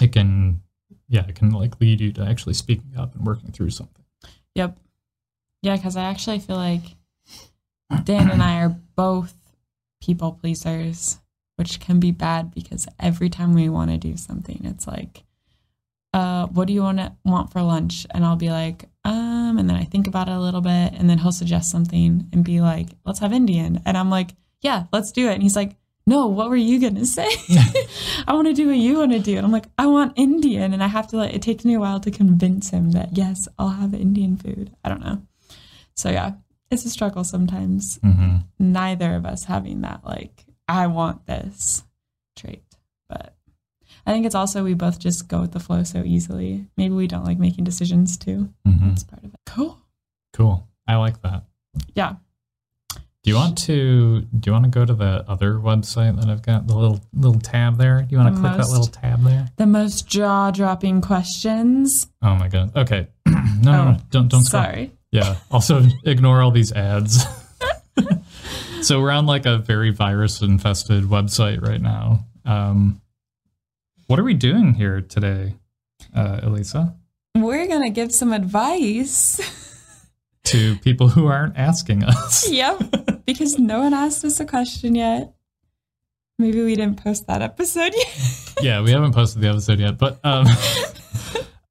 it 0.00 0.12
can, 0.12 0.62
yeah, 1.08 1.26
it 1.26 1.34
can 1.34 1.50
like 1.50 1.78
lead 1.80 2.00
you 2.00 2.12
to 2.12 2.22
actually 2.24 2.54
speaking 2.54 2.96
up 2.96 3.14
and 3.14 3.26
working 3.26 3.52
through 3.52 3.70
something. 3.70 4.04
Yep. 4.54 4.78
Yeah, 5.62 5.76
because 5.76 5.96
I 5.96 6.04
actually 6.04 6.38
feel 6.38 6.56
like 6.56 6.96
Dan 8.04 8.30
and 8.30 8.42
I 8.42 8.60
are 8.62 8.76
both 8.96 9.34
people 10.00 10.32
pleasers, 10.32 11.18
which 11.56 11.80
can 11.80 12.00
be 12.00 12.10
bad 12.10 12.54
because 12.54 12.86
every 12.98 13.28
time 13.28 13.54
we 13.54 13.68
want 13.68 13.90
to 13.90 13.98
do 13.98 14.16
something, 14.16 14.60
it's 14.64 14.86
like, 14.86 15.24
uh, 16.12 16.46
what 16.46 16.66
do 16.66 16.72
you 16.72 16.82
want 16.82 16.98
to 16.98 17.12
want 17.24 17.52
for 17.52 17.62
lunch? 17.62 18.06
And 18.10 18.24
I'll 18.24 18.36
be 18.36 18.50
like, 18.50 18.88
um, 19.04 19.58
and 19.58 19.68
then 19.68 19.76
I 19.76 19.84
think 19.84 20.06
about 20.06 20.28
it 20.28 20.32
a 20.34 20.40
little 20.40 20.60
bit, 20.60 20.92
and 20.94 21.08
then 21.08 21.18
he'll 21.18 21.32
suggest 21.32 21.70
something 21.70 22.28
and 22.32 22.44
be 22.44 22.60
like, 22.60 22.88
let's 23.04 23.20
have 23.20 23.32
Indian. 23.32 23.80
And 23.86 23.96
I'm 23.96 24.10
like, 24.10 24.34
yeah, 24.60 24.84
let's 24.92 25.12
do 25.12 25.28
it. 25.28 25.34
And 25.34 25.42
he's 25.42 25.56
like, 25.56 25.76
no, 26.06 26.26
what 26.26 26.50
were 26.50 26.56
you 26.56 26.80
gonna 26.80 27.06
say? 27.06 27.28
I 28.26 28.34
want 28.34 28.48
to 28.48 28.54
do 28.54 28.66
what 28.66 28.76
you 28.76 28.98
want 28.98 29.12
to 29.12 29.20
do. 29.20 29.36
And 29.36 29.46
I'm 29.46 29.52
like, 29.52 29.66
I 29.78 29.86
want 29.86 30.14
Indian. 30.16 30.72
And 30.72 30.82
I 30.82 30.88
have 30.88 31.06
to 31.08 31.16
like, 31.16 31.34
it 31.34 31.42
takes 31.42 31.64
me 31.64 31.74
a 31.74 31.80
while 31.80 32.00
to 32.00 32.10
convince 32.10 32.70
him 32.70 32.90
that 32.92 33.16
yes, 33.16 33.46
I'll 33.58 33.68
have 33.68 33.94
Indian 33.94 34.36
food. 34.36 34.74
I 34.84 34.88
don't 34.88 35.04
know. 35.04 35.22
So 35.94 36.10
yeah, 36.10 36.32
it's 36.70 36.84
a 36.84 36.90
struggle 36.90 37.24
sometimes. 37.24 37.98
Mm-hmm. 37.98 38.36
Neither 38.58 39.14
of 39.14 39.26
us 39.26 39.44
having 39.44 39.80
that 39.82 40.04
like, 40.04 40.44
I 40.68 40.86
want 40.86 41.26
this 41.26 41.84
trait. 42.36 42.62
But 43.08 43.34
I 44.06 44.12
think 44.12 44.24
it's 44.26 44.34
also 44.34 44.62
we 44.64 44.74
both 44.74 44.98
just 44.98 45.28
go 45.28 45.40
with 45.40 45.52
the 45.52 45.60
flow 45.60 45.82
so 45.82 46.02
easily. 46.04 46.66
Maybe 46.76 46.94
we 46.94 47.06
don't 47.06 47.24
like 47.24 47.38
making 47.38 47.64
decisions 47.64 48.16
too. 48.16 48.48
Mm-hmm. 48.66 48.88
That's 48.88 49.04
part 49.04 49.24
of 49.24 49.34
it. 49.34 49.40
Cool. 49.46 49.78
Cool. 50.32 50.66
I 50.86 50.96
like 50.96 51.20
that. 51.22 51.44
Yeah. 51.94 52.14
Do 53.22 53.30
you 53.30 53.36
want 53.36 53.58
to 53.64 54.22
do 54.22 54.48
you 54.48 54.52
want 54.52 54.64
to 54.64 54.70
go 54.70 54.86
to 54.86 54.94
the 54.94 55.24
other 55.28 55.54
website 55.54 56.18
that 56.18 56.30
I've 56.30 56.40
got 56.40 56.66
the 56.66 56.74
little 56.74 57.00
little 57.12 57.38
tab 57.38 57.76
there? 57.76 58.00
Do 58.00 58.06
you 58.10 58.16
want 58.18 58.34
The 58.34 58.40
to 58.40 58.48
click 58.48 58.60
that 58.62 58.70
little 58.70 58.86
tab 58.86 59.22
there? 59.22 59.48
The 59.56 59.66
most 59.66 60.08
jaw 60.08 60.50
dropping 60.50 61.02
questions. 61.02 62.06
Oh 62.22 62.34
my 62.36 62.48
god. 62.48 62.74
Okay. 62.74 63.08
no, 63.26 63.32
no, 63.60 63.72
Oh, 63.72 63.84
no, 63.90 63.96
don't 64.10 64.28
don't 64.28 64.42
scroll. 64.44 64.62
Yeah. 65.12 65.36
Also 65.50 65.82
ignore 66.04 66.42
all 66.42 66.50
these 66.50 66.72
ads. 66.72 67.24
so 68.82 69.00
we're 69.00 69.10
on 69.10 69.26
like 69.26 69.46
a 69.46 69.58
very 69.58 69.90
virus 69.90 70.40
infested 70.42 71.04
website 71.04 71.60
right 71.66 71.80
now. 71.80 72.26
Um 72.44 73.00
what 74.06 74.18
are 74.18 74.24
we 74.24 74.34
doing 74.34 74.74
here 74.74 75.00
today, 75.00 75.54
uh, 76.16 76.40
Elisa? 76.42 76.96
We're 77.36 77.68
going 77.68 77.82
to 77.82 77.90
give 77.90 78.12
some 78.12 78.32
advice. 78.32 79.40
To 80.44 80.74
people 80.78 81.06
who 81.06 81.26
aren't 81.26 81.56
asking 81.56 82.02
us. 82.02 82.50
yep. 82.50 82.80
Because 83.24 83.56
no 83.58 83.80
one 83.80 83.94
asked 83.94 84.24
us 84.24 84.40
a 84.40 84.44
question 84.44 84.96
yet. 84.96 85.32
Maybe 86.40 86.64
we 86.64 86.74
didn't 86.74 87.00
post 87.04 87.28
that 87.28 87.40
episode 87.40 87.92
yet. 87.94 88.54
yeah, 88.62 88.80
we 88.80 88.90
haven't 88.90 89.12
posted 89.12 89.42
the 89.42 89.48
episode 89.48 89.78
yet, 89.78 89.96
but 89.98 90.18
um, 90.24 90.46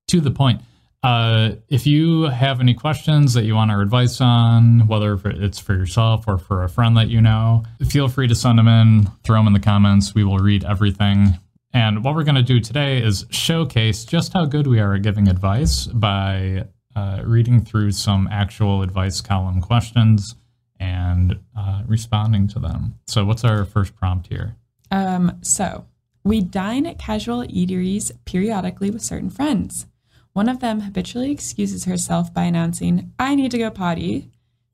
to 0.07 0.21
the 0.21 0.31
point. 0.31 0.61
Uh, 1.01 1.51
if 1.69 1.87
you 1.87 2.23
have 2.23 2.59
any 2.59 2.73
questions 2.73 3.33
that 3.33 3.45
you 3.45 3.55
want 3.55 3.71
our 3.71 3.81
advice 3.81 4.19
on, 4.19 4.87
whether 4.87 5.19
it's 5.25 5.59
for 5.59 5.73
yourself 5.73 6.25
or 6.27 6.37
for 6.37 6.63
a 6.63 6.69
friend 6.69 6.97
that 6.97 7.07
you 7.07 7.21
know, 7.21 7.63
feel 7.87 8.09
free 8.09 8.27
to 8.27 8.35
send 8.35 8.59
them 8.59 8.67
in, 8.67 9.09
throw 9.23 9.37
them 9.37 9.47
in 9.47 9.53
the 9.53 9.59
comments. 9.59 10.13
We 10.13 10.23
will 10.23 10.39
read 10.39 10.65
everything. 10.65 11.39
And 11.73 12.03
what 12.03 12.15
we're 12.15 12.23
going 12.23 12.35
to 12.35 12.43
do 12.43 12.59
today 12.59 13.01
is 13.01 13.25
showcase 13.29 14.03
just 14.03 14.33
how 14.33 14.45
good 14.45 14.67
we 14.67 14.79
are 14.79 14.95
at 14.95 15.01
giving 15.01 15.27
advice 15.27 15.85
by 15.87 16.65
uh, 16.95 17.21
reading 17.23 17.63
through 17.63 17.91
some 17.91 18.27
actual 18.31 18.81
advice 18.81 19.21
column 19.21 19.61
questions 19.61 20.35
and 20.79 21.39
uh, 21.57 21.83
responding 21.85 22.47
to 22.49 22.59
them. 22.59 22.95
So, 23.07 23.23
what's 23.25 23.43
our 23.43 23.65
first 23.65 23.95
prompt 23.95 24.27
here? 24.27 24.55
Um, 24.91 25.37
so 25.41 25.85
we 26.23 26.41
dine 26.41 26.85
at 26.85 26.97
casual 26.97 27.43
eateries 27.43 28.11
periodically 28.25 28.89
with 28.89 29.03
certain 29.03 29.29
friends. 29.29 29.85
One 30.33 30.49
of 30.49 30.59
them 30.59 30.81
habitually 30.81 31.31
excuses 31.31 31.85
herself 31.85 32.33
by 32.33 32.43
announcing, 32.43 33.11
I 33.19 33.35
need 33.35 33.51
to 33.51 33.57
go 33.57 33.69
potty. 33.69 34.29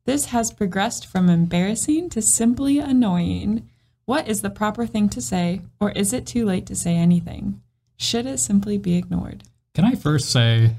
This 0.05 0.25
has 0.25 0.51
progressed 0.51 1.07
from 1.07 1.29
embarrassing 1.29 2.09
to 2.11 2.21
simply 2.21 2.79
annoying. 2.79 3.67
What 4.05 4.27
is 4.27 4.41
the 4.41 4.49
proper 4.49 4.85
thing 4.85 5.09
to 5.09 5.21
say, 5.21 5.61
or 5.79 5.91
is 5.91 6.13
it 6.13 6.27
too 6.27 6.45
late 6.45 6.65
to 6.67 6.75
say 6.75 6.95
anything? 6.95 7.61
Should 7.97 8.25
it 8.25 8.39
simply 8.39 8.77
be 8.77 8.97
ignored? 8.97 9.43
Can 9.73 9.85
I 9.85 9.95
first 9.95 10.29
say, 10.29 10.75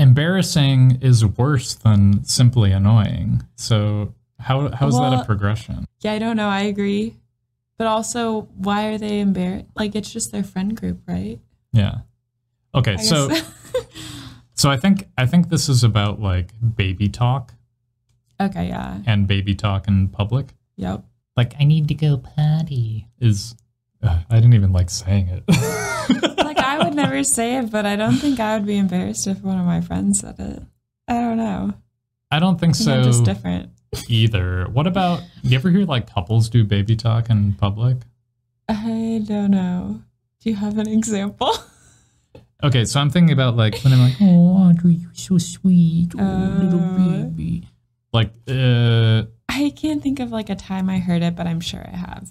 embarrassing 0.00 0.98
is 1.02 1.24
worse 1.24 1.74
than 1.74 2.24
simply 2.24 2.72
annoying. 2.72 3.44
So 3.56 4.14
how 4.38 4.70
how's 4.70 4.98
that 4.98 5.12
a 5.12 5.24
progression? 5.24 5.84
Yeah, 6.00 6.14
I 6.14 6.18
don't 6.18 6.36
know. 6.36 6.48
I 6.48 6.62
agree. 6.62 7.16
But 7.76 7.86
also, 7.86 8.48
why 8.56 8.86
are 8.86 8.98
they 8.98 9.20
embarrassed? 9.20 9.66
Like, 9.76 9.94
it's 9.94 10.12
just 10.12 10.32
their 10.32 10.42
friend 10.42 10.76
group, 10.76 11.00
right? 11.06 11.38
Yeah. 11.72 12.00
Okay, 12.74 12.96
so 12.98 13.30
so 14.60 14.70
I 14.70 14.76
think 14.76 15.08
I 15.16 15.24
think 15.24 15.48
this 15.48 15.70
is 15.70 15.82
about 15.82 16.20
like 16.20 16.50
baby 16.76 17.08
talk 17.08 17.54
okay, 18.38 18.68
yeah. 18.68 18.98
and 19.06 19.26
baby 19.26 19.54
talk 19.54 19.88
in 19.88 20.08
public. 20.08 20.48
Yep. 20.76 21.02
Like 21.34 21.54
I 21.58 21.64
need 21.64 21.88
to 21.88 21.94
go 21.94 22.18
potty 22.18 23.06
is 23.18 23.54
uh, 24.02 24.18
I 24.28 24.34
didn't 24.34 24.52
even 24.52 24.72
like 24.72 24.90
saying 24.90 25.28
it. 25.28 25.44
like 26.44 26.58
I 26.58 26.84
would 26.84 26.94
never 26.94 27.24
say 27.24 27.56
it, 27.56 27.70
but 27.70 27.86
I 27.86 27.96
don't 27.96 28.16
think 28.16 28.38
I 28.38 28.58
would 28.58 28.66
be 28.66 28.76
embarrassed 28.76 29.26
if 29.26 29.40
one 29.40 29.58
of 29.58 29.64
my 29.64 29.80
friends 29.80 30.20
said 30.20 30.38
it. 30.38 30.62
I 31.08 31.14
don't 31.14 31.38
know. 31.38 31.72
I 32.30 32.38
don't 32.38 32.60
think 32.60 32.74
so 32.74 32.92
I'm 32.92 33.02
just 33.02 33.24
different. 33.24 33.70
either. 34.08 34.66
What 34.66 34.86
about 34.86 35.22
you 35.42 35.56
ever 35.56 35.70
hear 35.70 35.86
like 35.86 36.12
couples 36.12 36.50
do 36.50 36.64
baby 36.64 36.96
talk 36.96 37.30
in 37.30 37.54
public? 37.54 37.96
I 38.68 39.22
don't 39.26 39.52
know. 39.52 40.02
Do 40.40 40.50
you 40.50 40.56
have 40.56 40.76
an 40.76 40.86
example? 40.86 41.50
Okay, 42.62 42.84
so 42.84 43.00
I'm 43.00 43.10
thinking 43.10 43.32
about 43.32 43.56
like 43.56 43.80
when 43.82 43.92
I'm 43.92 44.00
like, 44.00 44.14
oh, 44.20 44.68
Audrey, 44.68 44.94
you're 44.94 45.14
so 45.14 45.38
sweet, 45.38 46.12
oh, 46.18 46.58
little 46.62 46.80
Uh. 46.80 47.22
baby. 47.24 47.68
Like, 48.12 48.32
uh, 48.48 49.24
I 49.48 49.70
can't 49.70 50.02
think 50.02 50.20
of 50.20 50.30
like 50.32 50.50
a 50.50 50.56
time 50.56 50.90
I 50.90 50.98
heard 50.98 51.22
it, 51.22 51.36
but 51.36 51.46
I'm 51.46 51.60
sure 51.60 51.84
I 51.86 51.96
have. 51.96 52.28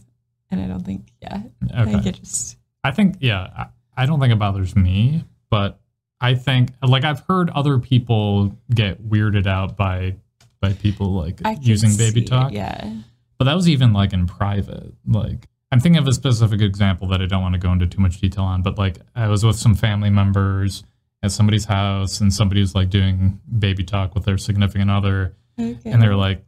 And 0.52 0.62
I 0.62 0.68
don't 0.68 0.86
think, 0.86 1.12
yeah. 1.22 1.44
I 1.74 1.86
think 1.86 2.02
okay. 2.02 2.12
just, 2.12 2.58
I 2.84 2.92
think, 2.92 3.18
yeah, 3.20 3.48
I, 3.56 3.66
I 3.96 4.06
don't 4.06 4.20
think 4.20 4.34
it 4.34 4.40
bothers 4.40 4.76
me, 4.76 5.24
but 5.50 5.80
I 6.20 6.36
think, 6.36 6.72
like, 6.86 7.04
I've 7.06 7.22
heard 7.22 7.50
other 7.52 7.78
people 7.80 8.58
get 8.74 9.02
weirded 9.08 9.48
out 9.48 9.78
by 9.78 10.16
by 10.62 10.74
people 10.74 11.14
like 11.14 11.40
using 11.62 11.96
baby 11.96 12.22
see 12.22 12.26
it, 12.26 12.28
talk. 12.28 12.52
Yeah. 12.52 12.94
But 13.38 13.46
that 13.46 13.56
was 13.56 13.70
even 13.70 13.94
like 13.94 14.12
in 14.12 14.28
private. 14.28 14.94
Like, 15.08 15.48
I'm 15.72 15.80
thinking 15.80 16.02
of 16.02 16.08
a 16.08 16.14
specific 16.14 16.62
example 16.62 17.08
that 17.10 17.22
I 17.22 17.26
don't 17.28 17.42
want 17.44 17.54
to 17.54 17.60
go 17.60 17.72
into 17.72 17.86
too 17.88 18.02
much 18.02 18.20
detail 18.20 18.44
on, 18.46 18.62
but 18.64 18.78
like, 18.78 18.98
I 19.16 19.28
was 19.28 19.46
with 19.46 19.56
some 19.56 19.76
family 19.76 20.10
members 20.10 20.84
at 21.22 21.32
somebody's 21.32 21.66
house 21.66 22.22
and 22.22 22.34
somebody 22.34 22.62
was 22.62 22.74
like 22.74 22.90
doing 22.90 23.40
baby 23.60 23.84
talk 23.84 24.16
with 24.16 24.26
their 24.26 24.38
significant 24.38 24.90
other. 24.90 25.36
Okay. 25.60 25.78
and 25.86 26.02
they 26.02 26.08
were 26.08 26.16
like 26.16 26.44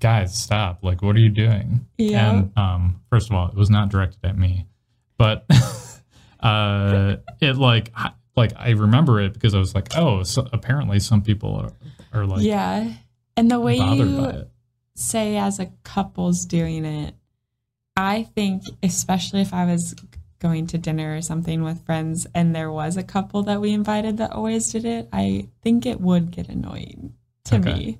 guys 0.00 0.34
stop 0.34 0.82
like 0.82 1.02
what 1.02 1.14
are 1.14 1.18
you 1.18 1.28
doing 1.28 1.86
Yeah. 1.98 2.30
and 2.30 2.52
um 2.58 3.02
first 3.10 3.28
of 3.28 3.36
all 3.36 3.48
it 3.48 3.54
was 3.54 3.68
not 3.68 3.90
directed 3.90 4.24
at 4.24 4.38
me 4.38 4.64
but 5.18 5.44
uh 6.40 7.16
it 7.40 7.56
like 7.56 7.92
I- 7.94 8.12
like 8.36 8.52
i 8.56 8.70
remember 8.70 9.20
it 9.20 9.34
because 9.34 9.54
i 9.54 9.58
was 9.58 9.74
like 9.74 9.88
oh 9.96 10.22
so 10.22 10.46
apparently 10.52 10.98
some 11.00 11.20
people 11.22 11.54
are, 11.56 11.72
are 12.20 12.24
like 12.26 12.42
yeah. 12.42 12.92
And 13.36 13.50
the 13.50 13.60
way 13.60 13.76
you 13.76 14.46
say 14.94 15.36
as 15.36 15.58
a 15.60 15.66
couple's 15.84 16.46
doing 16.46 16.86
it, 16.86 17.14
I 17.96 18.24
think, 18.34 18.62
especially 18.82 19.40
if 19.40 19.54
I 19.54 19.64
was 19.64 19.94
going 20.38 20.66
to 20.68 20.78
dinner 20.78 21.16
or 21.16 21.22
something 21.22 21.62
with 21.62 21.84
friends 21.86 22.26
and 22.34 22.54
there 22.54 22.70
was 22.70 22.96
a 22.98 23.02
couple 23.02 23.42
that 23.44 23.60
we 23.60 23.72
invited 23.72 24.18
that 24.18 24.32
always 24.32 24.70
did 24.70 24.84
it, 24.84 25.08
I 25.12 25.48
think 25.62 25.86
it 25.86 26.00
would 26.00 26.30
get 26.30 26.48
annoying 26.48 27.14
to 27.44 27.56
Okay. 27.56 27.72
me. 27.74 27.98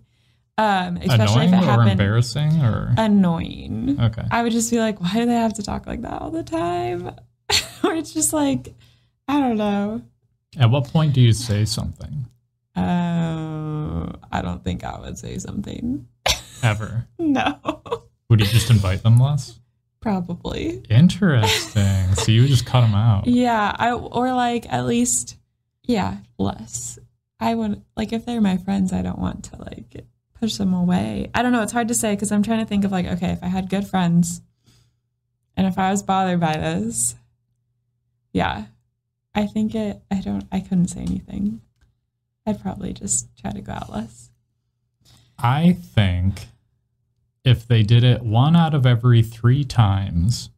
Um, 0.59 0.97
especially 0.99 1.47
annoying 1.47 1.49
if 1.49 1.55
it 1.55 1.63
or 1.63 1.65
happened 1.65 1.91
embarrassing 1.93 2.63
or 2.63 2.95
annoying. 2.97 3.99
okay 4.01 4.23
I 4.31 4.43
would 4.43 4.53
just 4.53 4.71
be 4.71 4.79
like, 4.79 5.01
why 5.01 5.13
do 5.15 5.27
they 5.27 5.35
have 5.35 5.55
to 5.55 5.63
talk 5.63 5.87
like 5.87 6.03
that 6.03 6.21
all 6.21 6.31
the 6.31 6.43
time? 6.43 7.09
or 7.85 7.95
it's 7.95 8.13
just 8.15 8.33
like, 8.33 8.75
I 9.29 9.41
don't 9.41 9.57
know. 9.59 10.03
at 10.59 10.71
what 10.71 10.85
point 10.89 11.13
do 11.15 11.21
you 11.21 11.33
say 11.33 11.65
something 11.65 12.27
Uh, 12.75 14.13
I 14.33 14.41
don't 14.43 14.63
think 14.65 14.85
I 14.85 14.99
would 15.01 15.19
say 15.19 15.39
something. 15.39 16.07
ever 16.63 17.07
No, 17.19 17.59
would 18.29 18.41
you 18.41 18.47
just 18.47 18.71
invite 18.71 19.03
them 19.03 19.19
less 19.19 19.59
probably. 20.07 20.85
interesting 20.89 22.15
so 22.15 22.31
you 22.31 22.47
just 22.47 22.65
cut 22.65 22.83
them 22.83 22.95
out 22.95 23.27
Yeah, 23.27 23.75
I 23.77 23.93
or 23.93 24.33
like 24.33 24.73
at 24.73 24.87
least 24.87 25.37
yeah, 25.83 26.19
less. 26.39 26.99
I 27.41 27.55
would 27.55 27.83
like 27.97 28.13
if 28.13 28.25
they're 28.25 28.41
my 28.41 28.57
friends, 28.57 28.93
I 28.93 29.03
don't 29.03 29.19
want 29.19 29.45
to 29.47 29.57
like 29.57 30.05
push 30.35 30.57
them 30.57 30.75
away. 30.75 31.31
I 31.35 31.43
don't 31.43 31.53
know, 31.53 31.63
it's 31.63 31.73
hard 31.73 31.89
to 31.89 31.95
say 31.95 32.15
cuz 32.17 32.31
I'm 32.31 32.43
trying 32.43 32.61
to 32.61 32.67
think 32.67 32.85
of 32.85 32.93
like 32.93 33.07
okay, 33.07 33.31
if 33.33 33.43
I 33.43 33.49
had 33.49 33.69
good 33.69 33.87
friends 33.87 34.43
and 35.57 35.67
if 35.67 35.77
I 35.79 35.91
was 35.91 36.03
bothered 36.03 36.41
by 36.41 36.57
this, 36.57 37.17
yeah. 38.33 38.67
I 39.35 39.47
think 39.47 39.75
it 39.75 40.03
I 40.11 40.21
don't 40.21 40.47
I 40.53 40.61
couldn't 40.61 40.89
say 40.89 41.01
anything. 41.01 41.63
I'd 42.47 42.61
probably 42.63 42.93
just 42.93 43.37
try 43.37 43.51
to 43.51 43.61
go 43.61 43.73
out 43.73 43.91
less. 43.93 44.31
I 45.37 45.73
think 45.73 46.47
if 47.47 47.67
they 47.67 47.83
did 47.83 48.03
it 48.05 48.23
one 48.23 48.57
out 48.57 48.75
of 48.75 48.85
every 48.85 49.23
three 49.23 49.65
times 49.65 50.51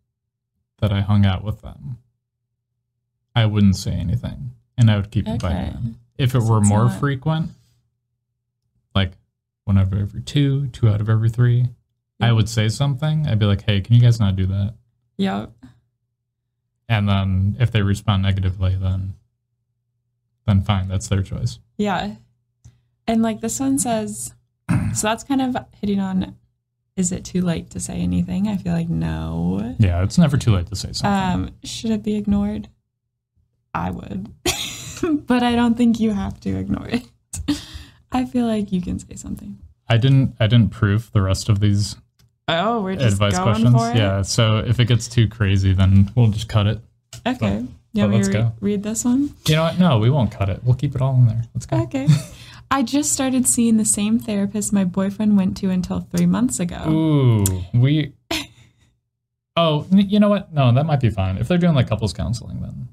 that 0.79 0.91
I 0.93 1.01
hung 1.03 1.25
out 1.27 1.45
with 1.45 1.61
them, 1.61 1.99
I 3.37 3.47
wouldn't 3.47 3.77
say 3.77 3.93
anything 3.93 4.53
and 4.77 4.91
I 4.91 4.97
would 4.97 5.11
keep 5.11 5.29
inviting 5.29 5.59
Okay. 5.59 5.71
them. 5.73 6.01
If 6.17 6.35
it 6.35 6.41
So 6.43 6.49
were 6.51 6.61
more 6.61 6.87
not- 6.87 6.99
frequent, 6.99 7.51
like 8.95 9.13
one 9.65 9.79
out 9.79 9.93
of 9.93 9.95
every 9.99 10.23
two, 10.23 10.69
two 10.69 10.89
out 10.89 11.01
of 11.01 11.09
every 11.09 11.29
three, 11.31 11.69
I 12.21 12.33
would 12.33 12.49
say 12.49 12.69
something. 12.69 13.27
I'd 13.29 13.39
be 13.39 13.47
like, 13.47 13.63
hey, 13.63 13.81
can 13.81 13.95
you 13.95 14.01
guys 14.01 14.19
not 14.19 14.35
do 14.35 14.47
that? 14.47 14.75
Yep. 15.19 15.53
And 16.89 17.09
then 17.09 17.57
if 17.61 17.71
they 17.71 17.83
respond 17.83 18.23
negatively, 18.23 18.75
then 18.77 19.15
then 20.47 20.63
fine, 20.63 20.89
that's 20.89 21.09
their 21.09 21.23
choice. 21.23 21.59
Yeah. 21.77 22.15
And 23.07 23.21
like 23.23 23.43
this 23.43 23.61
one 23.61 23.79
says, 23.79 24.33
so 24.95 25.07
that's 25.07 25.23
kind 25.23 25.43
of 25.43 25.55
hitting 25.81 26.01
on 26.01 26.35
is 26.99 27.13
it 27.13 27.25
too 27.25 27.41
late 27.41 27.71
to 27.71 27.81
say 27.81 27.95
anything? 28.01 28.49
I 28.49 28.57
feel 28.57 28.73
like 28.73 28.89
no. 28.89 29.77
Yeah, 29.79 30.03
it's 30.03 30.19
never 30.19 30.37
too 30.37 30.53
late 30.53 30.67
to 30.67 30.77
say 30.77 30.93
something. 30.93 31.45
Um, 31.47 31.51
should 31.63 31.93
it 31.93 32.03
be 32.03 32.17
ignored? 32.17 32.69
I 33.73 33.93
would. 33.93 34.35
but 35.27 35.45
I 35.45 35.55
don't 35.55 35.77
think 35.77 36.01
you 36.01 36.11
have 36.11 36.41
to 36.41 36.57
ignore 36.57 36.89
it. 36.89 37.05
I 38.13 38.25
feel 38.25 38.47
like 38.47 38.73
you 38.73 38.83
can 38.83 38.99
say 38.99 39.15
something. 39.15 39.59
I 39.89 39.97
didn't 39.97 40.35
I 40.41 40.49
didn't 40.49 40.71
proof 40.71 41.13
the 41.13 41.23
rest 41.23 41.49
of 41.49 41.61
these 41.61 41.97
Oh, 42.49 42.81
we're 42.81 42.97
just 42.97 43.13
advice 43.13 43.39
going 43.39 43.45
questions. 43.45 43.75
for 43.75 43.91
it. 43.91 43.97
Yeah. 43.97 44.23
So 44.23 44.59
if 44.59 44.81
it 44.81 44.87
gets 44.87 45.07
too 45.07 45.29
crazy, 45.29 45.73
then 45.73 46.11
we'll 46.17 46.29
just 46.29 46.49
cut 46.49 46.67
it. 46.67 46.81
Okay. 47.27 47.65
but 47.95 48.01
want 48.01 48.11
me 48.11 48.17
let's 48.17 48.29
re- 48.29 48.35
go. 48.35 48.53
read 48.61 48.83
this 48.83 49.05
one? 49.05 49.35
You 49.47 49.57
know 49.57 49.65
what? 49.65 49.79
No, 49.79 49.99
we 49.99 50.11
won't 50.11 50.33
cut 50.33 50.49
it. 50.49 50.65
We'll 50.65 50.75
keep 50.75 50.95
it 50.95 51.03
all 51.03 51.15
in 51.15 51.27
there. 51.27 51.43
Let's 51.55 51.67
go. 51.67 51.83
Okay. 51.83 52.09
I 52.71 52.83
just 52.83 53.13
started 53.13 53.47
seeing 53.47 53.77
the 53.77 53.85
same 53.85 54.19
therapist 54.19 54.73
my 54.73 54.85
boyfriend 54.85 55.37
went 55.37 55.57
to 55.59 55.71
until 55.71 56.01
three 56.01 56.27
months 56.27 56.61
ago. 56.61 56.85
Ooh, 56.89 57.45
we. 57.75 58.13
Oh, 59.61 59.89
you 59.91 60.21
know 60.21 60.29
what? 60.29 60.53
No, 60.53 60.71
that 60.71 60.87
might 60.87 61.01
be 61.01 61.11
fine. 61.11 61.37
If 61.37 61.49
they're 61.49 61.59
doing 61.59 61.75
like 61.75 61.89
couples 61.89 62.13
counseling, 62.13 62.61
then 62.61 62.91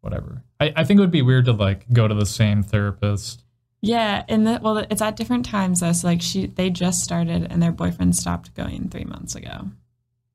whatever. 0.00 0.42
I, 0.58 0.72
I 0.74 0.84
think 0.84 0.96
it 0.96 1.02
would 1.02 1.10
be 1.10 1.20
weird 1.20 1.44
to 1.44 1.52
like 1.52 1.84
go 1.92 2.08
to 2.08 2.14
the 2.14 2.24
same 2.24 2.62
therapist. 2.62 3.44
Yeah, 3.82 4.24
and 4.26 4.46
the, 4.46 4.58
well, 4.62 4.78
it's 4.78 5.02
at 5.02 5.16
different 5.16 5.44
times 5.44 5.80
though. 5.80 5.92
So 5.92 6.08
like 6.08 6.22
she, 6.22 6.46
they 6.46 6.70
just 6.70 7.02
started, 7.02 7.46
and 7.50 7.62
their 7.62 7.70
boyfriend 7.70 8.16
stopped 8.16 8.54
going 8.54 8.88
three 8.88 9.04
months 9.04 9.34
ago, 9.34 9.68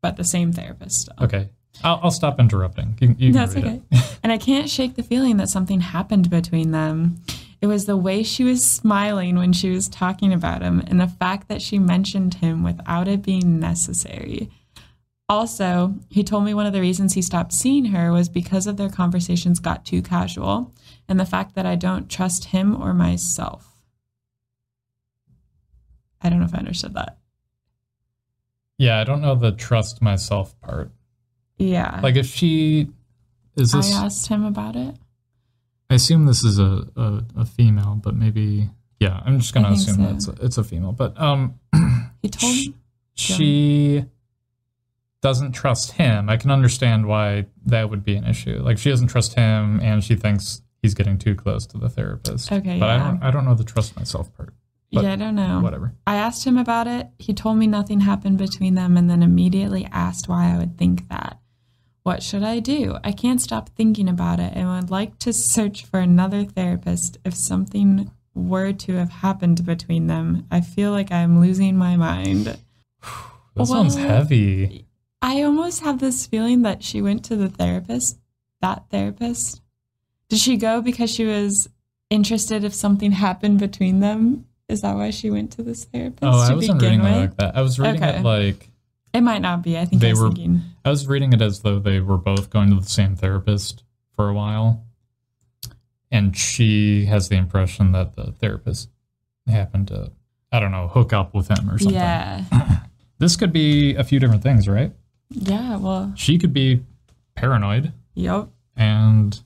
but 0.03 0.17
the 0.17 0.23
same 0.23 0.53
therapist. 0.53 1.01
Still. 1.01 1.15
Okay, 1.21 1.49
I'll, 1.83 1.99
I'll 2.03 2.11
stop 2.11 2.39
interrupting. 2.39 2.97
You, 2.99 3.15
you 3.17 3.33
That's 3.33 3.55
okay. 3.55 3.81
it. 3.91 4.17
And 4.21 4.31
I 4.31 4.37
can't 4.37 4.69
shake 4.69 4.95
the 4.95 5.03
feeling 5.03 5.37
that 5.37 5.49
something 5.49 5.81
happened 5.81 6.29
between 6.29 6.69
them. 6.71 7.23
It 7.61 7.67
was 7.67 7.85
the 7.85 7.97
way 7.97 8.23
she 8.23 8.43
was 8.43 8.65
smiling 8.65 9.35
when 9.35 9.53
she 9.53 9.69
was 9.69 9.87
talking 9.87 10.33
about 10.33 10.63
him, 10.63 10.81
and 10.87 10.99
the 10.99 11.07
fact 11.07 11.47
that 11.47 11.61
she 11.61 11.77
mentioned 11.77 12.35
him 12.35 12.63
without 12.63 13.07
it 13.07 13.21
being 13.21 13.59
necessary. 13.59 14.49
Also, 15.29 15.93
he 16.09 16.23
told 16.23 16.43
me 16.43 16.53
one 16.53 16.65
of 16.65 16.73
the 16.73 16.81
reasons 16.81 17.13
he 17.13 17.21
stopped 17.21 17.53
seeing 17.53 17.85
her 17.85 18.11
was 18.11 18.27
because 18.27 18.67
of 18.67 18.77
their 18.77 18.89
conversations 18.89 19.59
got 19.59 19.85
too 19.85 20.01
casual, 20.01 20.73
and 21.07 21.19
the 21.19 21.25
fact 21.25 21.53
that 21.55 21.65
I 21.67 21.75
don't 21.75 22.09
trust 22.09 22.45
him 22.45 22.81
or 22.81 22.93
myself. 22.93 23.67
I 26.21 26.29
don't 26.29 26.39
know 26.39 26.45
if 26.45 26.55
I 26.55 26.59
understood 26.59 26.95
that. 26.95 27.17
Yeah, 28.77 28.99
I 28.99 29.03
don't 29.03 29.21
know 29.21 29.35
the 29.35 29.51
trust 29.51 30.01
myself 30.01 30.59
part. 30.61 30.91
Yeah. 31.57 31.99
Like 32.01 32.15
if 32.15 32.25
she 32.25 32.89
is 33.55 33.71
this, 33.71 33.93
I 33.93 34.05
asked 34.05 34.27
him 34.27 34.43
about 34.43 34.75
it. 34.75 34.95
Assume 35.93 36.25
this 36.25 36.43
is 36.43 36.59
a, 36.59 36.87
a 36.95 37.23
a 37.37 37.45
female, 37.45 37.99
but 38.03 38.15
maybe 38.15 38.69
yeah. 38.99 39.21
I'm 39.25 39.39
just 39.39 39.53
gonna 39.53 39.71
assume 39.71 39.95
so. 39.95 40.01
that 40.01 40.15
it's 40.15 40.27
a, 40.27 40.45
it's 40.45 40.57
a 40.57 40.63
female, 40.63 40.91
but 40.91 41.19
um. 41.19 41.59
He 42.21 42.29
told 42.29 42.53
Sh- 42.53 42.67
me. 42.67 42.73
she 43.15 44.05
doesn't 45.21 45.53
trust 45.53 45.93
him. 45.93 46.29
I 46.29 46.37
can 46.37 46.51
understand 46.51 47.07
why 47.07 47.47
that 47.65 47.89
would 47.89 48.03
be 48.03 48.15
an 48.15 48.25
issue. 48.25 48.61
Like 48.61 48.77
she 48.77 48.89
doesn't 48.91 49.07
trust 49.07 49.33
him, 49.33 49.79
and 49.81 50.03
she 50.03 50.15
thinks 50.15 50.61
he's 50.83 50.93
getting 50.93 51.17
too 51.17 51.33
close 51.35 51.65
to 51.67 51.77
the 51.79 51.89
therapist. 51.89 52.51
Okay, 52.51 52.79
but 52.79 52.89
I 52.89 52.97
don't. 52.97 53.23
I 53.23 53.31
don't 53.31 53.45
know 53.45 53.55
the 53.55 53.63
trust 53.63 53.95
myself 53.95 54.31
part. 54.35 54.53
but 54.91 55.03
yeah, 55.03 55.13
I 55.13 55.15
don't 55.15 55.35
know. 55.35 55.61
Whatever. 55.61 55.95
I 56.05 56.15
asked 56.17 56.45
him 56.45 56.57
about 56.57 56.85
it. 56.87 57.07
He 57.17 57.33
told 57.33 57.57
me 57.57 57.65
nothing 57.65 58.01
happened 58.01 58.37
between 58.37 58.75
them 58.75 58.97
and 58.97 59.09
then 59.09 59.23
immediately 59.23 59.87
asked 59.91 60.27
why 60.29 60.53
I 60.53 60.57
would 60.59 60.77
think 60.77 61.09
that. 61.09 61.39
What 62.03 62.23
should 62.23 62.43
I 62.43 62.59
do? 62.59 62.97
I 63.03 63.11
can't 63.11 63.41
stop 63.41 63.69
thinking 63.69 64.09
about 64.09 64.39
it 64.39 64.53
and 64.55 64.67
would 64.67 64.89
like 64.89 65.19
to 65.19 65.31
search 65.33 65.85
for 65.85 65.99
another 65.99 66.43
therapist 66.43 67.17
if 67.23 67.35
something 67.35 68.09
were 68.33 68.73
to 68.73 68.93
have 68.93 69.11
happened 69.11 69.65
between 69.65 70.07
them. 70.07 70.47
I 70.49 70.61
feel 70.61 70.91
like 70.91 71.11
I'm 71.11 71.39
losing 71.39 71.77
my 71.77 71.95
mind. 71.95 72.57
That 73.53 73.65
sounds 73.67 73.97
heavy. 73.97 74.85
I 75.21 75.41
almost 75.41 75.81
have 75.81 75.99
this 75.99 76.25
feeling 76.25 76.61
that 76.61 76.83
she 76.83 77.01
went 77.01 77.25
to 77.25 77.35
the 77.35 77.49
therapist, 77.49 78.17
that 78.61 78.85
therapist. 78.89 79.61
Did 80.29 80.39
she 80.39 80.55
go 80.55 80.81
because 80.81 81.11
she 81.11 81.25
was 81.25 81.67
interested 82.09 82.63
if 82.63 82.73
something 82.73 83.11
happened 83.11 83.59
between 83.59 83.99
them? 83.99 84.45
Is 84.69 84.81
that 84.81 84.95
why 84.95 85.09
she 85.09 85.29
went 85.29 85.51
to 85.51 85.63
this 85.63 85.83
therapist 85.83 86.23
Oh, 86.23 86.39
I 86.39 86.53
wasn't 86.55 86.81
reading 86.81 87.01
it 87.01 87.03
like 87.03 87.35
that. 87.35 87.57
I 87.57 87.61
was 87.61 87.77
reading 87.77 88.01
Okay. 88.01 88.19
it 88.19 88.23
like 88.23 88.69
It 89.13 89.21
might 89.21 89.41
not 89.41 89.61
be. 89.61 89.77
I 89.77 89.85
think 89.85 90.01
They 90.01 90.09
I 90.09 90.11
was 90.13 90.21
were- 90.21 90.27
thinking. 90.29 90.61
I 90.85 90.89
was 90.89 91.05
reading 91.07 91.33
it 91.33 91.41
as 91.41 91.61
though 91.61 91.79
they 91.79 91.99
were 91.99 92.17
both 92.17 92.49
going 92.49 92.69
to 92.69 92.75
the 92.79 92.89
same 92.89 93.15
therapist 93.15 93.83
for 94.15 94.29
a 94.29 94.33
while, 94.33 94.83
and 96.09 96.35
she 96.35 97.05
has 97.05 97.29
the 97.29 97.35
impression 97.35 97.91
that 97.93 98.15
the 98.15 98.31
therapist 98.33 98.89
happened 99.47 99.87
to, 99.89 100.11
I 100.51 100.59
don't 100.59 100.71
know, 100.71 100.87
hook 100.87 101.13
up 101.13 101.33
with 101.33 101.47
him 101.49 101.69
or 101.69 101.77
something. 101.77 101.95
Yeah. 101.95 102.43
This 103.19 103.35
could 103.35 103.53
be 103.53 103.93
a 103.93 104.03
few 104.03 104.19
different 104.19 104.41
things, 104.41 104.67
right? 104.67 104.91
Yeah. 105.29 105.77
Well, 105.77 106.11
She 106.15 106.39
could 106.39 106.53
be 106.53 106.81
paranoid 107.35 107.93
yep. 108.15 108.47
and 108.75 109.39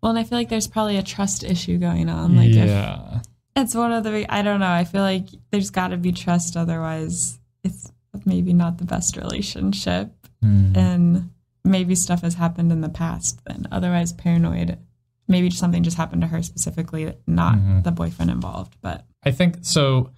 Well, 0.00 0.10
and 0.10 0.18
I 0.20 0.22
feel 0.22 0.38
like 0.38 0.48
there's 0.48 0.68
probably 0.68 0.96
a 0.96 1.02
trust 1.02 1.42
issue 1.42 1.78
going 1.78 2.08
on. 2.08 2.36
Like, 2.36 2.50
if 2.50 2.54
yeah, 2.68 3.22
it's 3.56 3.74
one 3.74 3.90
of 3.90 4.04
the, 4.04 4.32
I 4.32 4.42
don't 4.42 4.60
know. 4.60 4.70
I 4.70 4.84
feel 4.84 5.00
like 5.02 5.24
there's 5.50 5.70
got 5.70 5.88
to 5.88 5.96
be 5.96 6.12
trust. 6.12 6.56
Otherwise, 6.56 7.40
it's 7.64 7.90
maybe 8.24 8.52
not 8.52 8.78
the 8.78 8.84
best 8.84 9.16
relationship. 9.16 10.12
Hmm. 10.42 10.76
And 10.76 11.30
maybe 11.64 11.94
stuff 11.94 12.22
has 12.22 12.34
happened 12.34 12.72
in 12.72 12.80
the 12.80 12.88
past 12.88 13.40
then. 13.44 13.66
Otherwise, 13.70 14.12
paranoid. 14.12 14.78
Maybe 15.28 15.50
something 15.50 15.82
just 15.82 15.96
happened 15.96 16.22
to 16.22 16.28
her 16.28 16.42
specifically, 16.42 17.12
not 17.26 17.56
Mhm. 17.56 17.84
the 17.84 17.92
boyfriend 17.92 18.30
involved. 18.30 18.76
But 18.80 19.06
I 19.22 19.30
think 19.30 19.58
so. 19.62 20.10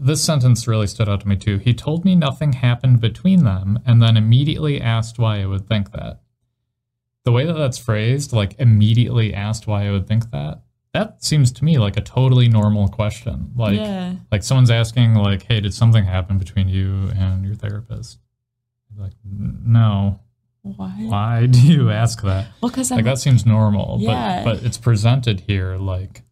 This 0.00 0.24
sentence 0.24 0.66
really 0.66 0.86
stood 0.86 1.08
out 1.10 1.20
to 1.20 1.28
me 1.28 1.36
too. 1.36 1.58
He 1.58 1.74
told 1.74 2.04
me 2.06 2.14
nothing 2.14 2.54
happened 2.54 3.00
between 3.00 3.44
them, 3.44 3.78
and 3.84 4.00
then 4.02 4.16
immediately 4.16 4.80
asked 4.80 5.18
why 5.18 5.42
I 5.42 5.46
would 5.46 5.68
think 5.68 5.92
that. 5.92 6.22
The 7.24 7.32
way 7.32 7.44
that 7.46 7.52
that's 7.52 7.78
phrased, 7.78 8.32
like 8.32 8.54
immediately 8.58 9.34
asked 9.34 9.66
why 9.66 9.86
I 9.86 9.90
would 9.90 10.06
think 10.06 10.30
that, 10.30 10.62
that 10.94 11.22
seems 11.22 11.52
to 11.52 11.64
me 11.64 11.76
like 11.78 11.96
a 11.98 12.00
totally 12.00 12.48
normal 12.48 12.88
question. 12.88 13.52
Like, 13.56 13.76
yeah. 13.78 14.14
like 14.32 14.42
someone's 14.42 14.70
asking, 14.70 15.14
like, 15.14 15.42
"Hey, 15.42 15.60
did 15.60 15.74
something 15.74 16.04
happen 16.04 16.38
between 16.38 16.68
you 16.70 17.10
and 17.16 17.44
your 17.44 17.54
therapist?" 17.54 18.18
Like, 18.96 19.12
no. 19.24 20.20
Why? 20.62 20.88
Why 20.88 21.46
do 21.46 21.60
you 21.60 21.90
ask 21.90 22.22
that? 22.22 22.46
Well, 22.62 22.70
because 22.70 22.90
I'm 22.90 22.96
like 22.98 23.04
that 23.04 23.18
seems 23.18 23.44
normal 23.44 23.98
Yeah. 24.00 24.42
but 24.44 24.54
but 24.60 24.64
it's 24.64 24.78
presented 24.78 25.40
here 25.40 25.76
like 25.76 26.22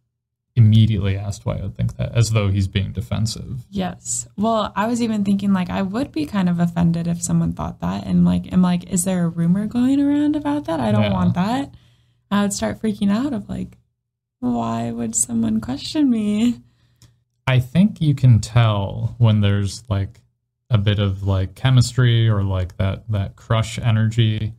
immediately 0.55 1.17
asked 1.17 1.45
why 1.47 1.57
i 1.57 1.61
would 1.63 1.75
think 1.75 1.97
that 1.97 2.11
as 2.13 2.29
though 2.29 2.47
he's 2.47 2.67
being 2.67 2.91
defensive 2.91 3.65
Yes. 3.71 4.27
Well, 4.37 4.71
I 4.75 4.85
was 4.87 5.01
even 5.01 5.23
thinking 5.25 5.51
like 5.51 5.69
I 5.71 5.81
would 5.81 6.11
be 6.11 6.25
kind 6.27 6.47
of 6.47 6.59
offended 6.59 7.07
if 7.07 7.21
someone 7.23 7.53
thought 7.53 7.79
that 7.81 8.05
and 8.05 8.23
like 8.23 8.51
am 8.53 8.61
like, 8.61 8.83
is 8.89 9.03
there 9.03 9.23
a 9.25 9.29
rumor 9.29 9.65
going 9.67 9.99
around 9.99 10.35
about 10.35 10.65
that? 10.65 10.79
I 10.79 10.91
don't 10.91 11.03
Yeah. 11.03 11.13
want 11.13 11.33
that. 11.35 11.73
I 12.31 12.41
would 12.43 12.53
start 12.53 12.81
freaking 12.81 13.11
out 13.11 13.33
of 13.33 13.49
like, 13.49 13.77
why 14.43 14.91
would 14.91 15.15
someone 15.15 15.61
question 15.61 16.09
me? 16.09 16.59
i 17.47 17.59
think 17.59 18.01
you 18.01 18.13
can 18.13 18.39
tell 18.39 19.15
when 19.17 19.39
there's 19.41 19.83
like 19.89 20.19
a 20.69 20.77
bit 20.77 20.99
of 20.99 21.23
like 21.23 21.55
chemistry 21.55 22.27
or 22.27 22.43
like 22.43 22.75
that 22.77 23.03
that 23.09 23.35
crush 23.37 23.79
energy 23.79 24.53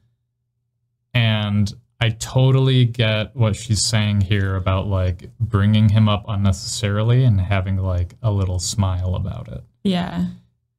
and 1.13 1.73
i 2.01 2.09
totally 2.11 2.85
get 2.85 3.35
what 3.37 3.57
she's 3.57 3.87
saying 3.87 4.21
here 4.21 4.57
about 4.57 4.87
like 4.87 5.31
bringing 5.41 5.89
him 5.91 6.09
up 6.09 6.25
unnecessarily 6.29 7.25
and 7.25 7.41
having 7.41 7.77
like 7.77 8.15
a 8.23 8.31
little 8.31 8.59
smile 8.59 9.15
about 9.15 9.49
it 9.49 9.63
Yeah. 9.83 10.27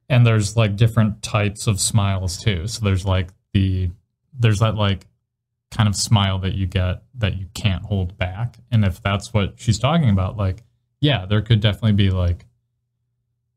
and 0.09 0.25
there's 0.25 0.55
like 0.57 0.75
different 0.75 1.21
types 1.21 1.67
of 1.67 1.79
smiles 1.79 2.37
too 2.37 2.67
so 2.67 2.83
there's 2.83 3.05
like 3.05 3.29
the 3.53 3.89
there's 4.37 4.59
that 4.59 4.75
like 4.75 5.07
kind 5.75 5.89
of 5.89 5.95
smile 5.95 6.39
that 6.39 6.53
you 6.53 6.65
get 6.65 7.03
that 7.15 7.37
you 7.37 7.47
can't 7.53 7.83
hold 7.83 8.17
back 8.17 8.57
and 8.71 8.85
if 8.85 9.01
that's 9.01 9.33
what 9.33 9.53
she's 9.57 9.77
talking 9.77 10.09
about 10.09 10.37
like 10.37 10.63
yeah 11.01 11.25
there 11.25 11.41
could 11.41 11.59
definitely 11.59 11.91
be 11.91 12.09
like 12.09 12.45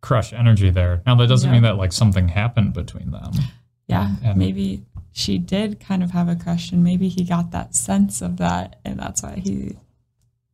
crush 0.01 0.33
energy 0.33 0.71
there 0.71 1.03
now 1.07 1.15
that 1.15 1.27
doesn't 1.29 1.49
Yeah. 1.49 1.55
mean 1.55 1.63
that 1.63 1.77
like 1.77 1.93
something 1.93 2.29
happened 2.29 2.73
between 2.75 3.11
them 3.11 3.33
Yeah. 3.87 4.17
And- 4.25 4.39
maybe 4.39 4.85
she 5.13 5.39
did 5.39 5.81
kind 5.81 6.03
of 6.03 6.11
have 6.13 6.29
a 6.29 6.37
crush 6.37 6.71
and 6.73 6.83
maybe 6.85 7.09
he 7.09 7.25
got 7.25 7.51
that 7.53 7.75
sense 7.75 8.21
of 8.23 8.37
that 8.39 8.81
and 8.85 8.99
that's 8.99 9.23
why 9.23 9.37
he 9.43 9.77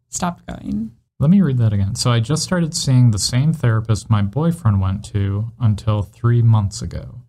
stopped 0.09 0.47
going. 0.47 0.93
let 1.19 1.31
me 1.31 1.41
read 1.43 1.59
that 1.59 1.73
again 1.73 1.95
so 1.95 2.11
i 2.11 2.21
just 2.21 2.43
started 2.43 2.75
seeing 2.75 3.11
the 3.11 3.19
same 3.19 3.53
therapist 3.53 4.09
my 4.11 4.23
boyfriend 4.23 4.81
went 4.81 5.05
to 5.05 5.51
until 5.61 6.03
three 6.03 6.43
months 6.43 6.81
ago 6.83 7.23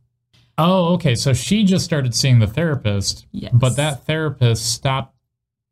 oh 0.57 0.93
okay 0.93 1.15
so 1.15 1.33
she 1.33 1.63
just 1.63 1.83
started 1.85 2.13
seeing 2.15 2.39
the 2.39 2.47
therapist 2.47 3.25
Yes. 3.31 3.51
But 3.53 3.75
that 3.75 4.05
therapist 4.05 4.71
stopped 4.73 5.15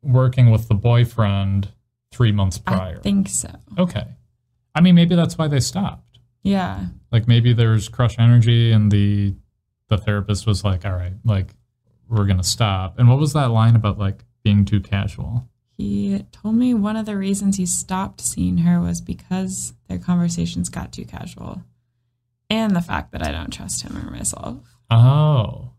working 0.02 0.50
with 0.50 0.68
the 0.68 0.74
boyfriend 0.74 1.68
three 2.12 2.32
months 2.32 2.58
prior. 2.58 2.98
I 2.98 3.00
think 3.00 3.28
so. 3.28 3.50
okay. 3.78 4.06
I 4.74 4.80
mean, 4.80 4.94
maybe 4.94 5.14
that's 5.14 5.38
why 5.38 5.48
they 5.48 5.60
stopped. 5.60 6.18
Yeah. 6.42 6.86
Like 7.10 7.26
maybe 7.26 7.52
there's 7.52 7.88
crush 7.88 8.18
energy, 8.18 8.70
and 8.72 8.90
the 8.92 9.34
the 9.88 9.96
therapist 9.96 10.46
was 10.46 10.62
like, 10.64 10.84
"All 10.84 10.92
right, 10.92 11.14
like 11.24 11.54
we're 12.08 12.26
gonna 12.26 12.42
stop." 12.42 12.98
And 12.98 13.08
what 13.08 13.18
was 13.18 13.32
that 13.32 13.50
line 13.50 13.76
about 13.76 13.98
like 13.98 14.24
being 14.42 14.64
too 14.64 14.80
casual? 14.80 15.48
He 15.78 16.24
told 16.32 16.56
me 16.56 16.74
one 16.74 16.96
of 16.96 17.06
the 17.06 17.16
reasons 17.16 17.56
he 17.56 17.66
stopped 17.66 18.20
seeing 18.20 18.58
her 18.58 18.80
was 18.80 19.00
because 19.00 19.72
their 19.88 19.98
conversations 19.98 20.68
got 20.68 20.92
too 20.92 21.04
casual. 21.04 21.62
And 22.50 22.76
the 22.76 22.82
fact 22.82 23.12
that 23.12 23.22
I 23.26 23.32
don't 23.32 23.52
trust 23.52 23.82
him 23.82 23.96
or 23.96 24.10
myself. 24.10 24.73
Oh, 24.96 25.70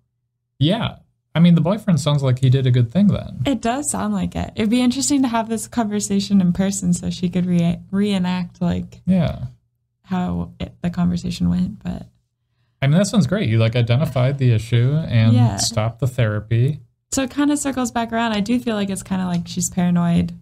yeah. 0.60 0.98
I 1.34 1.40
mean, 1.40 1.56
the 1.56 1.62
boyfriend 1.62 2.00
sounds 2.00 2.24
like 2.24 2.40
he 2.40 2.50
did 2.50 2.66
a 2.66 2.72
good 2.72 2.92
thing 2.92 3.08
then. 3.08 3.42
It 3.46 3.62
does 3.62 3.90
sound 3.92 4.14
like 4.14 4.36
it. 4.36 4.52
It'd 4.56 4.70
be 4.70 4.82
interesting 4.82 5.22
to 5.24 5.28
have 5.28 5.50
this 5.50 5.68
conversation 5.68 6.40
in 6.40 6.54
person 6.54 6.94
so 6.94 7.10
she 7.10 7.28
could 7.30 7.46
re- 7.46 7.80
reenact 7.92 8.62
like 8.62 9.02
Yeah. 9.06 9.48
how 10.04 10.52
it, 10.60 10.74
the 10.82 10.90
conversation 10.90 11.50
went. 11.50 11.84
But 11.84 12.08
I 12.82 12.88
mean, 12.88 12.98
that 12.98 13.06
sounds 13.08 13.28
great. 13.28 13.50
You 13.50 13.58
like 13.58 13.76
identified 13.76 14.38
the 14.38 14.52
issue 14.54 14.94
and 15.08 15.34
Yeah. 15.34 15.58
stopped 15.58 16.00
the 16.00 16.08
therapy. 16.08 16.80
so 17.12 17.24
it 17.24 17.32
kind 17.32 17.52
of 17.52 17.58
circles 17.60 17.92
back 17.92 18.12
around. 18.14 18.32
I 18.34 18.40
do 18.42 18.60
feel 18.60 18.76
like 18.76 18.90
it's 18.90 19.04
kind 19.04 19.22
of 19.22 19.28
like 19.28 19.48
she's 19.48 19.70
paranoid. 19.70 20.34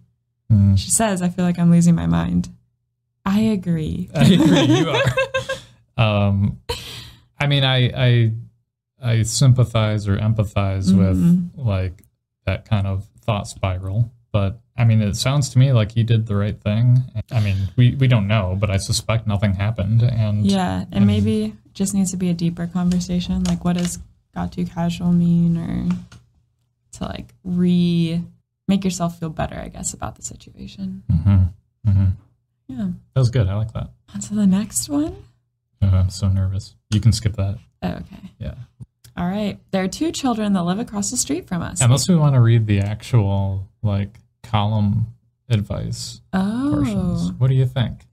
Hmm. 0.49 0.76
She 0.76 0.89
says, 0.91 1.21
I 1.21 1.30
feel 1.30 1.45
like 1.45 1.57
I'm 1.59 1.71
losing 1.71 1.95
my 1.95 2.07
mind. 2.07 2.49
I 3.26 3.39
agree. 3.39 4.09
I 4.13 4.26
agree. 4.26 4.61
You 4.78 4.89
are. 5.97 6.28
um, 6.28 6.59
I 7.39 7.47
mean, 7.47 7.63
I 7.63 7.78
I 7.95 8.32
I 9.04 9.24
sympathize 9.24 10.08
or 10.08 10.18
empathize 10.18 10.91
Mhm. 10.91 10.97
with 11.56 11.66
like 11.66 12.04
that 12.45 12.66
kind 12.66 12.88
of 12.88 13.06
thought 13.22 13.47
spiral, 13.47 14.12
but 14.32 14.60
I 14.76 14.86
mean, 14.86 15.01
it 15.01 15.16
sounds 15.16 15.49
to 15.49 15.60
me 15.60 15.72
like 15.72 15.91
he 15.91 16.04
did 16.04 16.26
the 16.26 16.36
right 16.36 16.60
thing. 16.60 17.04
I 17.32 17.39
mean, 17.39 17.58
we 17.76 17.95
we 17.95 18.08
don't 18.08 18.28
know, 18.28 18.58
but 18.60 18.70
I 18.72 18.78
suspect 18.78 19.28
nothing 19.28 19.54
happened, 19.56 20.01
and 20.04 20.45
Yeah, 20.45 20.82
and 20.84 20.93
and- 20.95 21.06
maybe 21.08 21.56
just 21.74 21.93
needs 21.93 22.12
to 22.12 22.18
be 22.18 22.30
a 22.30 22.34
deeper 22.34 22.68
conversation. 22.68 23.43
Like, 23.43 23.64
what 23.66 23.78
does 23.78 23.99
got 24.34 24.51
too 24.51 24.66
casual 24.66 25.12
mean, 25.12 25.58
or 25.58 25.89
to 26.93 27.04
like 27.06 27.34
re 27.43 28.22
make 28.68 28.84
yourself 28.84 29.20
feel 29.20 29.30
better, 29.30 29.58
I 29.60 29.68
guess, 29.68 29.93
about 29.93 30.16
the 30.16 30.22
situation. 30.24 31.04
Mhm. 31.12 31.54
Mhm. 31.88 32.12
Yeah. 32.68 32.88
that 33.14 33.20
was 33.20 33.30
good. 33.30 33.47
I 33.47 33.56
like 33.56 33.74
that. 33.74 33.91
On 34.16 34.20
to 34.22 34.34
the 34.34 34.47
next 34.47 34.89
one. 34.89 35.16
Uh, 35.82 35.88
I'm 35.88 36.10
so 36.10 36.30
nervous. 36.30 36.76
You 36.91 36.99
can 37.01 37.12
skip 37.12 37.36
that. 37.36 37.60
Oh, 37.84 37.89
okay. 37.89 38.32
Yeah. 38.39 38.56
All 39.16 39.26
right. 39.28 39.59
There 39.72 39.84
are 39.84 39.88
two 39.88 40.11
children 40.11 40.53
that 40.53 40.64
live 40.64 40.80
across 40.80 41.11
the 41.11 41.18
street 41.18 41.47
from 41.47 41.61
us. 41.61 41.82
Unless 41.82 42.09
we 42.09 42.16
want 42.16 42.36
to 42.36 42.41
read 42.41 42.66
the 42.68 42.80
actual 42.80 43.68
like 43.84 44.18
column 44.41 45.07
advice 45.49 46.22
oh. 46.34 46.72
portions. 46.74 47.30
oh, 47.30 47.36
What 47.38 47.47
do 47.49 47.53
you 47.55 47.66
think? 47.66 48.05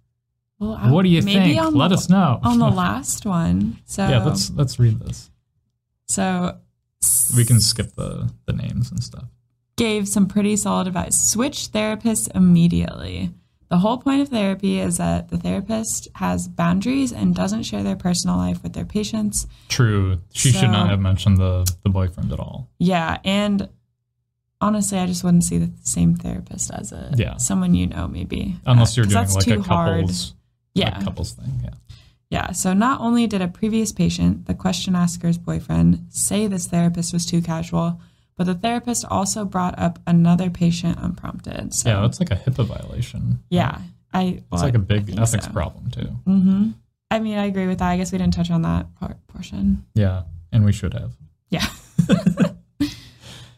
well, 0.58 0.74
I- 0.74 0.90
what 0.90 1.02
do 1.02 1.08
you 1.08 1.22
maybe 1.22 1.54
think? 1.54 1.74
Let 1.74 1.88
the, 1.88 1.94
us 1.94 2.08
know. 2.10 2.38
on 2.42 2.58
the 2.58 2.68
last 2.70 3.24
one. 3.24 3.78
So 3.86 4.06
yeah, 4.06 4.22
let's 4.24 4.50
let's 4.50 4.78
read 4.78 5.00
this. 5.00 5.30
so 6.06 6.58
We 7.36 7.44
can 7.46 7.60
skip 7.60 7.94
the 7.94 8.30
the 8.46 8.52
names 8.52 8.90
and 8.90 9.02
stuff. 9.02 9.24
gave 9.76 10.06
some 10.06 10.26
pretty 10.28 10.56
solid 10.56 10.86
advice. 10.86 11.18
Switch 11.18 11.72
therapists 11.72 12.28
immediately. 12.34 13.30
The 13.70 13.78
whole 13.78 13.98
point 13.98 14.20
of 14.20 14.28
therapy 14.28 14.80
is 14.80 14.96
that 14.98 15.28
the 15.28 15.38
therapist 15.38 16.08
has 16.16 16.48
boundaries 16.48 17.12
and 17.12 17.34
doesn't 17.34 17.62
share 17.62 17.84
their 17.84 17.94
personal 17.96 18.36
life 18.36 18.62
with 18.64 18.72
their 18.72 18.84
patients. 18.84 19.46
True. 19.68 20.18
She 20.32 20.50
should 20.50 20.70
not 20.72 20.90
have 20.90 20.98
mentioned 21.00 21.36
the 21.38 21.64
the 21.84 21.88
boyfriend 21.90 22.32
at 22.32 22.40
all. 22.40 22.68
Yeah, 22.80 23.18
and 23.24 23.68
honestly, 24.60 24.98
I 24.98 25.06
just 25.06 25.22
wouldn't 25.22 25.44
see 25.44 25.58
the 25.58 25.70
same 25.84 26.16
therapist 26.16 26.70
as 26.72 26.90
a 26.92 27.12
Yeah. 27.16 27.36
someone 27.36 27.74
you 27.74 27.86
know, 27.86 28.08
maybe 28.08 28.56
Unless 28.66 28.96
you're 28.96 29.06
uh, 29.06 29.10
'Cause 29.10 29.34
doing 29.34 29.34
like 29.36 29.46
a 29.46 29.62
too 29.62 29.62
hard. 29.74 30.00
couples 30.00 30.34
Yeah, 30.74 31.00
couples 31.00 31.32
thing. 31.32 31.60
Yeah. 31.62 31.70
yeah. 32.28 32.50
So 32.52 32.72
not 32.72 33.00
only 33.00 33.26
did 33.28 33.40
a 33.40 33.48
previous 33.48 33.92
patient, 33.92 34.46
the 34.46 34.54
question 34.54 34.96
asker's 34.96 35.38
boyfriend, 35.38 36.06
say 36.10 36.46
this 36.48 36.66
therapist 36.66 37.12
was 37.12 37.24
too 37.24 37.40
casual, 37.40 38.00
but 38.40 38.46
the 38.46 38.54
therapist 38.54 39.04
also 39.04 39.44
brought 39.44 39.78
up 39.78 39.98
another 40.06 40.48
patient 40.48 40.96
unprompted. 40.98 41.74
So 41.74 41.90
Yeah, 41.90 42.00
that's 42.00 42.20
like 42.20 42.30
a 42.30 42.36
HIPAA 42.36 42.64
violation. 42.64 43.38
yeah, 43.50 43.82
I. 44.14 44.40
It's 44.50 44.62
like 44.62 44.74
a 44.74 44.78
big 44.78 45.10
ethics 45.18 45.44
so. 45.44 45.52
problem 45.52 45.90
too. 45.90 46.08
Mm-hmm. 46.26 46.70
I 47.10 47.18
mean, 47.18 47.36
I 47.36 47.44
agree 47.44 47.66
with 47.66 47.80
that. 47.80 47.90
I 47.90 47.98
guess 47.98 48.12
we 48.12 48.16
didn't 48.16 48.32
touch 48.32 48.50
on 48.50 48.62
that 48.62 48.94
part, 48.94 49.18
portion. 49.26 49.84
Yeah. 49.94 50.22
And 50.52 50.64
we 50.64 50.72
should 50.72 50.94
have. 50.94 51.12
Yeah. 51.50 51.66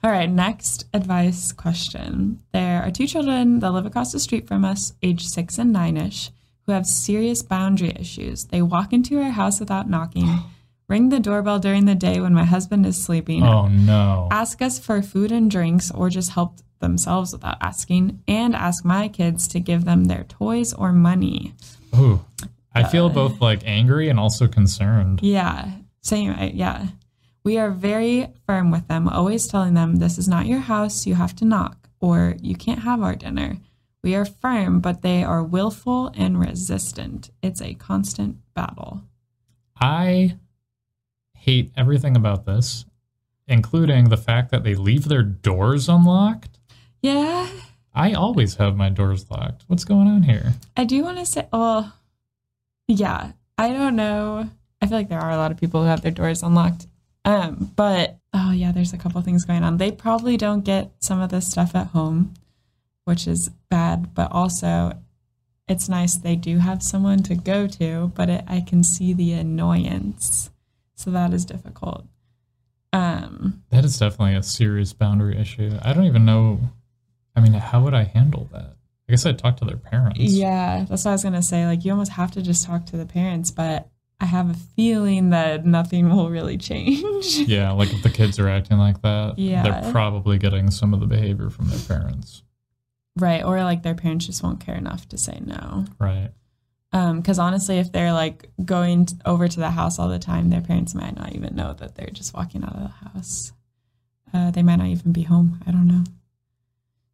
All 0.03 0.11
right, 0.11 0.29
next 0.29 0.87
advice 0.93 1.53
question. 1.53 2.43
There 2.53 2.83
are 2.83 2.91
two 2.91 3.07
children 3.07 3.61
that 3.61 3.71
live 3.71 3.87
across 3.87 4.11
the 4.11 4.19
street 4.19 4.49
from 4.49 4.65
us, 4.65 4.95
age 5.01 5.25
six 5.25 5.59
and 5.61 5.73
nine 5.73 5.97
ish, 5.97 6.33
who 6.67 6.73
have 6.73 6.87
serious 6.87 7.41
boundary 7.41 7.93
issues. 8.01 8.47
They 8.47 8.63
walk 8.63 8.93
into 8.93 9.23
our 9.23 9.31
house 9.31 9.61
without 9.61 9.89
knocking, 9.89 10.27
ring 10.93 11.09
the 11.09 11.19
doorbell 11.21 11.59
during 11.59 11.87
the 11.87 11.95
day 11.95 12.21
when 12.21 12.35
my 12.35 12.45
husband 12.45 12.85
is 12.85 13.03
sleeping, 13.03 13.43
Oh 13.43 13.67
no. 13.69 14.29
ask 14.31 14.61
us 14.61 14.79
for 14.79 15.01
food 15.01 15.33
and 15.33 15.51
drinks 15.51 15.91
or 15.91 16.11
just 16.11 16.31
help 16.33 16.59
themselves 16.81 17.33
without 17.33 17.57
asking, 17.63 18.21
and 18.29 18.55
ask 18.55 18.85
my 18.85 19.09
kids 19.09 19.49
to 19.49 19.59
give 19.61 19.85
them 19.87 20.05
their 20.05 20.25
toys 20.25 20.75
or 20.75 20.93
money. 20.93 21.55
Ooh. 21.97 22.21
I 22.75 22.83
feel 22.85 23.07
Uh, 23.07 23.15
both 23.21 23.41
like 23.41 23.63
angry 23.65 24.09
and 24.11 24.19
also 24.21 24.47
concerned. 24.49 25.21
Yeah, 25.23 25.71
same. 26.03 26.35
Yeah. 26.55 26.89
We 27.45 27.59
are 27.59 27.71
very 27.71 28.29
firm 28.47 28.71
with 28.71 28.87
them, 28.89 29.09
always 29.09 29.47
telling 29.47 29.75
them 29.75 29.97
this 29.97 30.19
is 30.19 30.29
not 30.29 30.47
your 30.47 30.61
house, 30.61 31.07
you 31.07 31.15
have 31.15 31.35
to 31.37 31.45
knock, 31.45 31.89
or 32.01 32.37
you 32.43 32.55
can't 32.55 32.81
have 32.81 33.01
our 33.03 33.17
dinner. 33.17 33.57
We 34.05 34.15
are 34.15 34.25
firm, 34.27 34.81
but 34.81 35.01
they 35.03 35.23
are 35.25 35.43
willful 35.43 36.13
and 36.15 36.39
resistant. 36.39 37.31
It's 37.43 37.63
a 37.63 37.75
constant 37.75 38.37
battle. 38.55 39.03
I 39.81 40.37
hate 41.43 41.73
everything 41.77 42.17
about 42.17 42.47
this, 42.47 42.85
including 43.49 44.09
the 44.09 44.17
fact 44.17 44.51
that 44.53 44.63
they 44.63 44.75
leave 44.75 45.09
their 45.09 45.25
doors 45.25 45.89
unlocked. 45.89 46.61
Yeah, 47.01 47.49
I 47.93 48.13
always 48.13 48.55
have 48.57 48.77
my 48.77 48.89
doors 48.89 49.29
locked. 49.29 49.65
What's 49.67 49.85
going 49.85 50.07
on 50.07 50.23
here? 50.23 50.53
I 50.77 50.85
do 50.85 51.03
want 51.03 51.19
to 51.19 51.27
say, 51.27 51.49
well, 51.53 51.93
yeah, 52.87 53.33
I 53.59 53.71
don't 53.71 53.97
know. 53.97 54.49
I 54.81 54.87
feel 54.87 54.99
like 54.99 55.09
there 55.09 55.21
are 55.21 55.33
a 55.33 55.37
lot 55.37 55.51
of 55.51 55.59
people 55.59 55.83
who 55.83 55.89
have 55.89 56.03
their 56.03 56.13
doors 56.13 56.43
unlocked. 56.43 56.87
Um, 57.25 57.73
but 57.77 58.19
oh 58.33 58.53
yeah, 58.53 58.73
there's 58.73 58.93
a 58.93 58.99
couple 58.99 59.21
things 59.23 59.45
going 59.45 59.65
on. 59.65 59.77
They 59.77 59.91
probably 59.91 60.37
don't 60.37 60.65
get 60.65 60.93
some 61.01 61.21
of 61.21 61.31
this 61.31 61.51
stuff 61.51 61.75
at 61.75 61.89
home, 61.89 62.35
which 63.05 63.27
is 63.27 63.51
bad, 63.69 64.15
but 64.15 64.31
also 64.33 64.99
it's 65.69 65.89
nice 65.89 66.17
they 66.17 66.37
do 66.37 66.59
have 66.59 66.83
someone 66.83 67.23
to 67.25 67.35
go 67.35 67.67
to, 67.67 68.13
but 68.15 68.29
it, 68.29 68.45
I 68.47 68.61
can 68.61 68.83
see 68.85 69.13
the 69.13 69.33
annoyance. 69.33 70.51
So 71.03 71.11
that 71.11 71.33
is 71.35 71.45
difficult. 71.45 72.07
Um, 72.93 73.63
That 73.71 73.85
is 73.85 73.99
definitely 73.99 74.35
a 74.37 74.43
serious 74.43 74.93
boundary 74.93 75.39
issue. 75.39 75.79
I 75.83 75.93
don't 75.93 76.05
even 76.05 76.25
know. 76.25 76.61
I 77.35 77.41
mean, 77.41 77.55
how 77.55 77.83
would 77.83 77.95
I 77.95 78.05
handle 78.05 78.49
that? 78.53 78.77
I 79.09 79.13
guess 79.13 79.25
I'd 79.27 79.39
talk 79.39 79.57
to 79.59 79.65
their 79.65 79.77
parents. 79.79 80.21
Yeah, 80.21 80.85
that's 80.89 81.05
what 81.05 81.11
I 81.11 81.15
was 81.15 81.25
gonna 81.25 81.43
say. 81.43 81.67
Like, 81.67 81.85
you 81.85 81.91
almost 81.93 82.13
have 82.13 82.31
to 82.33 82.43
just 82.43 82.65
talk 82.67 82.87
to 82.87 82.97
the 82.97 83.07
parents, 83.07 83.51
but 83.51 83.89
I 84.21 84.27
have 84.27 84.51
a 84.51 84.55
feeling 84.55 85.31
that 85.31 85.67
nothing 85.67 86.09
will 86.09 86.31
really 86.31 86.57
change. 86.57 87.03
Yeah, 87.49 87.73
like 87.73 87.93
if 87.93 88.03
the 88.03 88.11
kids 88.11 88.39
are 88.39 88.49
acting 88.49 88.79
like 88.79 89.03
that, 89.03 89.39
Yeah. 89.39 89.63
they're 89.63 89.91
probably 89.93 90.39
getting 90.39 90.71
some 90.71 90.95
of 90.95 91.01
the 91.01 91.07
behavior 91.07 91.51
from 91.51 91.69
their 91.69 91.81
parents. 91.81 92.43
right, 93.19 93.43
or 93.45 93.63
like 93.65 93.83
their 93.83 93.95
parents 93.97 94.27
just 94.27 94.43
won't 94.43 94.61
care 94.61 94.77
enough 94.77 95.09
to 95.09 95.19
say 95.19 95.41
no. 95.45 95.87
Right. 95.99 96.31
Um, 96.95 97.21
because 97.21 97.39
honestly, 97.39 97.79
if 97.79 97.91
they're 97.91 98.13
like 98.13 98.51
going 98.65 99.07
t- 99.07 99.17
over 99.25 99.49
to 99.49 99.61
the 99.61 99.71
house 99.71 99.99
all 99.99 100.09
the 100.09 100.19
time, 100.19 100.51
their 100.51 100.61
parents 100.61 100.95
might 100.95 101.17
not 101.17 101.33
even 101.35 101.57
know 101.57 101.73
that 101.75 101.95
they're 101.95 102.11
just 102.11 102.35
walking 102.35 102.63
out 102.65 102.75
of 102.77 102.83
the 102.83 103.09
house. 103.11 103.53
Uh, 104.35 104.51
they 104.51 104.63
might 104.63 104.77
not 104.77 104.89
even 104.89 105.13
be 105.13 105.23
home. 105.23 105.61
I 105.67 105.71
don't 105.71 105.87
know. 105.87 106.05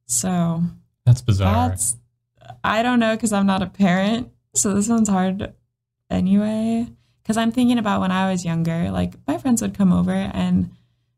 So 0.07 0.63
That's 1.05 1.21
bizarre. 1.23 1.69
That's 1.69 1.97
I 2.65 2.83
don't 2.83 2.99
know 2.99 3.15
because 3.15 3.33
I'm 3.33 3.47
not 3.47 3.63
a 3.63 3.67
parent, 3.67 4.31
so 4.55 4.75
this 4.75 4.89
one's 4.89 5.09
hard 5.09 5.53
anyway. 6.11 6.87
Because 7.23 7.37
I'm 7.37 7.53
thinking 7.53 7.79
about 7.79 8.01
when 8.01 8.11
I 8.11 8.31
was 8.31 8.45
younger, 8.45 8.91
like 8.91 9.15
my 9.27 9.37
friends 9.39 9.61
would 9.61 9.77
come 9.77 9.93
over 9.93 10.13
and 10.13 10.71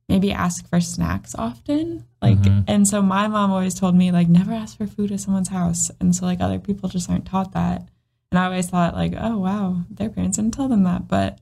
maybe 0.09 0.33
ask 0.33 0.69
for 0.69 0.81
snacks 0.81 1.37
often, 1.37 2.05
like, 2.21 2.37
Mhm. 2.39 2.65
and 2.67 2.89
so 2.89 3.01
my 3.01 3.29
mom 3.29 3.53
always 3.53 3.75
told 3.77 3.95
me 3.95 4.11
like 4.11 4.29
never 4.29 4.53
ask 4.53 4.77
for 4.77 4.89
food 4.89 5.13
at 5.13 5.21
someone's 5.21 5.49
house, 5.51 5.91
and 6.01 6.15
so 6.17 6.27
like 6.27 6.41
other 6.41 6.59
people 6.59 6.89
just 6.89 7.09
aren't 7.09 7.27
taught 7.27 7.53
that, 7.53 7.89
and 8.31 8.39
I 8.39 8.45
always 8.47 8.69
thought 8.71 8.95
like, 8.95 9.15
oh 9.19 9.39
wow, 9.39 9.83
their 9.91 10.09
parents 10.11 10.37
didn't 10.37 10.55
tell 10.55 10.69
them 10.69 10.85
that, 10.85 11.09
but 11.09 11.39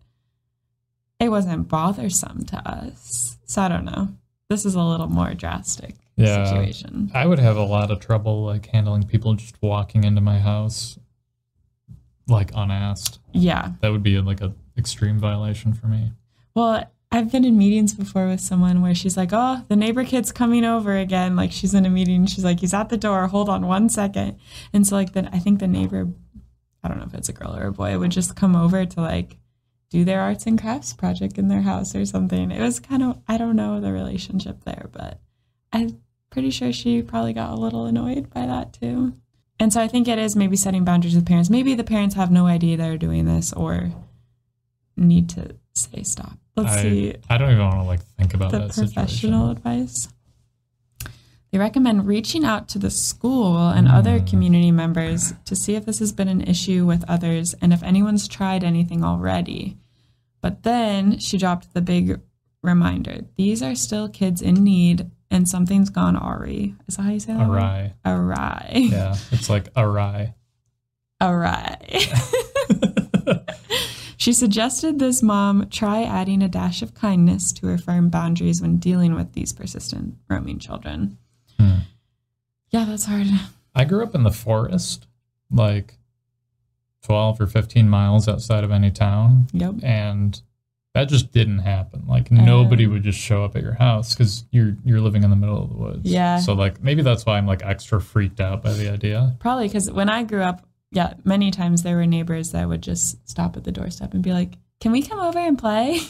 it 1.21 1.31
wasn't 1.31 1.69
bothersome 1.69 2.45
to 2.47 2.57
us, 2.69 3.39
so 3.45 3.63
I 3.63 3.69
don't 3.69 3.85
know. 3.85 4.09
This 4.49 4.65
is 4.65 4.75
a 4.75 4.83
little 4.83 5.09
more 5.09 5.35
drastic 5.35 5.95
Yeah. 6.17 6.45
situation. 6.45 7.11
I 7.15 7.27
would 7.27 7.39
have 7.39 7.57
a 7.57 7.65
lot 7.65 7.91
of 7.91 8.01
trouble 8.01 8.45
like 8.45 8.67
handling 8.67 9.03
people 9.05 9.35
just 9.35 9.61
walking 9.61 10.05
into 10.05 10.21
my 10.21 10.39
house 10.39 10.99
like 12.29 12.51
unasked. 12.55 13.19
Yeah. 13.33 13.73
That 13.81 13.91
would 13.93 14.03
be 14.03 14.21
like 14.21 14.41
a 14.41 14.53
extreme 14.77 15.19
violation 15.19 15.73
for 15.73 15.87
me. 15.87 16.13
Well, 16.55 16.85
I've 17.11 17.33
been 17.33 17.45
in 17.45 17.57
meetings 17.57 17.95
before 17.95 18.29
with 18.29 18.41
someone 18.41 18.83
where 18.83 18.95
she's 18.95 19.17
like, 19.17 19.31
"Oh, 19.33 19.65
the 19.69 19.77
neighbor 19.77 20.05
kid's 20.05 20.31
coming 20.31 20.65
over 20.65 20.95
again." 20.97 21.37
Like 21.37 21.53
she's 21.53 21.73
in 21.73 21.87
a 21.87 21.91
meeting, 21.91 22.27
she's 22.27 22.45
like, 22.45 22.61
"He's 22.61 22.75
at 22.75 22.91
the 22.91 22.99
door. 22.99 23.27
Hold 23.29 23.49
on 23.49 23.67
one 23.67 23.89
second. 23.89 24.37
And 24.75 24.87
so 24.87 24.95
like 24.95 25.15
then 25.15 25.29
I 25.33 25.39
think 25.39 25.59
the 25.59 25.67
neighbor, 25.67 26.09
I 26.83 26.89
don't 26.89 26.99
know 26.99 27.07
if 27.07 27.15
it's 27.15 27.29
a 27.29 27.33
girl 27.33 27.55
or 27.57 27.67
a 27.67 27.73
boy, 27.73 27.99
would 27.99 28.13
just 28.13 28.37
come 28.37 28.55
over 28.55 28.85
to 28.85 29.01
like 29.01 29.37
do 29.91 30.05
their 30.05 30.21
arts 30.21 30.47
and 30.47 30.61
crafts 30.61 30.93
project 30.93 31.39
in 31.39 31.49
their 31.49 31.63
house 31.63 31.95
or 31.95 32.05
something. 32.05 32.51
It 32.51 32.61
was 32.61 32.81
kind 32.81 33.03
of 33.03 33.19
I 33.27 33.39
don't 33.39 33.57
know 33.57 33.81
the 33.81 33.93
relationship 33.93 34.65
there, 34.65 34.89
but 34.93 35.21
I'm 35.73 36.01
pretty 36.31 36.51
sure 36.51 36.73
she 36.73 37.03
probably 37.03 37.33
got 37.33 37.51
a 37.51 37.57
little 37.57 37.87
annoyed 37.87 38.31
by 38.31 38.47
that 38.47 38.73
too. 38.73 39.15
And 39.61 39.73
so 39.73 39.81
I 39.81 39.89
think 39.89 40.07
it 40.07 40.19
is 40.19 40.37
maybe 40.37 40.57
setting 40.57 40.85
boundaries 40.85 41.17
with 41.17 41.27
parents. 41.27 41.51
Maybe 41.51 41.75
the 41.75 41.85
parents 41.85 42.15
have 42.15 42.31
no 42.31 42.47
idea 42.47 42.77
they're 42.77 42.99
doing 42.99 43.25
this 43.25 43.53
or 43.53 43.91
need 44.97 45.29
to 45.31 45.57
say 45.75 46.03
stop. 46.03 46.39
Let's 46.57 46.77
I, 46.77 46.83
see 46.83 47.15
I 47.29 47.39
don't 47.39 47.51
even 47.53 47.65
want 47.65 47.81
to 47.81 47.83
like 47.83 48.01
think 48.19 48.35
about 48.35 48.53
the 48.53 48.59
that 48.59 48.75
professional 48.75 49.49
situation. 49.49 49.51
advice. 49.51 50.09
They 51.51 51.59
recommend 51.59 52.07
reaching 52.07 52.45
out 52.45 52.69
to 52.71 52.79
the 52.79 52.91
school 52.91 53.69
and 53.69 53.89
other 53.89 54.21
Mm. 54.21 54.27
community 54.27 54.71
members 54.71 55.33
to 55.47 55.57
see 55.57 55.75
if 55.77 55.87
this 55.87 55.99
has 55.99 56.13
been 56.13 56.29
an 56.29 56.43
issue 56.43 56.85
with 56.85 57.09
others 57.09 57.55
and 57.63 57.73
if 57.73 57.83
anyone's 57.83 58.29
tried 58.29 58.63
anything 58.63 59.03
already. 59.03 59.79
But 60.43 60.63
then 60.63 61.19
she 61.19 61.39
dropped 61.39 61.73
the 61.73 61.81
big 61.81 62.21
reminder 62.63 63.23
these 63.37 63.63
are 63.63 63.75
still 63.75 64.09
kids 64.09 64.43
in 64.43 64.63
need 64.63 65.11
and 65.31 65.49
something's 65.49 65.91
gone 65.91 66.17
awry. 66.17 66.75
Is 66.87 66.97
that 66.97 67.03
how 67.03 67.11
you 67.13 67.21
say 67.21 67.33
that? 67.33 67.49
Awry. 67.49 67.95
Awry. 68.05 68.71
Yeah. 68.75 69.17
It's 69.31 69.49
like 69.49 69.69
awry. 69.77 70.35
awry. 71.21 71.79
she 74.17 74.33
suggested 74.33 74.99
this 74.99 75.23
mom 75.23 75.69
try 75.71 76.03
adding 76.03 76.43
a 76.43 76.49
dash 76.49 76.83
of 76.83 76.95
kindness 76.95 77.53
to 77.53 77.67
her 77.69 77.79
firm 77.79 78.09
boundaries 78.11 78.61
when 78.61 78.79
dealing 78.79 79.15
with 79.15 79.33
these 79.33 79.53
persistent 79.53 80.17
roaming 80.29 80.59
children. 80.59 81.19
Yeah, 82.71 82.85
that's 82.85 83.05
hard. 83.07 83.27
I 83.75 83.85
grew 83.85 84.03
up 84.03 84.15
in 84.15 84.23
the 84.25 84.31
forest, 84.33 85.07
like 85.51 85.95
12 87.03 87.41
or 87.41 87.47
15 87.47 87.89
miles 87.89 88.29
outside 88.29 88.65
of 88.65 88.71
any 88.71 88.91
town. 88.91 89.47
Yep. 89.53 89.77
And 89.83 90.41
that 90.95 91.09
just 91.09 91.33
didn't 91.33 91.61
happen. 91.61 92.05
Like 92.09 92.29
Oh. 92.33 92.35
nobody 92.37 92.87
would 92.87 93.03
just 93.05 93.19
show 93.19 93.45
up 93.45 93.57
at 93.57 93.63
your 93.63 93.75
house 93.75 94.15
because 94.15 94.45
you're 94.51 94.77
you're 94.85 95.01
living 95.01 95.23
in 95.23 95.31
the 95.31 95.37
middle 95.37 95.63
of 95.63 95.69
the 95.71 95.77
woods. 95.77 96.11
Yeah. 96.11 96.41
So 96.41 96.55
like 96.55 96.83
maybe 96.83 97.03
that's 97.03 97.25
why 97.25 97.39
I'm 97.39 97.47
like 97.47 97.65
extra 97.65 98.01
freaked 98.01 98.41
out 98.41 98.63
by 98.63 98.73
the 98.73 98.93
idea. 98.93 99.37
Probably 99.39 99.69
because 99.69 99.91
when 99.91 100.09
I 100.11 100.25
grew 100.25 100.43
up, 100.43 100.67
yeah, 100.91 101.15
many 101.25 101.51
times 101.51 101.83
there 101.83 101.97
were 101.97 102.07
neighbors 102.07 102.51
that 102.53 102.69
would 102.69 102.83
just 102.83 103.29
stop 103.29 103.57
at 103.57 103.65
the 103.65 103.73
doorstep 103.73 104.13
and 104.15 104.23
be 104.23 104.33
like, 104.33 104.55
"Can 104.81 104.91
we 104.93 105.03
come 105.03 105.21
over 105.21 105.39
and 105.39 105.59
play?" 105.59 106.01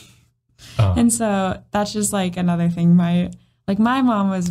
Oh, 0.79 0.95
And 0.97 1.13
so 1.13 1.63
that's 1.71 1.93
just 1.93 2.13
like 2.13 2.37
another 2.37 2.69
thing. 2.69 2.97
My 2.97 3.31
like 3.69 3.79
my 3.79 4.01
mom 4.03 4.31
was 4.31 4.51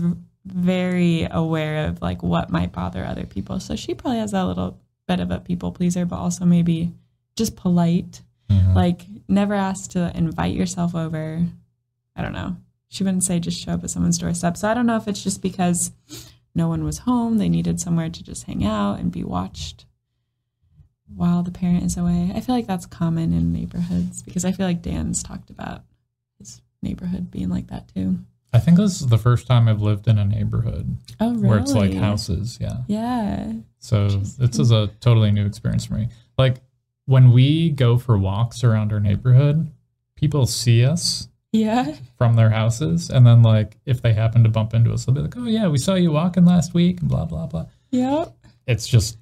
very 0.51 1.27
aware 1.29 1.87
of 1.87 2.01
like 2.01 2.23
what 2.23 2.49
might 2.49 2.71
bother 2.71 3.03
other 3.05 3.25
people, 3.25 3.59
so 3.59 3.75
she 3.75 3.93
probably 3.93 4.19
has 4.19 4.33
a 4.33 4.45
little 4.45 4.79
bit 5.07 5.19
of 5.19 5.31
a 5.31 5.39
people 5.39 5.71
pleaser, 5.71 6.05
but 6.05 6.17
also 6.17 6.45
maybe 6.45 6.91
just 7.35 7.55
polite. 7.55 8.21
mhm. 8.49 8.75
Like 8.75 9.05
never 9.27 9.53
ask 9.53 9.91
to 9.91 10.11
invite 10.15 10.55
yourself 10.55 10.95
over. 10.95 11.45
I 12.15 12.21
don't 12.21 12.33
know. 12.33 12.55
She 12.89 13.03
wouldn't 13.03 13.23
say 13.23 13.39
just 13.39 13.59
show 13.59 13.73
up 13.73 13.83
at 13.83 13.89
someone's 13.89 14.17
doorstep. 14.17 14.57
So 14.57 14.67
I 14.69 14.73
don't 14.73 14.85
know 14.85 14.95
if 14.97 15.07
it's 15.07 15.23
just 15.23 15.41
because 15.41 15.91
no 16.55 16.67
one 16.67 16.83
was 16.83 16.99
home, 16.99 17.37
they 17.37 17.49
needed 17.49 17.79
somewhere 17.79 18.09
to 18.09 18.23
just 18.23 18.43
hang 18.45 18.65
out 18.65 18.99
and 18.99 19.11
be 19.11 19.23
watched 19.23 19.85
while 21.13 21.43
the 21.43 21.51
parent 21.51 21.83
is 21.83 21.97
away. 21.97 22.31
I 22.35 22.41
feel 22.41 22.55
like 22.55 22.67
that's 22.67 22.85
common 22.85 23.33
in 23.33 23.53
neighborhoods 23.53 24.21
because 24.23 24.43
I 24.45 24.51
feel 24.51 24.65
like 24.65 24.81
Dan's 24.81 25.23
talked 25.23 25.49
about 25.49 25.83
his 26.39 26.61
neighborhood 26.81 27.31
being 27.31 27.49
like 27.49 27.67
that 27.67 27.87
too. 27.93 28.19
I 28.57 28.59
think 28.59 28.77
this 28.77 29.01
is 29.01 29.07
the 29.07 29.19
first 29.19 29.45
time 29.45 29.67
I've 29.67 29.83
lived 29.83 30.07
in 30.07 30.17
a 30.17 30.25
neighborhood 30.25 30.97
Oh, 31.19 31.35
really? 31.35 31.47
where 31.47 31.59
it's 31.59 31.73
like 31.73 31.93
houses. 31.93 32.57
Yeah. 32.59 32.77
Yeah. 32.87 33.53
So 33.77 34.07
this 34.07 34.57
is 34.57 34.71
a 34.71 34.87
totally 34.99 35.29
new 35.31 35.45
experience 35.45 35.85
for 35.85 35.93
me. 35.93 36.07
Like 36.39 36.57
when 37.05 37.31
we 37.31 37.69
go 37.69 37.99
for 37.99 38.17
walks 38.17 38.63
around 38.63 38.91
our 38.91 38.99
neighborhood, 38.99 39.69
people 40.15 40.47
see 40.47 40.83
us 40.83 41.27
Yeah. 41.51 41.95
from 42.17 42.33
their 42.35 42.49
houses, 42.49 43.11
and 43.11 43.27
then 43.27 43.43
like 43.43 43.77
if 43.85 44.01
they 44.01 44.13
happen 44.13 44.43
to 44.43 44.49
bump 44.49 44.73
into 44.73 44.91
us, 44.91 45.05
they'll 45.05 45.13
be 45.13 45.21
like, 45.21 45.37
"Oh 45.37 45.45
yeah, 45.45 45.67
we 45.67 45.77
saw 45.77 45.93
you 45.93 46.11
walking 46.11 46.43
last 46.45 46.73
week," 46.73 46.99
and 47.01 47.09
blah 47.09 47.25
blah 47.25 47.45
blah. 47.45 47.67
Yeah. 47.91 48.25
It's 48.65 48.87
just 48.87 49.19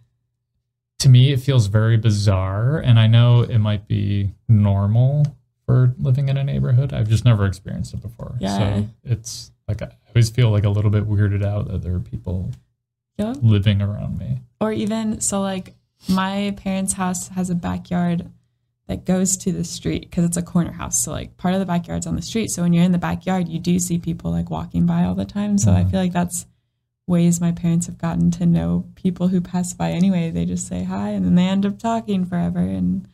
to 0.99 1.09
me, 1.09 1.33
it 1.33 1.41
feels 1.41 1.67
very 1.67 1.97
bizarre, 1.97 2.77
and 2.79 2.97
I 2.97 3.07
know 3.07 3.41
it 3.41 3.57
might 3.59 3.85
be 3.87 4.31
normal 4.47 5.25
for 5.65 5.93
living 5.97 6.29
in 6.29 6.37
a 6.37 6.43
neighborhood. 6.43 6.93
I've 6.93 7.09
just 7.09 7.25
never 7.25 7.45
experienced 7.45 7.93
it 7.93 8.01
before, 8.01 8.35
Yeah. 8.39 8.57
so 8.57 8.87
it's 9.03 9.51
like 9.67 9.81
I 9.81 9.89
always 10.09 10.29
feel 10.29 10.51
like 10.51 10.63
a 10.63 10.69
little 10.69 10.91
bit 10.91 11.07
weirded 11.09 11.43
out 11.43 11.67
that 11.69 11.81
there 11.81 11.95
are 11.95 11.99
people 11.99 12.51
Yep. 13.17 13.37
living 13.41 13.81
around 13.81 14.17
me. 14.19 14.39
Or 14.61 14.71
even 14.71 15.21
so, 15.21 15.41
like 15.41 15.75
my 16.09 16.53
parents' 16.57 16.93
house 16.93 17.29
has 17.29 17.49
a 17.49 17.55
backyard 17.55 18.29
that 18.87 19.05
goes 19.05 19.35
to 19.37 19.51
the 19.51 19.63
street 19.63 20.01
because 20.01 20.23
it's 20.25 20.37
a 20.37 20.43
corner 20.43 20.73
house. 20.73 21.01
So 21.01 21.11
like 21.11 21.37
part 21.37 21.53
of 21.55 21.59
the 21.59 21.65
backyard's 21.65 22.05
on 22.05 22.15
the 22.15 22.21
street. 22.21 22.51
So 22.51 22.61
when 22.61 22.71
you're 22.73 22.83
in 22.83 22.91
the 22.91 22.97
backyard, 22.99 23.47
you 23.49 23.57
do 23.57 23.79
see 23.79 23.97
people 23.97 24.29
like 24.31 24.51
walking 24.51 24.85
by 24.85 25.03
all 25.05 25.15
the 25.15 25.25
time. 25.25 25.57
So 25.57 25.71
I 25.71 25.83
Mhm. 25.83 25.89
feel 25.91 25.99
like 26.01 26.13
that's 26.13 26.45
ways 27.07 27.39
my 27.41 27.51
parents 27.51 27.85
have 27.87 27.97
gotten 27.97 28.29
to 28.31 28.45
know 28.45 28.85
people 28.95 29.29
who 29.29 29.39
pass 29.41 29.73
by 29.73 29.91
anyway. 29.91 30.29
They 30.29 30.45
just 30.45 30.67
say 30.67 30.83
hi 30.83 31.09
and 31.11 31.25
then 31.25 31.33
they 31.35 31.47
end 31.47 31.65
up 31.65 31.79
talking 31.79 32.25
forever. 32.25 32.59
And 32.59 33.07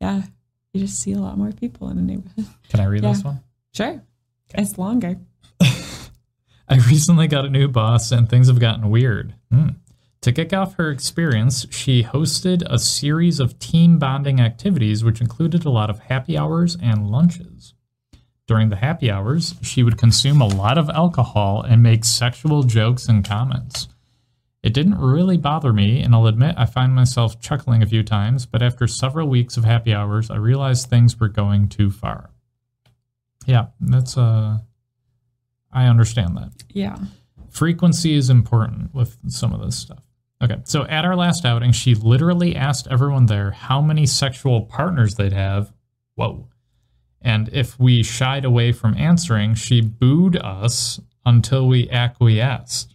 yeah, 0.00 0.24
you 0.74 0.80
just 0.80 1.00
see 1.00 1.12
a 1.12 1.18
lot 1.18 1.38
more 1.38 1.52
people 1.52 1.88
in 1.88 1.98
a 1.98 2.02
neighborhood. 2.02 2.46
Can 2.68 2.80
I 2.80 2.84
read 2.84 3.02
Yeah. 3.02 3.12
this 3.12 3.24
one? 3.24 3.40
Sure. 3.72 4.02
It's 4.54 4.76
longer. 4.78 5.16
I 5.60 6.76
recently 6.88 7.28
got 7.28 7.44
a 7.44 7.50
new 7.50 7.68
boss 7.68 8.10
and 8.12 8.28
things 8.28 8.48
have 8.48 8.58
gotten 8.58 8.90
weird. 8.90 9.34
Hmm. 9.50 9.68
To 10.22 10.32
kick 10.32 10.52
off 10.54 10.76
her 10.76 10.90
experience, 10.90 11.66
she 11.70 12.02
hosted 12.02 12.62
a 12.70 12.78
series 12.78 13.40
of 13.40 13.58
team 13.58 13.98
bonding 13.98 14.40
activities, 14.40 15.04
which 15.04 15.20
included 15.20 15.64
a 15.64 15.70
lot 15.70 15.90
of 15.90 15.98
happy 16.00 16.38
hours 16.38 16.76
and 16.80 17.10
lunches. 17.10 17.74
During 18.46 18.70
the 18.70 18.76
happy 18.76 19.10
hours, 19.10 19.54
she 19.62 19.82
would 19.82 19.98
consume 19.98 20.40
a 20.40 20.46
lot 20.46 20.78
of 20.78 20.88
alcohol 20.90 21.62
and 21.62 21.82
make 21.82 22.04
sexual 22.04 22.62
jokes 22.62 23.06
and 23.08 23.24
comments. 23.24 23.88
It 24.64 24.72
didn't 24.72 24.98
really 24.98 25.36
bother 25.36 25.74
me, 25.74 26.00
and 26.00 26.14
I'll 26.14 26.26
admit 26.26 26.54
I 26.56 26.64
find 26.64 26.94
myself 26.94 27.38
chuckling 27.38 27.82
a 27.82 27.86
few 27.86 28.02
times, 28.02 28.46
but 28.46 28.62
after 28.62 28.86
several 28.86 29.28
weeks 29.28 29.58
of 29.58 29.64
happy 29.64 29.92
hours, 29.92 30.30
I 30.30 30.36
realized 30.36 30.88
things 30.88 31.20
were 31.20 31.28
going 31.28 31.68
too 31.68 31.90
far. 31.90 32.30
Yeah, 33.44 33.66
that's 33.78 34.16
uh 34.16 34.58
I 35.70 35.84
understand 35.86 36.36
that 36.38 36.52
Yeah. 36.70 36.96
frequency 37.50 38.14
is 38.14 38.30
important 38.30 38.94
with 38.94 39.18
some 39.28 39.52
of 39.52 39.60
this 39.60 39.76
stuff. 39.76 40.02
Okay, 40.42 40.56
so 40.64 40.84
at 40.84 41.04
our 41.04 41.14
last 41.14 41.44
outing, 41.44 41.72
she 41.72 41.94
literally 41.94 42.56
asked 42.56 42.88
everyone 42.90 43.26
there 43.26 43.50
how 43.50 43.82
many 43.82 44.06
sexual 44.06 44.62
partners 44.62 45.16
they'd 45.16 45.32
have. 45.34 45.72
Whoa. 46.14 46.48
And 47.20 47.50
if 47.52 47.78
we 47.78 48.02
shied 48.02 48.44
away 48.46 48.72
from 48.72 48.96
answering, 48.96 49.54
she 49.56 49.82
booed 49.82 50.36
us 50.36 51.00
until 51.26 51.66
we 51.68 51.90
acquiesced. 51.90 52.93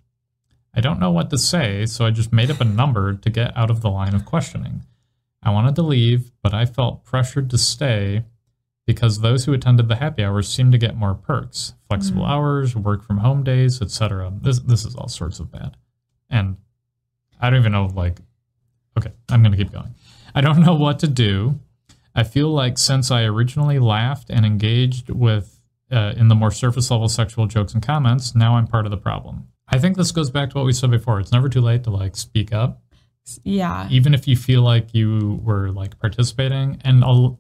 I 0.73 0.81
don't 0.81 0.99
know 0.99 1.11
what 1.11 1.29
to 1.31 1.37
say, 1.37 1.85
so 1.85 2.05
I 2.05 2.11
just 2.11 2.31
made 2.31 2.51
up 2.51 2.61
a 2.61 2.65
number 2.65 3.13
to 3.13 3.29
get 3.29 3.55
out 3.57 3.69
of 3.71 3.81
the 3.81 3.89
line 3.89 4.13
of 4.13 4.25
questioning. 4.25 4.83
I 5.41 5.51
wanted 5.51 5.75
to 5.75 5.81
leave, 5.81 6.31
but 6.43 6.53
I 6.53 6.65
felt 6.65 7.05
pressured 7.05 7.49
to 7.49 7.57
stay 7.57 8.23
because 8.85 9.19
those 9.21 9.45
who 9.45 9.53
attended 9.53 9.87
the 9.87 9.95
happy 9.97 10.23
hours 10.23 10.47
seemed 10.49 10.71
to 10.71 10.77
get 10.77 10.97
more 10.97 11.13
perks. 11.13 11.73
Flexible 11.87 12.23
Mm. 12.23 12.29
hours 12.29 12.75
work 12.75 13.03
from 13.03 13.19
home 13.19 13.43
days 13.43 13.81
etc 13.83 14.31
this 14.41 14.59
this 14.59 14.83
is 14.83 14.95
all 14.95 15.07
sorts 15.07 15.39
of 15.39 15.51
bad. 15.51 15.77
And 16.29 16.57
i 17.39 17.49
don't 17.49 17.59
even 17.59 17.71
know 17.71 17.85
like 17.93 18.19
okay 18.97 19.11
i'm 19.29 19.43
going 19.43 19.51
to 19.51 19.57
keep 19.57 19.71
going. 19.71 19.93
I 20.33 20.41
don't 20.41 20.61
know 20.61 20.73
what 20.75 20.99
to 20.99 21.07
do. 21.07 21.59
I 22.15 22.23
feel 22.23 22.49
like 22.49 22.77
since 22.79 23.11
i 23.11 23.23
originally 23.23 23.77
laughed 23.79 24.29
and 24.31 24.43
engaged 24.45 25.09
with 25.09 25.59
uh, 25.91 26.13
in 26.17 26.27
the 26.27 26.35
more 26.35 26.51
surface 26.51 26.89
level 26.91 27.07
sexual 27.07 27.45
jokes 27.45 27.73
and 27.75 27.83
comments 27.83 28.33
now 28.35 28.55
i'm 28.55 28.65
part 28.67 28.85
of 28.85 28.91
the 28.91 28.97
problem 28.97 29.47
i 29.71 29.77
think 29.79 29.97
this 29.97 30.11
goes 30.11 30.29
back 30.29 30.49
to 30.49 30.57
what 30.57 30.65
we 30.65 30.73
said 30.73 30.91
before. 30.91 31.19
It's 31.19 31.31
never 31.31 31.49
too 31.49 31.61
late 31.61 31.83
to 31.83 31.89
like 31.89 32.15
speak 32.15 32.53
up. 32.53 32.81
Yeah. 33.43 33.87
even 33.91 34.13
if 34.15 34.27
you 34.27 34.35
feel 34.35 34.63
like 34.63 34.93
you 34.93 35.39
were 35.43 35.69
like 35.69 35.99
participating. 35.99 36.81
And 36.83 37.03
I'll, 37.03 37.39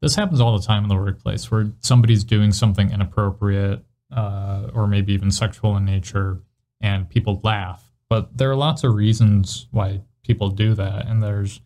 this 0.00 0.14
happens 0.14 0.40
all 0.40 0.56
the 0.58 0.66
time 0.66 0.82
in 0.84 0.88
the 0.88 0.96
workplace 0.96 1.50
where 1.50 1.72
somebody's 1.80 2.24
doing 2.24 2.52
something 2.52 2.90
inappropriate 2.90 3.84
uh, 4.14 4.70
or 4.72 4.86
maybe 4.86 5.12
even 5.12 5.30
sexual 5.30 5.76
in 5.76 5.84
nature 5.84 6.40
and 6.80 7.08
people 7.08 7.40
laugh. 7.42 7.82
But 8.08 8.36
there 8.36 8.50
are 8.50 8.56
lots 8.56 8.84
of 8.84 8.94
reasons 8.94 9.66
why 9.72 10.00
people 10.22 10.48
do 10.50 10.74
that. 10.74 11.06
And 11.06 11.22
there's 11.22 11.60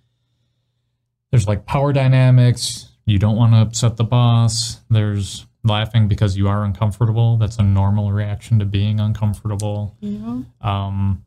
there's 1.30 1.46
like 1.46 1.64
power 1.64 1.92
dynamics. 1.92 2.88
You 3.06 3.18
don't 3.18 3.36
want 3.36 3.52
to 3.52 3.58
upset 3.58 3.96
the 3.96 4.04
boss. 4.04 4.80
There's 4.90 5.46
laughing 5.62 6.08
because 6.08 6.36
you 6.36 6.48
are 6.48 6.64
uncomfortable 6.64 7.36
that's 7.36 7.58
a 7.58 7.62
normal 7.62 8.12
reaction 8.12 8.58
to 8.58 8.64
being 8.64 8.98
uncomfortable 8.98 9.94
know? 10.00 10.44
um, 10.60 11.24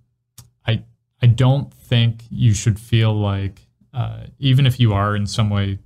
I 0.65 0.83
I 1.21 1.27
don't 1.27 1.73
think 1.73 2.23
you 2.29 2.53
should 2.53 2.79
feel 2.79 3.13
like 3.13 3.61
uh, 3.93 4.25
even 4.39 4.65
if 4.65 4.79
you 4.79 4.93
are 4.93 5.15
in 5.15 5.27
some 5.27 5.49
way, 5.49 5.79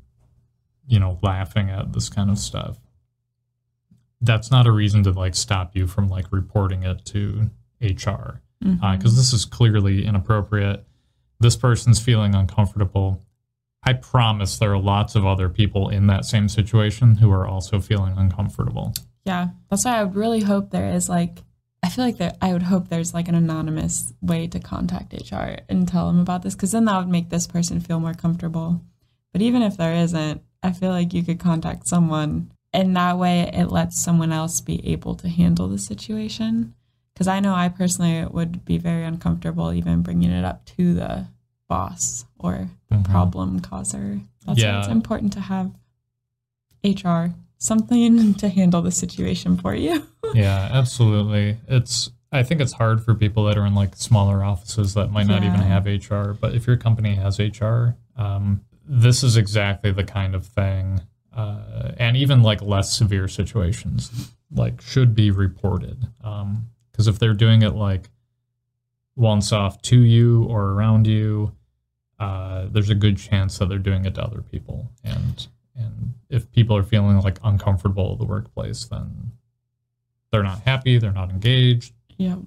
you 0.87 0.99
know, 0.99 1.19
laughing 1.21 1.69
at 1.69 1.93
this 1.93 2.09
kind 2.09 2.29
of 2.29 2.37
stuff, 2.37 2.77
that's 4.21 4.49
not 4.49 4.65
a 4.65 4.71
reason 4.71 5.03
to 5.03 5.11
like 5.11 5.35
stop 5.35 5.75
you 5.75 5.87
from 5.87 6.07
like 6.07 6.25
reporting 6.31 6.83
it 6.83 7.05
to 7.05 7.49
HR 7.81 8.41
because 8.93 9.15
this 9.15 9.33
is 9.33 9.45
clearly 9.45 10.05
inappropriate. 10.05 10.85
This 11.39 11.55
person's 11.55 11.99
feeling 11.99 12.33
uncomfortable. 12.33 13.21
I 13.87 13.93
promise 13.93 14.57
there 14.57 14.73
are 14.73 14.77
lots 14.77 15.15
of 15.15 15.25
other 15.25 15.47
people 15.47 15.87
in 15.87 16.07
that 16.07 16.25
same 16.25 16.49
situation 16.49 17.15
who 17.15 17.31
are 17.31 17.47
also 17.47 17.79
feeling 17.79 18.17
uncomfortable. 18.17 18.93
Yeah, 19.23 19.51
that's 19.69 19.85
why 19.85 19.97
I 19.97 20.03
would 20.03 20.13
really 20.13 20.41
hope 20.41 20.71
there 20.71 20.91
is 20.91 21.07
like, 21.07 21.41
I 21.81 21.87
feel 21.87 22.03
like 22.03 22.17
there, 22.17 22.33
I 22.41 22.51
would 22.51 22.63
hope 22.63 22.89
there's 22.89 23.13
like 23.13 23.29
an 23.29 23.35
anonymous 23.35 24.11
way 24.19 24.45
to 24.47 24.59
contact 24.59 25.13
HR 25.13 25.59
and 25.69 25.87
tell 25.87 26.07
them 26.07 26.19
about 26.19 26.41
this 26.41 26.53
because 26.53 26.73
then 26.73 26.83
that 26.83 26.97
would 26.97 27.07
make 27.07 27.29
this 27.29 27.47
person 27.47 27.79
feel 27.79 28.01
more 28.01 28.13
comfortable. 28.13 28.81
But 29.31 29.41
even 29.41 29.61
if 29.61 29.77
there 29.77 29.95
isn't, 29.95 30.41
I 30.61 30.73
feel 30.73 30.91
like 30.91 31.13
you 31.13 31.23
could 31.23 31.39
contact 31.39 31.87
someone 31.87 32.51
and 32.73 32.93
that 32.97 33.17
way 33.17 33.49
it 33.53 33.71
lets 33.71 34.03
someone 34.03 34.33
else 34.33 34.59
be 34.59 34.85
able 34.85 35.15
to 35.15 35.29
handle 35.29 35.69
the 35.69 35.79
situation. 35.79 36.73
Because 37.13 37.29
I 37.29 37.39
know 37.39 37.55
I 37.55 37.69
personally 37.69 38.25
would 38.25 38.65
be 38.65 38.79
very 38.79 39.05
uncomfortable 39.05 39.71
even 39.71 40.01
bringing 40.01 40.31
it 40.31 40.43
up 40.43 40.65
to 40.75 40.93
the 40.93 41.27
boss 41.69 42.25
or 42.39 42.69
the 42.89 42.95
Mhm. 42.95 43.05
problem 43.05 43.59
causer. 43.59 44.21
That's 44.45 44.59
why 44.63 44.79
it's 44.79 44.87
important 44.87 45.33
to 45.33 45.39
have 45.41 45.71
HR 46.83 47.33
something 47.57 48.33
to 48.35 48.49
handle 48.49 48.81
the 48.81 48.91
situation 48.91 49.57
for 49.57 49.73
you. 49.75 50.05
yeah, 50.33 50.69
absolutely. 50.71 51.57
It's 51.67 52.11
I 52.31 52.43
think 52.43 52.59
it's 52.59 52.73
hard 52.73 53.03
for 53.03 53.15
people 53.15 53.45
that 53.45 53.57
are 53.57 53.65
in 53.65 53.73
like 53.73 53.95
smaller 53.95 54.43
offices 54.43 54.93
that 54.95 55.11
might 55.11 55.27
not 55.27 55.43
even 55.43 55.61
have 55.61 55.85
HR. 55.85 56.33
But 56.33 56.53
if 56.55 56.67
your 56.67 56.75
company 56.75 57.15
has 57.15 57.39
HR, 57.39 57.95
um, 58.17 58.61
this 58.85 59.23
is 59.23 59.37
exactly 59.37 59.91
the 59.91 60.03
kind 60.03 60.35
of 60.35 60.45
thing, 60.45 61.01
uh, 61.33 61.93
and 61.97 62.17
even 62.17 62.43
like 62.43 62.61
less 62.61 62.95
severe 62.95 63.29
situations, 63.29 64.33
like 64.51 64.81
should 64.81 65.15
be 65.15 65.31
reported. 65.31 66.05
Because 66.91 67.07
if 67.07 67.17
they're 67.17 67.33
doing 67.33 67.61
it 67.61 67.75
like 67.75 68.09
once 69.15 69.51
off 69.53 69.81
to 69.83 69.99
you 69.99 70.43
or 70.43 70.71
around 70.71 71.07
you, 71.07 71.53
uh, 72.19 72.65
there's 72.71 72.89
a 72.89 72.95
good 72.95 73.17
chance 73.17 73.57
that 73.59 73.69
they're 73.69 73.77
doing 73.77 74.05
it 74.05 74.15
to 74.15 74.23
other 74.23 74.41
people. 74.41 74.91
And 75.03 75.47
and 75.75 76.13
if 76.29 76.51
people 76.51 76.75
are 76.75 76.83
feeling 76.83 77.19
like 77.19 77.37
uncomfortable 77.43 78.13
at 78.13 78.19
the 78.19 78.25
workplace, 78.25 78.85
then 78.85 79.31
they're 80.31 80.43
not 80.43 80.61
happy, 80.61 80.97
they're 80.97 81.11
not 81.11 81.29
engaged. 81.29 81.93
Yeah, 82.17 82.37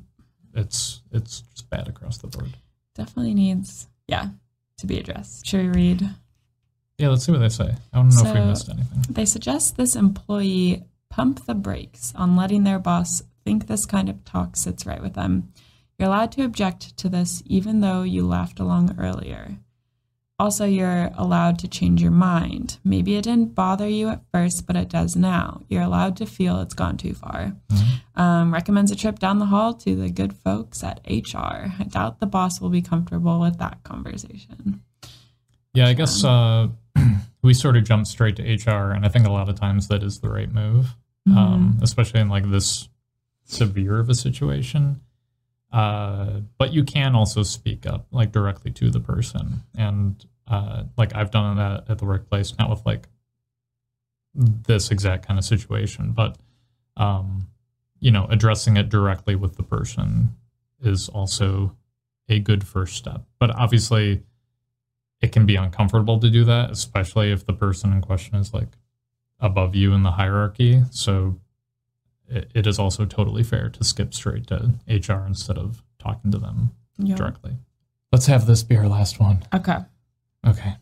It's 0.54 1.02
it's 1.12 1.40
just 1.42 1.70
bad 1.70 1.88
across 1.88 2.18
the 2.18 2.26
board. 2.26 2.56
definitely 2.94 3.34
needs 3.34 3.88
yeah 4.08 4.28
to 4.78 4.86
be 4.86 4.98
addressed. 4.98 5.46
Should 5.46 5.60
we 5.62 5.68
read? 5.68 6.08
Yeah, 6.98 7.08
let's 7.08 7.24
see 7.24 7.32
what 7.32 7.38
they 7.38 7.48
say. 7.48 7.74
I 7.92 7.96
don't 7.96 8.08
know 8.10 8.22
if 8.26 8.34
we 8.34 8.40
missed 8.44 8.68
anything. 8.68 9.04
They 9.08 9.24
suggest 9.24 9.76
this 9.76 9.94
employee 9.96 10.84
pump 11.08 11.46
the 11.46 11.54
brakes 11.54 12.12
on 12.16 12.36
letting 12.36 12.64
their 12.64 12.78
boss 12.78 13.22
think 13.44 13.66
this 13.68 13.86
kind 13.86 14.08
of 14.10 14.22
talk 14.24 14.54
sits 14.56 14.84
right 14.84 15.00
with 15.00 15.14
them. 15.14 15.52
You're 16.00 16.08
allowed 16.08 16.32
to 16.32 16.44
object 16.44 16.96
to 16.96 17.10
this 17.10 17.42
even 17.44 17.82
though 17.82 18.04
you 18.04 18.26
laughed 18.26 18.58
along 18.58 18.96
earlier. 18.98 19.58
Also, 20.38 20.64
you're 20.64 21.10
allowed 21.18 21.58
to 21.58 21.68
change 21.68 22.00
your 22.00 22.10
mind. 22.10 22.78
Maybe 22.82 23.16
it 23.16 23.24
didn't 23.24 23.54
bother 23.54 23.86
you 23.86 24.08
at 24.08 24.22
first, 24.32 24.66
but 24.66 24.76
it 24.76 24.88
does 24.88 25.14
now. 25.14 25.60
You're 25.68 25.82
allowed 25.82 26.16
to 26.16 26.24
feel 26.24 26.58
it's 26.60 26.72
gone 26.72 26.96
too 26.96 27.12
far. 27.12 27.54
Um, 28.14 28.50
recommends 28.50 28.90
a 28.90 28.96
trip 28.96 29.18
down 29.18 29.40
the 29.40 29.44
hall 29.44 29.74
to 29.74 29.94
the 29.94 30.08
good 30.08 30.32
folks 30.32 30.82
at 30.82 31.02
HR. 31.06 31.68
I 31.78 31.84
doubt 31.86 32.18
the 32.18 32.26
boss 32.26 32.62
will 32.62 32.70
be 32.70 32.80
comfortable 32.80 33.38
with 33.38 33.58
that 33.58 33.82
conversation. 33.84 34.80
Yeah, 35.74 35.88
I 35.88 35.92
guess 35.92 36.24
uh, 36.24 36.68
we 37.42 37.52
sort 37.52 37.76
of 37.76 37.84
jump 37.84 38.06
straight 38.06 38.36
to 38.36 38.42
HR, 38.42 38.92
and 38.92 39.04
I 39.04 39.10
think 39.10 39.26
a 39.26 39.32
lot 39.32 39.50
of 39.50 39.60
times 39.60 39.88
that 39.88 40.02
is 40.02 40.20
the 40.20 40.30
right 40.30 40.50
move, 40.50 40.96
um, 41.26 41.78
especially 41.82 42.20
in 42.20 42.30
like 42.30 42.50
this 42.50 42.88
severe 43.44 43.98
of 43.98 44.08
a 44.08 44.14
situation. 44.14 45.02
Uh, 45.72 46.40
but 46.58 46.72
you 46.72 46.82
can 46.82 47.14
also 47.14 47.42
speak 47.42 47.86
up 47.86 48.06
like 48.10 48.32
directly 48.32 48.72
to 48.72 48.90
the 48.90 49.00
person, 49.00 49.62
and 49.76 50.24
uh, 50.48 50.84
like 50.96 51.14
I've 51.14 51.30
done 51.30 51.56
that 51.56 51.88
at 51.88 51.98
the 51.98 52.04
workplace, 52.04 52.54
not 52.58 52.68
with 52.70 52.84
like 52.84 53.08
this 54.34 54.90
exact 54.90 55.26
kind 55.26 55.38
of 55.38 55.44
situation, 55.44 56.12
but 56.12 56.36
um, 56.96 57.46
you 58.00 58.10
know, 58.10 58.26
addressing 58.30 58.76
it 58.76 58.88
directly 58.88 59.36
with 59.36 59.56
the 59.56 59.62
person 59.62 60.34
is 60.82 61.08
also 61.08 61.76
a 62.28 62.38
good 62.38 62.66
first 62.66 62.96
step. 62.96 63.22
But 63.38 63.50
obviously, 63.50 64.22
it 65.20 65.32
can 65.32 65.46
be 65.46 65.56
uncomfortable 65.56 66.18
to 66.18 66.30
do 66.30 66.44
that, 66.44 66.70
especially 66.70 67.30
if 67.30 67.46
the 67.46 67.52
person 67.52 67.92
in 67.92 68.00
question 68.00 68.36
is 68.36 68.54
like 68.54 68.76
above 69.38 69.74
you 69.74 69.92
in 69.92 70.02
the 70.02 70.12
hierarchy. 70.12 70.82
So 70.90 71.38
it, 72.30 72.50
it 72.54 72.66
is 72.66 72.78
also 72.78 73.04
totally 73.04 73.42
fair 73.42 73.68
to 73.70 73.84
skip 73.84 74.14
straight 74.14 74.46
to 74.48 74.74
HR 74.88 75.24
instead 75.26 75.58
of 75.58 75.82
talking 75.98 76.30
to 76.30 76.38
them 76.38 76.70
Yep. 76.98 77.16
directly. 77.18 77.56
Let's 78.12 78.26
have 78.26 78.46
this 78.46 78.62
be 78.62 78.76
our 78.76 78.88
last 78.88 79.18
one. 79.20 79.42
Okay. 79.54 79.78
Okay. 80.46 80.74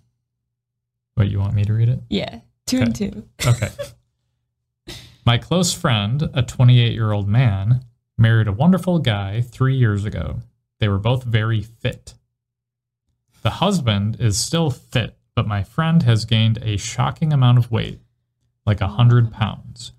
Wait, 1.17 1.31
you 1.31 1.39
want 1.39 1.55
me 1.55 1.65
to 1.65 1.73
read 1.73 1.89
it? 1.89 2.01
Yeah. 2.11 2.41
Two 2.67 2.79
and 2.81 2.95
two. 2.95 3.25
Okay. 3.47 3.69
My 5.27 5.37
close 5.39 5.75
friend, 5.75 6.29
a 6.33 6.43
28 6.43 6.93
year 6.93 7.13
old 7.13 7.29
man, 7.29 7.85
married 8.17 8.49
a 8.49 8.53
wonderful 8.53 8.99
guy 8.99 9.43
three 9.43 9.77
years 9.77 10.05
ago. 10.05 10.39
They 10.81 10.89
were 10.89 10.99
both 10.99 11.25
very 11.25 11.61
fit. 11.63 12.15
The 13.43 13.51
husband 13.51 14.17
is 14.21 14.39
still 14.39 14.71
fit, 14.71 15.17
but 15.37 15.47
my 15.47 15.63
friend 15.63 16.03
has 16.05 16.25
gained 16.25 16.59
a 16.63 16.77
shocking 16.79 17.33
amount 17.33 17.59
of 17.59 17.71
weight, 17.71 18.01
like 18.65 18.81
a 18.81 18.89
hundred 18.89 19.31
pounds. 19.33 19.93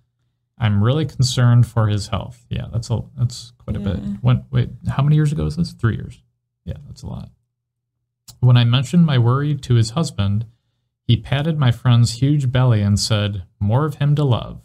I'm 0.60 0.84
really 0.84 1.06
concerned 1.06 1.68
for 1.68 1.88
his 1.88 2.08
health. 2.08 2.46
Yeah, 2.50 2.66
that's 2.72 2.90
a 2.90 3.02
that's 3.18 3.54
quite 3.58 3.78
a 3.78 3.80
bit. 3.80 3.98
When 4.22 4.44
wait, 4.52 4.70
how 4.90 5.04
many 5.04 5.16
years 5.16 5.32
ago 5.32 5.46
is 5.46 5.56
this? 5.56 5.72
Three 5.74 5.96
years. 5.96 6.22
Yeah, 6.66 6.78
that's 6.88 7.04
a 7.04 7.08
lot. 7.08 7.30
When 8.40 8.58
I 8.58 8.64
mentioned 8.64 9.06
my 9.06 9.18
worry 9.18 9.56
to 9.56 9.76
his 9.76 9.92
husband, 9.92 10.46
he 11.10 11.18
patted 11.18 11.58
my 11.58 11.72
friend's 11.72 12.20
huge 12.22 12.52
belly 12.52 12.82
and 12.82 13.00
said, 13.00 13.44
More 13.60 13.86
of 13.86 13.96
him 13.96 14.16
to 14.16 14.24
love. 14.24 14.62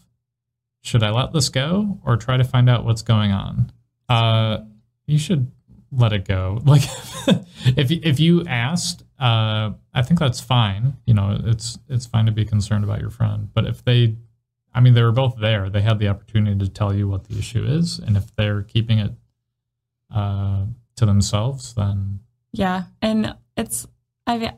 Should 0.83 1.03
I 1.03 1.11
let 1.11 1.33
this 1.33 1.49
go 1.49 1.99
or 2.05 2.17
try 2.17 2.37
to 2.37 2.45
find 2.45 2.69
out 2.69 2.85
what's 2.85 3.01
going 3.01 3.33
on? 3.33 3.73
Uh, 4.09 4.59
you 5.07 5.17
should 5.19 5.51
let 5.91 6.13
it 6.13 6.27
go. 6.27 6.61
Like, 6.67 6.83
if 7.79 7.91
if 7.91 8.21
you 8.21 8.45
asked, 8.45 9.05
uh, 9.19 9.71
I 9.95 10.03
think 10.03 10.21
that's 10.21 10.41
fine. 10.41 10.99
You 11.07 11.15
know, 11.15 11.41
it's 11.45 11.79
it's 11.89 12.05
fine 12.05 12.27
to 12.27 12.33
be 12.33 12.45
concerned 12.45 12.85
about 12.85 13.01
your 13.01 13.09
friend. 13.09 13.49
But 13.55 13.67
if 13.67 13.83
they, 13.83 14.17
I 14.75 14.81
mean, 14.81 14.95
they 14.95 15.03
were 15.03 15.13
both 15.13 15.39
there. 15.39 15.71
They 15.71 15.83
had 15.83 15.99
the 15.99 16.09
opportunity 16.09 16.59
to 16.59 16.69
tell 16.69 16.95
you 16.95 17.07
what 17.07 17.29
the 17.29 17.39
issue 17.39 17.65
is, 17.65 17.99
and 17.99 18.17
if 18.17 18.35
they're 18.35 18.63
keeping 18.63 18.99
it 18.99 19.13
uh, 20.13 20.67
to 20.97 21.07
themselves, 21.07 21.75
then 21.75 22.21
Yeah, 22.53 22.85
and 23.01 23.37
it's 23.57 23.87
I 24.27 24.55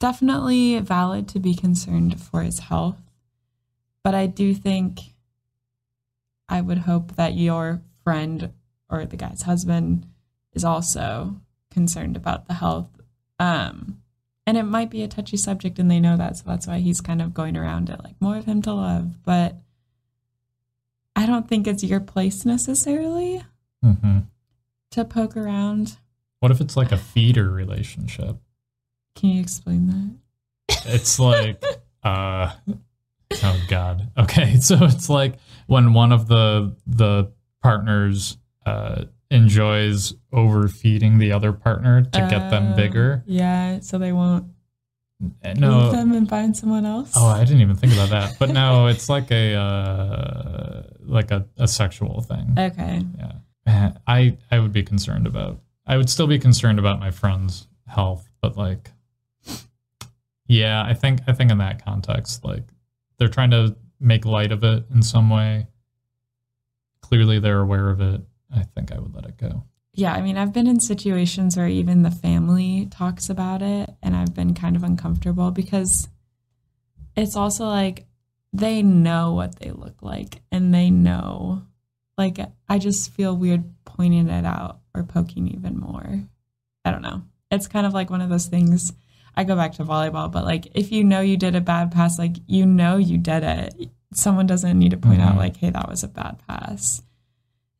definitely 0.00 0.78
valid 0.78 1.28
to 1.28 1.40
be 1.40 1.54
concerned 1.54 2.20
for 2.20 2.42
his 2.42 2.58
health, 2.60 3.00
but 4.02 4.14
I 4.14 4.26
do 4.26 4.54
think 4.54 5.00
I 6.48 6.60
would 6.60 6.78
hope 6.78 7.16
that 7.16 7.34
your 7.34 7.82
friend 8.02 8.52
or 8.90 9.04
the 9.04 9.16
guy's 9.16 9.42
husband 9.42 10.06
is 10.52 10.64
also 10.64 11.40
concerned 11.70 12.16
about 12.16 12.46
the 12.46 12.54
health. 12.54 12.88
Um, 13.38 14.02
and 14.46 14.56
it 14.56 14.64
might 14.64 14.90
be 14.90 15.02
a 15.02 15.08
touchy 15.08 15.36
subject, 15.36 15.78
and 15.78 15.90
they 15.90 16.00
know 16.00 16.16
that, 16.16 16.36
so 16.36 16.44
that's 16.46 16.66
why 16.66 16.78
he's 16.78 17.00
kind 17.00 17.22
of 17.22 17.34
going 17.34 17.56
around 17.56 17.88
it 17.88 18.02
like 18.04 18.20
more 18.20 18.36
of 18.36 18.44
him 18.44 18.62
to 18.62 18.72
love. 18.72 19.22
But 19.24 19.56
I 21.16 21.26
don't 21.26 21.48
think 21.48 21.66
it's 21.66 21.84
your 21.84 22.00
place 22.00 22.44
necessarily 22.44 23.42
mhm. 23.84 24.26
to 24.90 25.04
poke 25.04 25.36
around. 25.36 25.98
what 26.40 26.50
if 26.50 26.60
it's 26.60 26.76
like 26.76 26.92
a 26.92 26.96
feeder 26.96 27.48
relationship? 27.50 28.36
Can 29.14 29.30
you 29.30 29.40
explain 29.40 29.86
that? 30.68 30.84
It's 30.86 31.18
like, 31.18 31.62
uh, 32.02 32.52
oh 33.42 33.64
god. 33.68 34.10
Okay, 34.18 34.56
so 34.60 34.78
it's 34.82 35.08
like 35.08 35.36
when 35.66 35.94
one 35.94 36.12
of 36.12 36.28
the 36.28 36.76
the 36.86 37.32
partners 37.62 38.36
uh, 38.66 39.04
enjoys 39.34 40.14
overfeeding 40.32 41.18
the 41.18 41.32
other 41.32 41.52
partner 41.52 42.02
to 42.02 42.20
get 42.30 42.50
them 42.50 42.72
Oh, 42.72 42.76
bigger. 42.76 43.22
Yeah, 43.26 43.80
so 43.80 43.98
they 43.98 44.12
won't 44.12 44.46
leave 45.44 45.56
No, 45.58 45.90
them 45.90 46.12
and 46.12 46.28
find 46.28 46.56
someone 46.56 46.86
else. 46.86 47.12
oh, 47.16 47.26
I 47.26 47.44
didn't 47.44 47.60
even 47.60 47.76
think 47.76 47.92
about 47.92 48.10
that. 48.10 48.38
But 48.38 48.50
no, 48.50 48.86
it's 48.92 49.08
like 49.08 49.30
a 49.30 49.54
uh, 49.54 50.82
like 51.00 51.30
a, 51.30 51.46
a 51.58 51.68
sexual 51.68 52.20
thing. 52.22 52.54
okay. 52.58 53.02
Yeah, 53.18 53.32
Man, 53.66 53.98
I 54.06 54.36
I 54.50 54.58
would 54.60 54.72
be 54.72 54.82
concerned 54.82 55.26
about. 55.26 55.60
I 55.86 55.96
would 55.98 56.08
still 56.08 56.26
be 56.26 56.38
concerned 56.38 56.78
about 56.78 56.98
my 57.00 57.10
friend's 57.10 57.66
health, 57.86 58.28
but 58.40 58.56
like, 58.56 58.90
yeah, 60.46 60.82
I 60.82 60.94
think 60.94 61.20
I 61.26 61.32
think 61.32 61.50
in 61.50 61.58
that 61.58 61.84
context, 61.84 62.44
like, 62.44 62.64
they're 63.18 63.28
trying 63.28 63.50
to 63.50 63.76
make 64.00 64.24
light 64.24 64.52
of 64.52 64.64
it 64.64 64.84
in 64.94 65.02
some 65.02 65.30
way. 65.30 65.66
Clearly, 67.02 67.38
they're 67.38 67.60
aware 67.60 67.90
of 67.90 68.00
it. 68.00 68.20
I 68.54 68.62
think 68.62 68.92
I 68.92 68.98
would 68.98 69.14
let 69.14 69.24
it 69.26 69.36
go. 69.36 69.64
Yeah, 69.96 70.12
I 70.12 70.22
mean, 70.22 70.36
I've 70.36 70.52
been 70.52 70.66
in 70.66 70.80
situations 70.80 71.56
where 71.56 71.68
even 71.68 72.02
the 72.02 72.10
family 72.10 72.86
talks 72.90 73.28
about 73.30 73.62
it, 73.62 73.90
and 74.02 74.16
I've 74.16 74.34
been 74.34 74.54
kind 74.54 74.74
of 74.76 74.82
uncomfortable 74.82 75.50
because 75.50 76.08
it's 77.16 77.36
also 77.36 77.66
like 77.66 78.06
they 78.52 78.82
know 78.82 79.32
what 79.34 79.58
they 79.58 79.70
look 79.70 80.02
like, 80.02 80.40
and 80.50 80.72
they 80.74 80.90
know, 80.90 81.62
like, 82.16 82.38
I 82.68 82.78
just 82.78 83.12
feel 83.12 83.36
weird 83.36 83.64
pointing 83.84 84.28
it 84.28 84.44
out 84.44 84.80
or 84.94 85.02
poking 85.04 85.48
even 85.48 85.78
more. 85.78 86.20
I 86.84 86.90
don't 86.90 87.02
know. 87.02 87.22
It's 87.50 87.68
kind 87.68 87.86
of 87.86 87.94
like 87.94 88.10
one 88.10 88.20
of 88.20 88.30
those 88.30 88.46
things. 88.46 88.92
I 89.36 89.44
go 89.44 89.56
back 89.56 89.72
to 89.74 89.84
volleyball, 89.84 90.30
but 90.30 90.44
like, 90.44 90.68
if 90.74 90.92
you 90.92 91.02
know 91.04 91.20
you 91.20 91.36
did 91.36 91.56
a 91.56 91.60
bad 91.60 91.90
pass, 91.92 92.18
like, 92.18 92.36
you 92.46 92.66
know 92.66 92.96
you 92.96 93.18
did 93.18 93.42
it. 93.42 93.90
Someone 94.12 94.46
doesn't 94.46 94.78
need 94.78 94.90
to 94.92 94.96
point 94.96 95.20
out, 95.20 95.34
Mhm. 95.34 95.38
like, 95.38 95.56
hey, 95.56 95.70
that 95.70 95.88
was 95.88 96.02
a 96.04 96.08
bad 96.08 96.38
pass. 96.46 97.02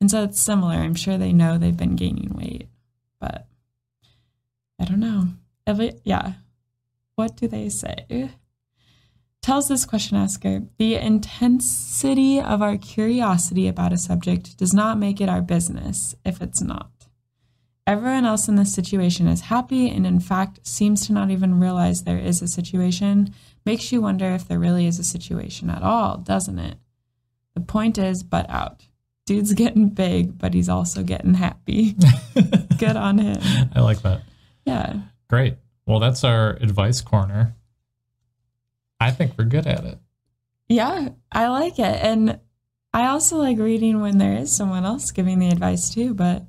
And 0.05 0.11
so 0.11 0.21
it's 0.21 0.39
similar. 0.39 0.75
I'm 0.75 0.93
sure 0.93 1.17
they 1.17 1.33
know 1.33 1.57
they've 1.57 1.75
been 1.75 1.95
gaining 1.95 2.29
weight, 2.35 2.67
but 3.19 3.47
I 4.79 4.85
don't 4.85 4.99
know. 4.99 5.29
Lea- 5.65 5.99
yeah. 6.03 6.33
What 7.15 7.35
do 7.35 7.47
they 7.47 7.69
say? 7.69 8.29
Tells 9.41 9.67
this 9.67 9.83
question 9.83 10.15
asker 10.15 10.61
the 10.77 10.93
intensity 10.93 12.39
of 12.39 12.61
our 12.61 12.77
curiosity 12.77 13.67
about 13.67 13.93
a 13.93 13.97
subject 13.97 14.59
does 14.59 14.75
not 14.75 14.99
make 14.99 15.19
it 15.19 15.27
our 15.27 15.41
business 15.41 16.13
if 16.23 16.39
it's 16.39 16.61
not. 16.61 16.91
Everyone 17.87 18.25
else 18.25 18.47
in 18.47 18.57
this 18.57 18.75
situation 18.75 19.27
is 19.27 19.41
happy 19.41 19.89
and, 19.89 20.05
in 20.05 20.19
fact, 20.19 20.67
seems 20.67 21.07
to 21.07 21.13
not 21.13 21.31
even 21.31 21.59
realize 21.59 22.03
there 22.03 22.19
is 22.19 22.43
a 22.43 22.47
situation. 22.47 23.33
Makes 23.65 23.91
you 23.91 24.03
wonder 24.03 24.27
if 24.27 24.47
there 24.47 24.59
really 24.59 24.85
is 24.85 24.99
a 24.99 25.03
situation 25.03 25.71
at 25.71 25.81
all, 25.81 26.17
doesn't 26.17 26.59
it? 26.59 26.77
The 27.55 27.61
point 27.61 27.97
is, 27.97 28.21
butt 28.21 28.47
out. 28.51 28.84
Dude's 29.25 29.53
getting 29.53 29.89
big, 29.89 30.37
but 30.37 30.53
he's 30.53 30.69
also 30.69 31.03
getting 31.03 31.33
happy. 31.33 31.95
Good 32.77 32.95
on 32.95 33.17
him. 33.17 33.41
I 33.73 33.81
like 33.81 34.01
that. 34.03 34.21
Yeah. 34.65 35.01
Great. 35.29 35.55
Well, 35.85 35.99
that's 35.99 36.23
our 36.23 36.51
advice 36.61 37.01
corner. 37.01 37.55
I 38.99 39.11
think 39.11 39.33
we're 39.37 39.45
good 39.45 39.67
at 39.67 39.83
it. 39.83 39.99
Yeah, 40.67 41.09
I 41.31 41.47
like 41.49 41.77
it. 41.77 42.01
And 42.01 42.39
I 42.93 43.07
also 43.07 43.37
like 43.37 43.59
reading 43.59 44.01
when 44.01 44.17
there 44.17 44.37
is 44.37 44.55
someone 44.55 44.85
else 44.85 45.11
giving 45.11 45.39
the 45.39 45.49
advice 45.49 45.93
too, 45.93 46.13
but 46.13 46.43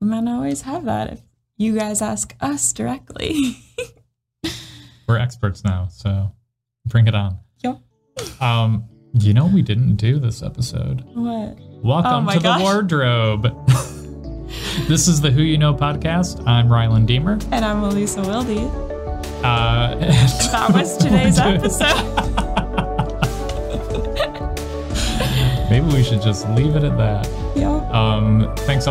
we 0.00 0.08
might 0.08 0.24
not 0.24 0.36
always 0.36 0.62
have 0.62 0.84
that 0.84 1.12
if 1.12 1.20
you 1.56 1.76
guys 1.76 2.00
ask 2.00 2.34
us 2.40 2.72
directly. 2.72 3.58
We're 5.08 5.18
experts 5.18 5.64
now, 5.64 5.88
so 5.90 6.32
bring 6.86 7.06
it 7.06 7.14
on. 7.14 7.38
Yep. 7.62 7.80
Um, 8.40 8.84
you 9.12 9.34
know 9.34 9.46
we 9.46 9.62
didn't 9.62 9.96
do 9.96 10.18
this 10.18 10.42
episode? 10.42 11.02
what? 11.14 11.58
Welcome 11.82 12.28
Oh 12.28 12.32
to 12.32 12.40
gosh. 12.40 12.58
the 12.58 12.64
wardrobe. 12.64 13.42
this 14.88 15.08
is 15.08 15.20
the 15.20 15.30
Who 15.30 15.42
You 15.42 15.56
Know 15.58 15.72
podcast. 15.74 16.46
I'm 16.46 16.68
Rylan 16.68 17.06
Deemer. 17.06 17.38
And 17.50 17.64
I'm 17.64 17.82
Elisa 17.82 18.20
Wilde. 18.22 18.50
Uh, 19.44 19.94
That 20.52 20.70
was 20.74 20.96
today's 20.98 21.38
episode. 21.40 21.96
Maybe 25.70 25.86
we 25.86 26.02
should 26.02 26.20
just 26.20 26.48
leave 26.50 26.76
it 26.76 26.84
at 26.84 26.96
that. 26.98 27.26
Yep. 27.56 27.94
Um, 27.94 28.52
thanks 28.58 28.86